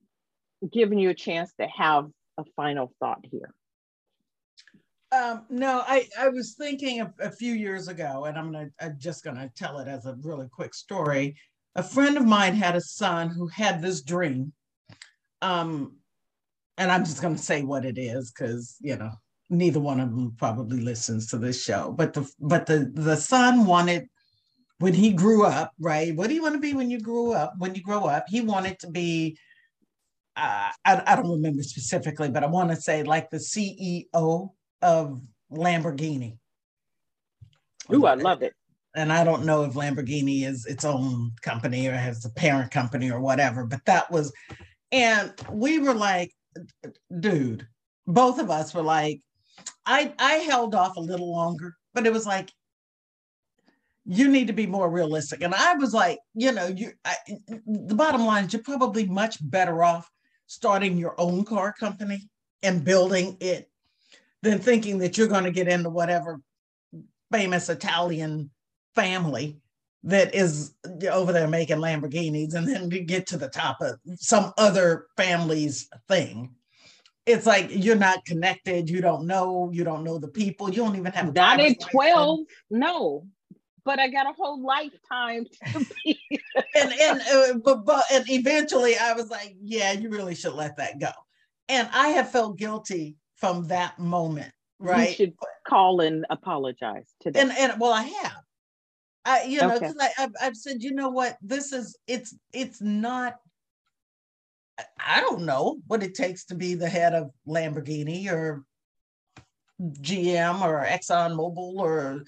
giving 0.70 0.98
you 0.98 1.10
a 1.10 1.14
chance 1.14 1.52
to 1.60 1.66
have 1.66 2.06
a 2.38 2.44
final 2.56 2.94
thought 3.00 3.24
here. 3.30 3.52
Um, 5.10 5.46
no, 5.50 5.82
I, 5.86 6.06
I 6.18 6.28
was 6.28 6.54
thinking 6.54 7.00
a, 7.00 7.12
a 7.20 7.30
few 7.30 7.54
years 7.54 7.88
ago, 7.88 8.26
and 8.26 8.38
I'm 8.38 8.52
gonna 8.52 8.70
I'm 8.80 8.96
just 8.98 9.24
gonna 9.24 9.50
tell 9.56 9.78
it 9.80 9.88
as 9.88 10.06
a 10.06 10.16
really 10.22 10.48
quick 10.48 10.74
story. 10.74 11.36
A 11.74 11.82
friend 11.82 12.16
of 12.16 12.24
mine 12.24 12.54
had 12.54 12.76
a 12.76 12.80
son 12.80 13.30
who 13.30 13.48
had 13.48 13.82
this 13.82 14.02
dream. 14.02 14.52
Um, 15.42 15.96
and 16.76 16.90
I'm 16.90 17.04
just 17.04 17.22
gonna 17.22 17.38
say 17.38 17.62
what 17.62 17.84
it 17.84 17.98
is 17.98 18.30
because 18.30 18.76
you 18.80 18.96
know 18.96 19.10
neither 19.50 19.80
one 19.80 20.00
of 20.00 20.10
them 20.10 20.34
probably 20.38 20.80
listens 20.80 21.28
to 21.28 21.38
this 21.38 21.62
show. 21.62 21.92
But 21.92 22.12
the 22.12 22.30
but 22.40 22.66
the 22.66 22.90
the 22.94 23.16
son 23.16 23.66
wanted 23.66 24.08
when 24.78 24.94
he 24.94 25.12
grew 25.12 25.44
up 25.44 25.72
right? 25.80 26.14
What 26.14 26.28
do 26.28 26.34
you 26.34 26.42
want 26.42 26.54
to 26.54 26.60
be 26.60 26.74
when 26.74 26.90
you 26.90 27.00
grew 27.00 27.32
up 27.32 27.54
when 27.58 27.74
you 27.74 27.82
grow 27.82 28.04
up? 28.04 28.26
He 28.28 28.40
wanted 28.40 28.78
to 28.80 28.90
be 28.90 29.38
uh, 30.36 30.70
I, 30.84 31.02
I 31.04 31.16
don't 31.16 31.32
remember 31.32 31.64
specifically 31.64 32.30
but 32.30 32.44
i 32.44 32.46
want 32.46 32.70
to 32.70 32.76
say 32.76 33.02
like 33.02 33.28
the 33.28 33.38
ceo 33.38 34.50
of 34.82 35.20
lamborghini. 35.50 36.38
Ooh, 37.92 38.06
I 38.06 38.14
love 38.14 38.42
it. 38.42 38.54
And 38.94 39.12
I 39.12 39.24
don't 39.24 39.44
know 39.44 39.64
if 39.64 39.74
Lamborghini 39.74 40.44
is 40.44 40.66
its 40.66 40.84
own 40.84 41.32
company 41.42 41.86
or 41.86 41.92
has 41.92 42.24
a 42.24 42.30
parent 42.30 42.70
company 42.70 43.10
or 43.10 43.20
whatever, 43.20 43.64
but 43.64 43.84
that 43.86 44.10
was, 44.10 44.32
and 44.92 45.32
we 45.50 45.78
were 45.78 45.94
like, 45.94 46.32
dude, 47.20 47.66
both 48.06 48.38
of 48.38 48.50
us 48.50 48.74
were 48.74 48.82
like, 48.82 49.20
I 49.84 50.12
I 50.18 50.34
held 50.34 50.74
off 50.74 50.96
a 50.96 51.00
little 51.00 51.30
longer, 51.30 51.74
but 51.94 52.06
it 52.06 52.12
was 52.12 52.26
like 52.26 52.50
you 54.10 54.28
need 54.28 54.46
to 54.46 54.54
be 54.54 54.66
more 54.66 54.88
realistic. 54.88 55.42
And 55.42 55.54
I 55.54 55.74
was 55.74 55.92
like, 55.92 56.18
you 56.34 56.52
know, 56.52 56.66
you 56.66 56.92
I, 57.04 57.14
the 57.66 57.94
bottom 57.94 58.24
line 58.24 58.44
is 58.46 58.52
you're 58.52 58.62
probably 58.62 59.06
much 59.06 59.38
better 59.40 59.84
off 59.84 60.10
starting 60.46 60.96
your 60.96 61.14
own 61.18 61.44
car 61.44 61.74
company 61.78 62.28
and 62.62 62.84
building 62.84 63.36
it 63.40 63.70
than 64.42 64.58
thinking 64.58 64.98
that 64.98 65.18
you're 65.18 65.28
going 65.28 65.44
to 65.44 65.50
get 65.50 65.68
into 65.68 65.90
whatever 65.90 66.40
famous 67.30 67.68
Italian 67.68 68.50
family 68.94 69.60
that 70.08 70.34
is 70.34 70.74
over 71.10 71.32
there 71.32 71.48
making 71.48 71.78
Lamborghinis 71.78 72.54
and 72.54 72.66
then 72.66 72.90
you 72.90 73.00
get 73.00 73.26
to 73.28 73.36
the 73.36 73.48
top 73.48 73.80
of 73.80 73.98
some 74.16 74.52
other 74.58 75.06
family's 75.16 75.88
thing 76.08 76.50
it's 77.28 77.44
like 77.44 77.68
you're 77.70 77.94
not 77.94 78.24
connected. 78.24 78.88
You 78.88 79.02
don't 79.02 79.26
know. 79.26 79.70
You 79.70 79.84
don't 79.84 80.02
know 80.02 80.18
the 80.18 80.28
people. 80.28 80.70
You 80.70 80.76
don't 80.76 80.96
even 80.96 81.12
have. 81.12 81.34
Not 81.34 81.60
at 81.60 81.78
twelve. 81.78 82.40
No, 82.70 83.26
but 83.84 83.98
I 83.98 84.08
got 84.08 84.26
a 84.26 84.32
whole 84.32 84.62
lifetime 84.62 85.46
to 85.72 85.86
be. 86.04 86.18
and 86.74 86.92
and 86.92 87.20
uh, 87.20 87.54
but 87.64 87.84
but 87.84 88.04
and 88.10 88.28
eventually 88.28 88.96
I 88.96 89.12
was 89.12 89.30
like, 89.30 89.56
yeah, 89.62 89.92
you 89.92 90.08
really 90.08 90.34
should 90.34 90.54
let 90.54 90.76
that 90.78 90.98
go. 90.98 91.10
And 91.68 91.88
I 91.92 92.08
have 92.08 92.30
felt 92.30 92.56
guilty 92.56 93.16
from 93.36 93.68
that 93.68 93.98
moment, 93.98 94.52
right? 94.78 95.10
You 95.10 95.14
should 95.14 95.34
call 95.66 96.00
and 96.00 96.24
apologize 96.30 97.14
today. 97.20 97.40
And 97.40 97.52
and 97.52 97.78
well, 97.78 97.92
I 97.92 98.04
have. 98.22 98.40
I 99.28 99.42
you 99.44 99.60
know, 99.60 99.68
Okay. 99.76 99.78
because 99.88 99.96
I 100.00 100.10
I've, 100.22 100.32
I've 100.40 100.56
said, 100.56 100.82
you 100.82 100.92
know 100.92 101.10
what, 101.10 101.36
this 101.42 101.72
is 101.72 101.96
it's 102.06 102.34
it's 102.52 102.80
not. 102.80 103.36
I- 104.78 104.84
I 105.18 105.20
don't 105.20 105.42
know 105.42 105.78
what 105.86 106.02
it 106.02 106.14
takes 106.14 106.46
to 106.46 106.54
be 106.54 106.74
the 106.74 106.88
head 106.88 107.12
of 107.14 107.30
Lamborghini 107.46 108.30
or 108.30 108.64
GM 109.80 110.62
or 110.62 110.84
Exxon 110.84 111.36
Mobil 111.36 111.76
or 111.78 112.24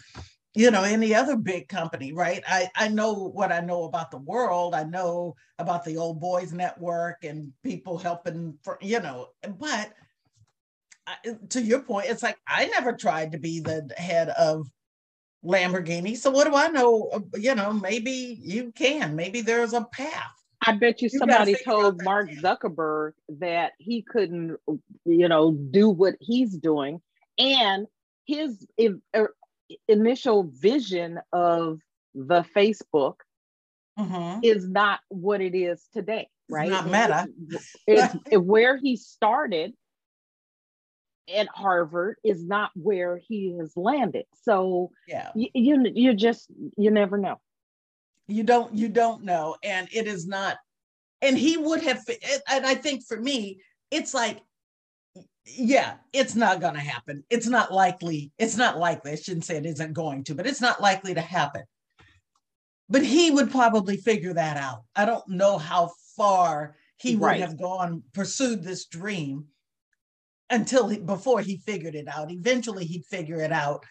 you 0.55 0.71
know 0.71 0.83
any 0.83 1.15
other 1.15 1.37
big 1.37 1.69
company 1.69 2.13
right 2.13 2.43
i 2.49 2.69
i 2.75 2.89
know 2.89 3.13
what 3.13 3.53
i 3.53 3.61
know 3.61 3.85
about 3.85 4.11
the 4.11 4.19
world 4.19 4.75
i 4.75 4.83
know 4.83 5.33
about 5.61 5.85
the 5.85 5.97
old 5.97 6.21
boys 6.21 6.53
network 6.53 7.23
and 7.23 7.53
people 7.63 7.97
helping 7.97 8.59
for 8.65 8.77
you 8.81 8.99
know 8.99 9.29
but 9.61 9.93
I, 11.07 11.15
to 11.51 11.63
your 11.63 11.83
point 11.83 12.09
it's 12.09 12.23
like 12.25 12.37
i 12.49 12.67
never 12.67 12.93
tried 12.95 13.31
to 13.33 13.39
be 13.39 13.61
the 13.61 13.89
head 13.97 14.31
of 14.31 14.67
lamborghini 15.45 16.17
so 16.17 16.31
what 16.31 16.47
do 16.47 16.55
i 16.55 16.69
know 16.69 17.09
Uh, 17.13 17.21
you 17.39 17.55
know 17.55 17.73
maybe 17.73 18.39
you 18.43 18.73
can 18.73 19.17
maybe 19.17 19.41
there's 19.41 19.73
a 19.73 19.83
path 19.85 20.33
I 20.67 20.73
bet 20.73 21.01
you 21.01 21.09
You 21.11 21.19
somebody 21.19 21.57
told 21.65 22.03
Mark. 22.03 22.29
Zuckerberg 22.33 23.13
that 23.39 23.73
he 23.79 24.03
couldn't, 24.03 24.59
you 25.07 25.27
know, 25.27 25.53
do 25.53 25.89
what 25.89 26.17
he's 26.21 26.55
doing. 26.55 27.01
And 27.39 27.87
his 28.27 28.67
er, 29.17 29.35
initial 29.89 30.51
vision 30.53 31.19
of 31.33 31.81
the 32.15 32.45
Facebook 32.55 33.15
Mhm. 33.99 34.41
is 34.45 34.69
not 34.69 35.01
what 35.09 35.41
it 35.41 35.55
is 35.55 35.89
today, 35.95 36.29
right? 36.51 36.69
not 36.69 36.85
Meta. 36.85 37.27
It's, 37.87 38.15
it- 38.31 38.37
where 38.45 38.77
he 38.77 38.97
started 38.97 39.73
at 41.37 41.49
Harvard 41.49 42.17
is 42.25 42.45
not 42.45 42.71
where 42.75 43.17
he 43.19 43.57
has 43.59 43.77
landed. 43.77 44.25
So 44.43 44.91
yeah. 45.07 45.31
you, 45.35 45.49
you, 45.55 45.93
you 45.95 46.15
just, 46.15 46.49
you 46.77 46.91
never 46.91 47.19
know. 47.19 47.41
you 48.31 48.45
don't 48.45 48.73
you 48.75 48.89
don't 48.89 49.25
know 49.25 49.57
and 49.65 49.89
it 49.93 50.07
is 50.07 50.27
not 50.27 50.57
and 51.21 51.37
he 51.37 51.57
would 51.57 51.83
have 51.83 52.01
and 52.49 52.65
i 52.65 52.75
think 52.75 53.05
for 53.05 53.19
me 53.21 53.61
it's 53.91 54.15
like 54.15 54.39
yeah 55.47 55.95
it's 56.13 56.37
not 56.37 56.61
going 56.61 56.75
to 56.75 56.81
happen. 56.81 57.25
It's 57.29 57.49
not 57.49 57.73
likely 57.73 58.31
it's 58.39 58.57
not 58.57 58.79
likely 58.79 59.13
i 59.13 59.17
shouldn't 59.17 59.45
say 59.45 59.57
it 59.57 59.67
isn't 59.67 59.95
going 59.95 60.23
to 60.25 60.35
but 60.35 60.47
it's 60.47 60.61
not 60.61 60.81
likely 60.81 61.15
to 61.15 61.21
happen. 61.21 61.63
But 62.89 63.05
he 63.05 63.31
would 63.31 63.51
probably 63.51 63.97
figure 63.97 64.35
that 64.35 64.57
out. 64.57 64.83
I 64.97 65.05
don't 65.05 65.29
know 65.29 65.59
how 65.59 65.93
far 66.17 66.77
he 66.97 67.17
would 67.17 67.37
have 67.37 67.57
gone 67.59 68.03
pursued 68.13 68.63
this 68.63 68.87
dream 68.87 69.47
until 70.51 70.89
he 70.89 70.99
before 70.99 71.41
he 71.41 71.57
figured 71.59 71.95
it 71.95 72.09
out. 72.09 72.31
Eventually 72.31 72.85
he'd 72.85 73.05
figure 73.07 73.41
it 73.41 73.53
out 73.53 73.85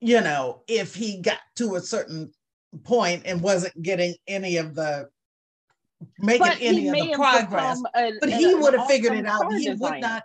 you 0.00 0.20
know 0.20 0.62
if 0.68 0.94
he 0.94 1.20
got 1.20 1.38
to 1.56 1.74
a 1.74 1.80
certain 1.80 2.30
point 2.84 3.20
and 3.24 3.40
wasn't 3.42 3.82
getting 3.82 4.14
any 4.28 4.56
of 4.56 4.74
the 4.76 5.08
making 6.20 6.46
But 6.46 6.58
any 6.60 6.88
of 6.88 6.94
the 6.94 7.14
progress. 7.14 7.82
a- 7.96 8.12
but 8.20 8.30
he 8.30 8.54
would 8.54 8.74
have 8.74 8.86
figured 8.86 9.14
it 9.14 9.26
out. 9.26 9.52
he 9.52 9.64
designer. 9.66 9.76
would 9.94 10.00
not 10.00 10.22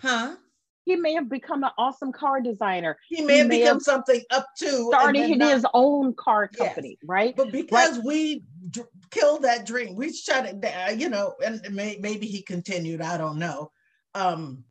huh? 0.00 0.36
He 0.84 0.94
may 0.96 1.14
have 1.14 1.28
become 1.30 1.64
an 1.64 1.70
awesome 1.78 2.12
car 2.12 2.40
designer, 2.40 2.96
he 3.08 3.22
may 3.22 3.32
He 3.32 3.38
have 3.40 3.48
may 3.48 3.58
become 3.60 3.76
have 3.76 3.82
something 3.82 4.20
up 4.30 4.46
to 4.58 4.88
starting 4.92 5.38
not- 5.38 5.54
his 5.54 5.64
own 5.72 6.14
car 6.14 6.50
Yes. 6.52 6.58
company, 6.74 6.98
right? 7.04 7.34
but 7.34 7.50
because 7.50 7.98
we 8.04 8.44
dr- 8.70 8.86
killed 9.10 9.42
that 9.42 9.64
dream 9.64 9.96
we 9.96 10.12
shut 10.12 10.44
it 10.44 10.60
down 10.60 11.00
you 11.00 11.08
know 11.08 11.34
and 11.42 11.62
may, 11.74 11.96
maybe 12.00 12.26
he 12.26 12.42
continued 12.42 13.00
i 13.00 13.16
don't 13.16 13.38
know. 13.38 13.70
Um 14.14 14.64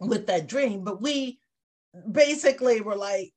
with 0.00 0.26
that 0.26 0.46
dream 0.46 0.84
but 0.84 1.02
we 1.02 1.38
basically 2.12 2.80
were 2.80 2.96
like 2.96 3.32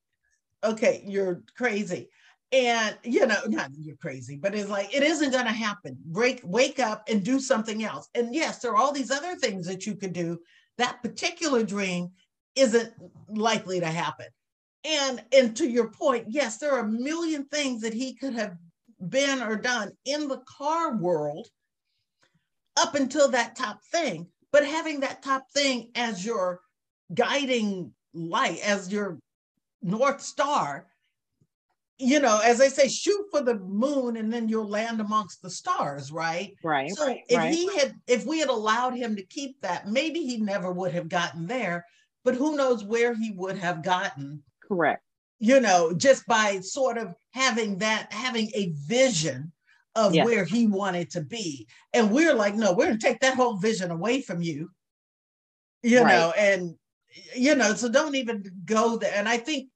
okay 0.64 1.03
you're 1.05 1.43
crazy. 1.55 2.09
And 2.53 2.97
you 3.03 3.26
know 3.26 3.39
not 3.47 3.72
you're 3.78 3.95
crazy 3.95 4.36
but 4.36 4.53
it's 4.53 4.70
like 4.70 4.93
it 4.93 5.03
isn't 5.03 5.32
to 5.32 5.43
happen. 5.43 5.97
Break 6.05 6.41
wake 6.43 6.80
up 6.80 7.07
and 7.09 7.24
do 7.24 7.39
something 7.39 7.84
else. 7.84 8.09
And 8.14 8.36
yes 8.36 8.59
there 8.59 8.72
are 8.72 8.78
all 8.78 8.91
these 8.91 9.12
other 9.12 9.36
things 9.36 9.66
that 9.68 9.86
you 9.86 9.95
could 9.95 10.14
do. 10.14 10.39
That 10.78 11.01
particular 11.01 11.64
dream 11.64 12.09
isn't 12.55 12.93
likely 13.30 13.80
to 13.80 13.88
happen. 13.88 14.28
And 14.84 15.24
and 15.32 15.55
to 15.57 15.68
your 15.68 15.91
point 15.91 16.26
yes 16.30 16.57
there 16.57 16.74
are 16.74 16.82
a 16.82 16.88
million 16.88 17.45
things 17.45 17.82
that 17.82 17.93
he 17.93 18.16
could 18.16 18.34
have 18.34 18.55
been 19.09 19.41
or 19.41 19.55
done 19.55 19.91
in 20.05 20.28
the 20.28 20.41
car 20.45 20.97
world 20.97 21.47
up 22.78 22.95
until 22.95 23.30
that 23.30 23.55
top 23.55 23.80
thing 23.91 24.28
but 24.52 24.66
having 24.66 24.99
that 25.02 25.24
top 25.24 25.49
thing 25.52 25.89
as 25.95 26.26
your 26.26 26.60
guiding 27.14 27.93
light 28.14 28.60
as 28.64 28.91
your 28.91 29.18
north 29.82 30.22
star 30.22 30.86
you 31.97 32.20
know 32.20 32.39
as 32.43 32.58
they 32.58 32.70
say 32.70 32.88
shoot 32.88 33.26
for 33.32 33.41
the 33.41 33.56
moon 33.56 34.18
and 34.18 34.32
then 34.32 34.49
you'll 34.49 34.68
land 34.68 34.99
amongst 34.99 35.41
the 35.41 35.49
stars 35.49 36.12
right 36.12 36.56
Right. 36.64 36.91
so 36.91 37.16
if 37.30 37.38
right. 37.38 37.54
he 37.54 37.78
had 37.78 37.95
if 38.08 38.26
we 38.26 38.39
had 38.39 38.49
allowed 38.49 38.95
him 38.95 39.16
to 39.16 39.24
keep 39.24 39.60
that 39.62 39.88
maybe 39.88 40.20
he 40.20 40.38
never 40.38 40.72
would 40.72 40.91
have 40.93 41.10
gotten 41.10 41.47
there 41.47 41.86
but 42.24 42.36
who 42.36 42.56
knows 42.56 42.84
where 42.84 43.14
he 43.14 43.32
would 43.32 43.58
have 43.58 43.84
gotten 43.84 44.43
Correct. 44.68 45.04
you 45.39 45.60
know 45.60 45.93
just 45.93 46.26
by 46.28 46.60
sort 46.60 46.97
of 46.97 47.16
having 47.32 47.78
that 47.80 48.12
having 48.12 48.49
a 48.54 48.74
vision 48.88 49.52
of 49.96 50.14
Yes. 50.16 50.26
where 50.26 50.46
he 50.46 50.68
wanted 50.68 51.10
to 51.12 51.22
be 51.22 51.68
and 51.94 52.12
we're 52.12 52.34
like 52.34 52.56
no 52.56 52.72
we're 52.74 52.86
going 52.86 52.98
to 52.98 53.06
take 53.08 53.20
that 53.20 53.36
whole 53.36 53.58
vision 53.58 53.92
away 53.92 54.22
from 54.22 54.42
you 54.42 54.70
you 55.84 56.02
Right. 56.02 56.10
know 56.10 56.34
and 56.38 56.76
you 57.36 57.56
know 57.56 57.74
so 57.74 57.89
don't 57.89 58.16
even 58.16 58.44
go 58.66 58.98
there 58.98 59.12
and 59.16 59.28
i 59.28 59.38
think 59.38 59.70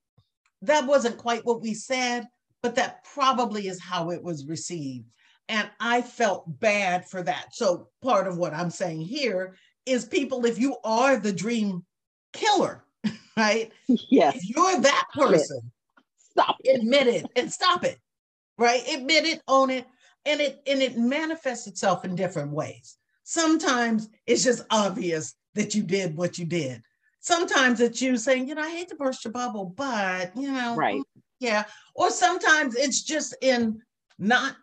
that 0.62 0.86
wasn't 0.88 1.18
quite 1.18 1.46
what 1.46 1.62
we 1.62 1.74
said 1.74 2.26
but 2.64 2.76
that 2.76 3.04
probably 3.14 3.68
is 3.68 3.82
how 3.82 4.12
it 4.12 4.24
was 4.24 4.48
received 4.48 5.06
and 5.50 5.70
i 5.82 6.02
felt 6.02 6.46
bad 6.62 7.06
for 7.10 7.22
that 7.22 7.48
so 7.54 7.90
part 8.02 8.26
of 8.26 8.38
what 8.38 8.54
i'm 8.54 8.70
saying 8.70 9.02
here 9.02 9.56
is 9.86 10.06
people 10.06 10.46
if 10.46 10.58
you 10.58 10.78
are 10.86 11.18
the 11.18 11.34
dream 11.34 11.84
killer 12.32 12.86
right 13.38 13.72
Yes. 13.88 14.38
if 14.38 14.50
you're 14.50 14.80
that 14.80 15.08
person 15.14 15.60
Stop 16.18 16.56
it. 16.64 16.80
admit 16.82 17.08
it 17.08 17.26
and 17.36 17.52
stop 17.52 17.84
it 17.84 17.98
right 18.58 18.82
admit 18.94 19.26
it 19.26 19.42
own 19.48 19.70
it 19.70 19.86
and 20.26 20.42
it 20.42 20.62
and 20.68 20.82
it 20.82 20.98
manifests 20.98 21.68
itself 21.68 22.04
in 22.06 22.16
different 22.16 22.52
ways 22.52 22.98
sometimes 23.24 24.10
it's 24.28 24.44
just 24.44 24.64
obvious 24.72 25.36
that 25.54 25.74
you 25.76 25.84
did 25.84 26.16
what 26.16 26.38
you 26.38 26.46
did 26.46 26.82
sometimes 27.20 27.80
it's 27.80 28.02
you 28.02 28.18
saying 28.18 28.48
you 28.48 28.56
know 28.56 28.62
i 28.62 28.70
hate 28.70 28.88
to 28.90 28.96
burst 28.96 29.24
your 29.26 29.32
bubble 29.32 29.66
but 29.66 30.36
you 30.36 30.52
know 30.52 30.76
Right. 30.76 31.02
yeah 31.40 31.64
or 31.96 32.10
sometimes 32.10 32.76
it's 32.76 33.04
just 33.04 33.36
in 33.42 33.82
not 34.20 34.56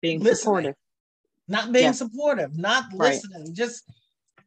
Being 0.00 0.20
listening. 0.20 0.36
supportive. 0.44 0.74
not 1.48 1.72
being 1.72 1.84
Yeah. 1.86 1.92
supportive 1.92 2.56
not 2.58 2.84
Right. 2.94 3.14
listening 3.14 3.54
just 3.54 3.84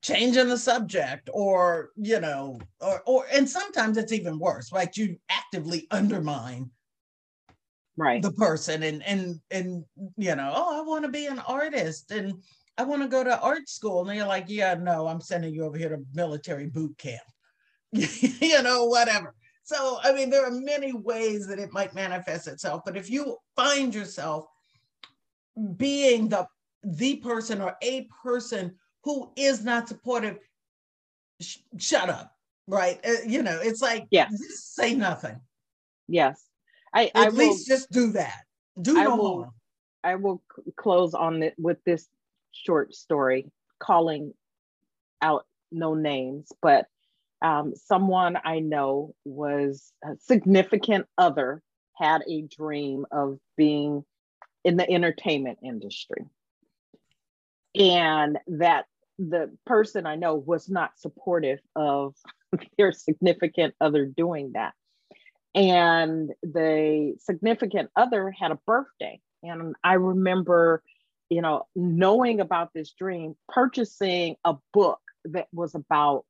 changing 0.01 0.49
the 0.49 0.57
subject 0.57 1.29
or 1.33 1.89
you 1.95 2.19
know 2.19 2.59
or 2.79 3.01
or 3.07 3.25
and 3.33 3.49
sometimes 3.49 3.97
it's 3.97 4.11
even 4.13 4.37
worse 4.37 4.71
right 4.71 4.95
you 4.95 5.17
actively 5.29 5.87
undermine 5.89 6.69
Right. 7.97 8.21
the 8.21 8.31
person 8.31 8.83
and 8.83 9.01
and 9.03 9.39
and 9.51 9.85
you 10.17 10.35
know 10.35 10.51
oh 10.53 10.79
i 10.79 10.81
want 10.81 11.05
to 11.05 11.11
be 11.11 11.27
an 11.27 11.39
artist 11.39 12.11
and 12.11 12.33
i 12.77 12.83
want 12.83 13.01
to 13.01 13.07
go 13.07 13.23
to 13.23 13.39
art 13.39 13.69
school. 13.69 14.07
And 14.07 14.17
you're 14.17 14.27
like 14.27 14.45
yeah 14.47 14.73
no 14.73 15.07
i'm 15.07 15.21
sending 15.21 15.53
you 15.53 15.63
over 15.63 15.77
here 15.77 15.89
to 15.89 16.03
military 16.13 16.67
boot 16.67 16.97
camp. 16.97 17.21
You 17.93 18.61
know 18.61 18.85
whatever. 18.85 19.33
So 19.63 19.99
i 20.03 20.11
mean 20.13 20.29
there 20.29 20.45
are 20.45 20.51
many 20.51 20.93
ways 20.93 21.47
that 21.47 21.59
it 21.59 21.71
might 21.71 21.95
manifest 21.95 22.47
itself 22.47 22.81
but 22.85 22.97
if 22.97 23.09
you 23.09 23.37
find 23.55 23.95
yourself 23.95 24.45
being 25.77 26.27
the 26.27 26.45
the 26.83 27.15
person 27.17 27.61
or 27.61 27.75
a 27.81 28.07
person 28.21 28.75
who 29.03 29.31
is 29.37 29.63
not 29.63 29.87
supportive 29.87 30.37
sh- 31.41 31.59
shut 31.77 32.09
up 32.09 32.35
right? 32.67 32.99
Uh, 33.05 33.21
you 33.25 33.43
know 33.43 33.59
it's 33.61 33.81
like 33.81 34.07
just 34.11 34.75
say 34.75 34.93
nothing. 34.95 35.39
Yes. 36.07 36.43
I, 36.95 37.11
I 37.13 37.25
at 37.25 37.33
will 37.33 37.49
least 37.49 37.67
just 37.67 37.91
do 37.91 38.13
that. 38.13 38.45
Do 38.81 38.97
I 38.97 39.03
no 39.03 39.15
will- 39.17 39.37
harm 39.41 39.51
I 40.03 40.15
will 40.15 40.43
close 40.77 41.15
on 41.15 41.41
it 41.41 41.55
with 41.57 41.83
this 41.83 42.07
short 42.51 42.93
story, 42.93 43.51
calling 43.79 44.33
out 45.19 45.47
no 45.71 45.95
names, 45.95 46.51
but 46.61 46.85
um, 47.41 47.73
someone 47.75 48.37
I 48.45 48.59
know 48.59 49.15
was 49.25 49.91
a 50.03 50.15
significant 50.19 51.07
other 51.17 51.63
had 51.97 52.21
a 52.29 52.43
dream 52.43 53.07
of 53.11 53.39
being 53.57 54.05
in 54.63 54.77
the 54.77 54.87
entertainment 54.89 55.57
industry, 55.63 56.23
and 57.73 58.37
that 58.47 58.85
the 59.17 59.51
person 59.65 60.05
I 60.05 60.15
know 60.15 60.35
was 60.35 60.69
not 60.69 60.99
supportive 60.99 61.59
of 61.75 62.13
their 62.77 62.91
significant 62.91 63.73
other 63.81 64.05
doing 64.05 64.51
that. 64.53 64.75
And 65.55 66.31
the 66.43 67.15
significant 67.19 67.89
other 67.95 68.29
had 68.29 68.51
a 68.51 68.59
birthday. 68.67 69.21
And 69.41 69.73
I 69.83 69.93
remember, 69.93 70.83
you 71.29 71.41
know, 71.41 71.65
knowing 71.75 72.41
about 72.41 72.71
this 72.73 72.91
dream, 72.91 73.35
purchasing 73.47 74.35
a 74.43 74.55
book 74.73 74.99
that 75.23 75.47
was 75.53 75.73
about 75.73 76.25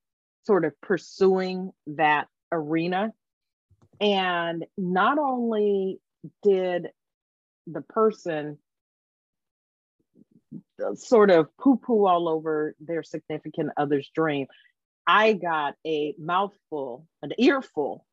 sort 0.45 0.63
of 0.63 0.79
pursuing 0.79 1.71
that 1.87 2.27
arena. 2.51 3.13
And 3.99 4.65
not 4.77 5.17
only 5.17 5.99
did 6.43 6.89
the 7.65 7.81
person 7.81 8.59
sort 10.95 11.31
of 11.31 11.47
poo 11.57 11.77
poo 11.77 12.05
all 12.05 12.29
over 12.29 12.75
their 12.79 13.01
significant 13.01 13.71
other's 13.75 14.09
dream, 14.13 14.45
I 15.07 15.33
got 15.33 15.75
a 15.85 16.13
mouthful, 16.19 17.07
an 17.23 17.31
earful, 17.39 18.04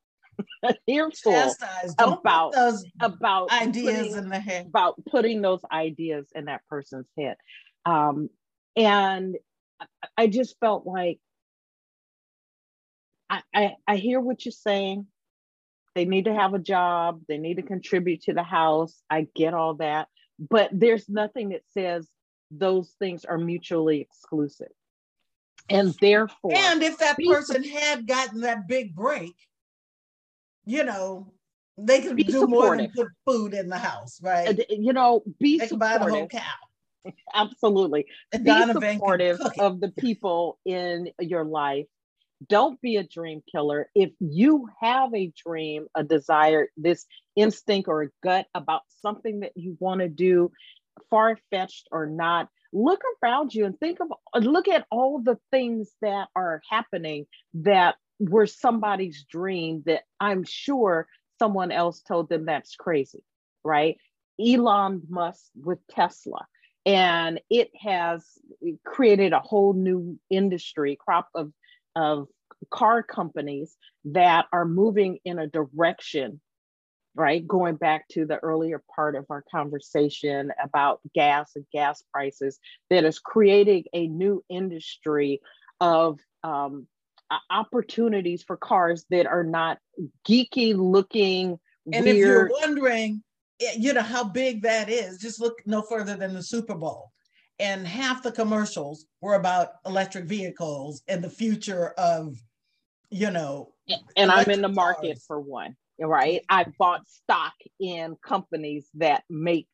earful 0.88 1.54
about 1.98 2.52
those 2.52 2.84
about 3.00 3.50
ideas 3.52 4.08
putting, 4.08 4.24
in 4.24 4.28
the 4.28 4.40
head, 4.40 4.66
about 4.66 5.04
putting 5.06 5.42
those 5.42 5.60
ideas 5.70 6.26
in 6.34 6.46
that 6.46 6.62
person's 6.68 7.08
head, 7.18 7.36
um, 7.84 8.28
and 8.76 9.36
I 10.16 10.26
just 10.28 10.56
felt 10.60 10.86
like 10.86 11.18
I, 13.28 13.42
I 13.54 13.76
I 13.86 13.96
hear 13.96 14.20
what 14.20 14.44
you're 14.44 14.52
saying. 14.52 15.06
They 15.94 16.04
need 16.06 16.24
to 16.24 16.34
have 16.34 16.54
a 16.54 16.58
job. 16.58 17.20
They 17.28 17.36
need 17.36 17.56
to 17.56 17.62
contribute 17.62 18.22
to 18.22 18.32
the 18.32 18.42
house. 18.42 19.02
I 19.10 19.26
get 19.34 19.52
all 19.52 19.74
that, 19.74 20.08
but 20.38 20.70
there's 20.72 21.08
nothing 21.08 21.50
that 21.50 21.62
says 21.74 22.08
those 22.50 22.94
things 22.98 23.24
are 23.24 23.38
mutually 23.38 24.00
exclusive 24.00 24.72
and 25.68 25.94
therefore 26.00 26.52
and 26.54 26.82
if 26.82 26.98
that 26.98 27.16
person 27.18 27.64
had 27.64 28.06
gotten 28.06 28.40
that 28.40 28.66
big 28.66 28.94
break 28.94 29.34
you 30.64 30.84
know 30.84 31.32
they 31.78 32.00
could 32.00 32.16
do 32.16 32.24
supportive. 32.24 32.48
more 32.48 32.76
than 32.76 32.90
put 32.94 33.08
food 33.26 33.54
in 33.54 33.68
the 33.68 33.78
house 33.78 34.20
right? 34.22 34.60
You 34.68 34.92
know 34.92 35.22
be 35.40 35.58
they 35.58 35.68
supportive. 35.68 35.98
buy 36.00 36.04
the 36.04 36.12
whole 36.12 36.28
cow. 36.28 36.40
Absolutely. 37.34 38.06
And 38.32 38.44
be 38.44 38.66
supportive 38.66 39.40
of 39.58 39.80
the 39.80 39.90
people 39.90 40.58
in 40.64 41.10
your 41.18 41.44
life. 41.44 41.86
Don't 42.48 42.80
be 42.80 42.96
a 42.96 43.04
dream 43.04 43.42
killer. 43.50 43.88
If 43.94 44.10
you 44.20 44.68
have 44.80 45.14
a 45.14 45.32
dream 45.46 45.86
a 45.94 46.02
desire 46.02 46.68
this 46.76 47.06
instinct 47.36 47.88
or 47.88 48.02
a 48.02 48.08
gut 48.22 48.46
about 48.54 48.82
something 49.00 49.40
that 49.40 49.52
you 49.56 49.76
want 49.80 50.00
to 50.00 50.08
do 50.08 50.52
far-fetched 51.10 51.88
or 51.90 52.06
not 52.06 52.48
look 52.72 53.02
around 53.22 53.54
you 53.54 53.64
and 53.64 53.78
think 53.78 53.98
of 54.00 54.08
look 54.42 54.68
at 54.68 54.86
all 54.90 55.20
the 55.22 55.38
things 55.50 55.90
that 56.00 56.28
are 56.34 56.62
happening 56.70 57.26
that 57.54 57.96
were 58.28 58.46
somebody's 58.46 59.24
dream 59.24 59.82
that 59.86 60.02
I'm 60.20 60.44
sure 60.44 61.06
someone 61.38 61.72
else 61.72 62.00
told 62.02 62.28
them 62.28 62.44
that's 62.44 62.76
crazy, 62.76 63.22
right? 63.64 63.96
Elon 64.40 65.02
Musk 65.08 65.44
with 65.54 65.78
Tesla. 65.88 66.46
And 66.84 67.40
it 67.48 67.70
has 67.80 68.26
created 68.84 69.32
a 69.32 69.40
whole 69.40 69.72
new 69.72 70.18
industry, 70.30 70.96
crop 70.98 71.28
of, 71.34 71.52
of 71.94 72.28
car 72.70 73.02
companies 73.02 73.76
that 74.06 74.46
are 74.52 74.64
moving 74.64 75.18
in 75.24 75.38
a 75.38 75.46
direction 75.46 76.40
right? 77.14 77.46
Going 77.46 77.76
back 77.76 78.08
to 78.08 78.24
the 78.24 78.38
earlier 78.38 78.82
part 78.94 79.16
of 79.16 79.26
our 79.30 79.44
conversation 79.50 80.50
about 80.62 81.00
gas 81.14 81.52
and 81.56 81.66
gas 81.72 82.02
prices, 82.12 82.58
that 82.90 83.04
is 83.04 83.18
creating 83.18 83.84
a 83.92 84.06
new 84.06 84.42
industry 84.48 85.40
of 85.80 86.20
um, 86.42 86.86
Uh, 87.32 87.38
opportunities 87.50 88.42
for 88.42 88.58
cars 88.58 89.06
that 89.08 89.26
are 89.26 89.44
not 89.44 89.78
geeky 90.28 90.76
looking. 90.76 91.58
And 91.92 92.04
weird. 92.04 92.06
if 92.08 92.16
you're 92.16 92.50
wondering, 92.60 93.22
you 93.78 93.94
know, 93.94 94.02
how 94.02 94.24
big 94.24 94.62
that 94.62 94.90
is, 94.90 95.18
just 95.18 95.40
look 95.40 95.62
no 95.64 95.80
further 95.80 96.14
than 96.14 96.34
the 96.34 96.42
Super 96.42 96.74
Bowl. 96.74 97.10
And 97.58 97.86
half 97.86 98.22
the 98.22 98.32
commercials 98.32 99.06
were 99.22 99.34
about 99.34 99.74
electric 99.86 100.26
vehicles 100.26 101.02
and 101.08 101.24
the 101.24 101.30
future 101.30 101.90
of, 101.96 102.36
you 103.10 103.30
know. 103.30 103.72
And 104.16 104.30
I'm 104.30 104.50
in 104.50 104.60
the 104.60 104.68
market 104.68 105.14
cars. 105.14 105.24
for 105.26 105.40
one 105.40 105.76
right? 105.98 106.44
I 106.48 106.66
bought 106.78 107.08
stock 107.08 107.54
in 107.80 108.16
companies 108.22 108.88
that 108.94 109.24
make 109.30 109.68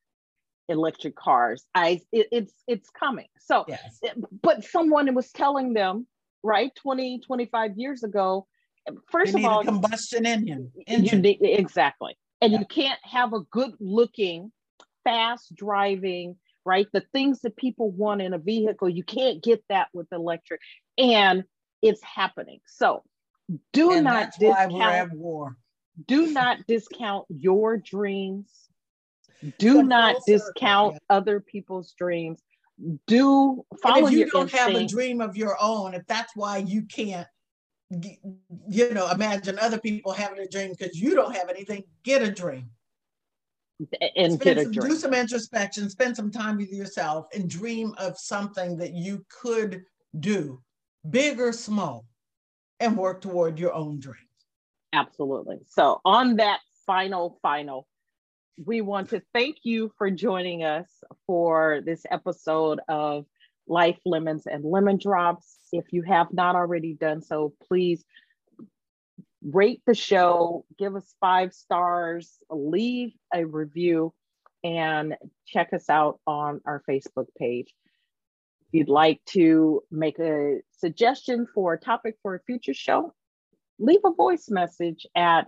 electric 0.69 1.17
cars. 1.17 1.65
I 1.75 2.03
it, 2.13 2.29
it's 2.31 2.53
it's 2.67 2.91
coming. 2.91 3.29
So, 3.41 3.65
yes. 3.69 4.01
but 4.43 4.65
someone 4.65 5.13
was 5.15 5.31
telling 5.33 5.73
them, 5.73 6.07
right, 6.43 6.73
20, 6.77 7.21
25 7.21 7.77
years 7.77 8.03
ago, 8.03 8.47
eh, 8.89 8.93
first 9.11 9.33
you 9.33 9.41
of 9.41 9.45
all, 9.45 9.65
combustion 9.65 10.27
engine. 10.27 10.73
engine. 10.87 11.23
Need, 11.23 11.39
exactly. 11.43 12.17
And 12.41 12.53
yeah. 12.53 12.61
you 12.61 12.67
can't 12.67 13.01
have 13.03 13.33
a 13.33 13.41
good 13.51 13.73
looking, 13.81 14.53
fast 15.05 15.55
driving, 15.55 16.37
right? 16.65 16.87
The 16.93 17.05
things 17.13 17.41
that 17.41 17.57
people 17.57 17.91
want 17.91 18.23
in 18.23 18.33
a 18.35 18.39
vehicle, 18.39 18.89
you 18.89 19.03
can't 19.03 19.43
get 19.43 19.65
that 19.69 19.89
with 19.93 20.07
electric. 20.13 20.61
And 20.97 21.45
it's 21.83 22.03
happening. 22.03 22.61
So 22.67 23.03
do 23.73 23.93
and 23.93 24.05
not 24.05 24.33
discount 24.39 25.13
war 25.15 25.57
do 26.07 26.29
not 26.29 26.67
discount 26.67 27.27
your 27.29 27.77
dreams. 27.77 28.69
Do 29.59 29.83
not 29.83 30.17
discount 30.27 30.95
yeah. 30.95 31.17
other 31.17 31.41
people's 31.41 31.93
dreams. 31.93 32.41
Do 33.07 33.65
follow 33.83 33.97
and 33.97 34.07
if 34.07 34.13
you 34.13 34.19
your 34.19 34.29
don't 34.29 34.43
instinct. 34.43 34.73
have 34.73 34.75
a 34.75 34.87
dream 34.87 35.21
of 35.21 35.37
your 35.37 35.57
own, 35.61 35.95
if 35.95 36.07
that's 36.07 36.37
why 36.37 36.59
you 36.59 36.83
can't, 36.83 37.27
you 37.91 38.95
know, 38.95 39.11
imagine 39.11 39.59
other 39.59 39.81
people 39.81 40.13
having 40.13 40.39
a 40.39 40.47
dream 40.47 40.71
because 40.79 40.97
you 40.97 41.15
don't 41.15 41.35
have 41.35 41.49
anything, 41.49 41.83
get 42.05 42.23
a 42.23 42.31
dream. 42.31 42.71
And 44.17 44.33
spend 44.35 44.41
get 44.41 44.59
a 44.59 44.63
some, 44.63 44.73
dream. 44.73 44.91
Do 44.91 44.97
some 44.97 45.15
introspection, 45.15 45.89
spend 45.91 46.17
some 46.17 46.31
time 46.31 46.57
with 46.57 46.73
yourself, 46.73 47.27
and 47.35 47.49
dream 47.49 47.95
of 47.99 48.19
something 48.19 48.77
that 48.79 48.93
you 48.93 49.25
could 49.29 49.85
do, 50.19 50.61
big 51.11 51.41
or 51.41 51.53
small, 51.53 52.05
and 52.81 52.97
work 52.97 53.21
toward 53.21 53.59
your 53.59 53.73
own 53.73 53.99
dream. 53.99 54.17
Absolutely. 54.93 55.59
So, 55.67 56.01
on 56.05 56.37
that 56.37 56.61
final, 56.87 57.39
final, 57.43 57.87
we 58.65 58.81
want 58.81 59.11
to 59.11 59.23
thank 59.33 59.59
you 59.63 59.93
for 59.99 60.11
joining 60.11 60.65
us 60.65 60.89
for 61.27 61.81
this 61.85 62.05
episode 62.11 62.81
of 62.89 63.25
Life 63.69 63.99
Lemons 64.05 64.47
and 64.47 64.65
Lemon 64.65 64.99
Drops. 64.99 65.59
If 65.73 65.93
you 65.93 66.03
have 66.03 66.33
not 66.33 66.57
already 66.57 66.95
done 66.95 67.23
so, 67.23 67.53
please 67.69 68.05
rate 69.43 69.83
the 69.87 69.95
show, 69.95 70.65
give 70.77 70.97
us 70.97 71.15
five 71.21 71.53
stars, 71.53 72.39
leave 72.51 73.13
a 73.33 73.45
review, 73.45 74.13
and 74.65 75.17
check 75.47 75.73
us 75.73 75.89
out 75.89 76.19
on 76.27 76.61
our 76.65 76.83
Facebook 76.89 77.27
page. 77.39 77.73
If 78.63 78.81
you'd 78.81 78.89
like 78.89 79.25
to 79.27 79.83
make 79.91 80.19
a 80.19 80.61
suggestion 80.73 81.47
for 81.55 81.75
a 81.75 81.79
topic 81.79 82.17
for 82.23 82.35
a 82.35 82.41
future 82.41 82.75
show, 82.75 83.15
leave 83.79 84.01
a 84.05 84.13
voice 84.13 84.51
message 84.51 85.07
at 85.15 85.47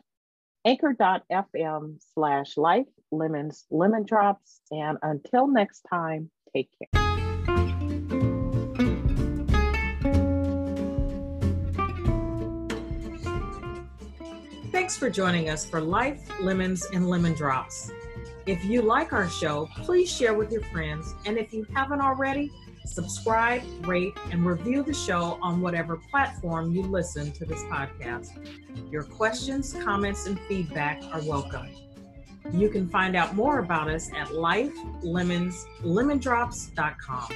anchor.fm 0.65 1.97
slash 2.15 2.57
life 2.57 2.87
lemons 3.11 3.67
lemon 3.71 4.05
drops. 4.05 4.61
And 4.71 4.99
until 5.03 5.47
next 5.47 5.83
time, 5.91 6.31
take 6.55 6.71
care. 6.79 7.01
Thanks 14.73 14.97
for 14.97 15.11
joining 15.11 15.51
us 15.51 15.65
for 15.65 15.81
Life, 15.81 16.21
Lemons, 16.41 16.87
and 16.93 17.09
Lemon 17.09 17.35
Drops. 17.35 17.93
If 18.47 18.65
you 18.65 18.83
like 18.83 19.13
our 19.13 19.29
show, 19.29 19.69
please 19.77 20.11
share 20.11 20.35
with 20.35 20.51
your 20.51 20.63
friends. 20.65 21.15
And 21.27 21.39
if 21.39 21.53
you 21.53 21.67
haven't 21.75 22.01
already, 22.01 22.51
subscribe, 22.87 23.63
rate, 23.87 24.15
and 24.31 24.45
review 24.45 24.83
the 24.83 24.95
show 24.95 25.39
on 25.43 25.61
whatever 25.61 25.97
platform 25.97 26.73
you 26.73 26.83
listen 26.83 27.31
to 27.33 27.45
this 27.45 27.63
podcast. 27.65 28.31
Your 28.91 29.05
questions, 29.05 29.75
comments, 29.75 30.27
and 30.27 30.41
feedback 30.41 31.03
are 31.13 31.23
welcome. 31.23 31.69
You 32.53 32.69
can 32.69 32.87
find 32.89 33.17
out 33.17 33.35
more 33.35 33.61
about 33.61 33.89
us 33.89 34.13
at 34.13 34.29
lifelemonslemondrops.com. 34.29 37.29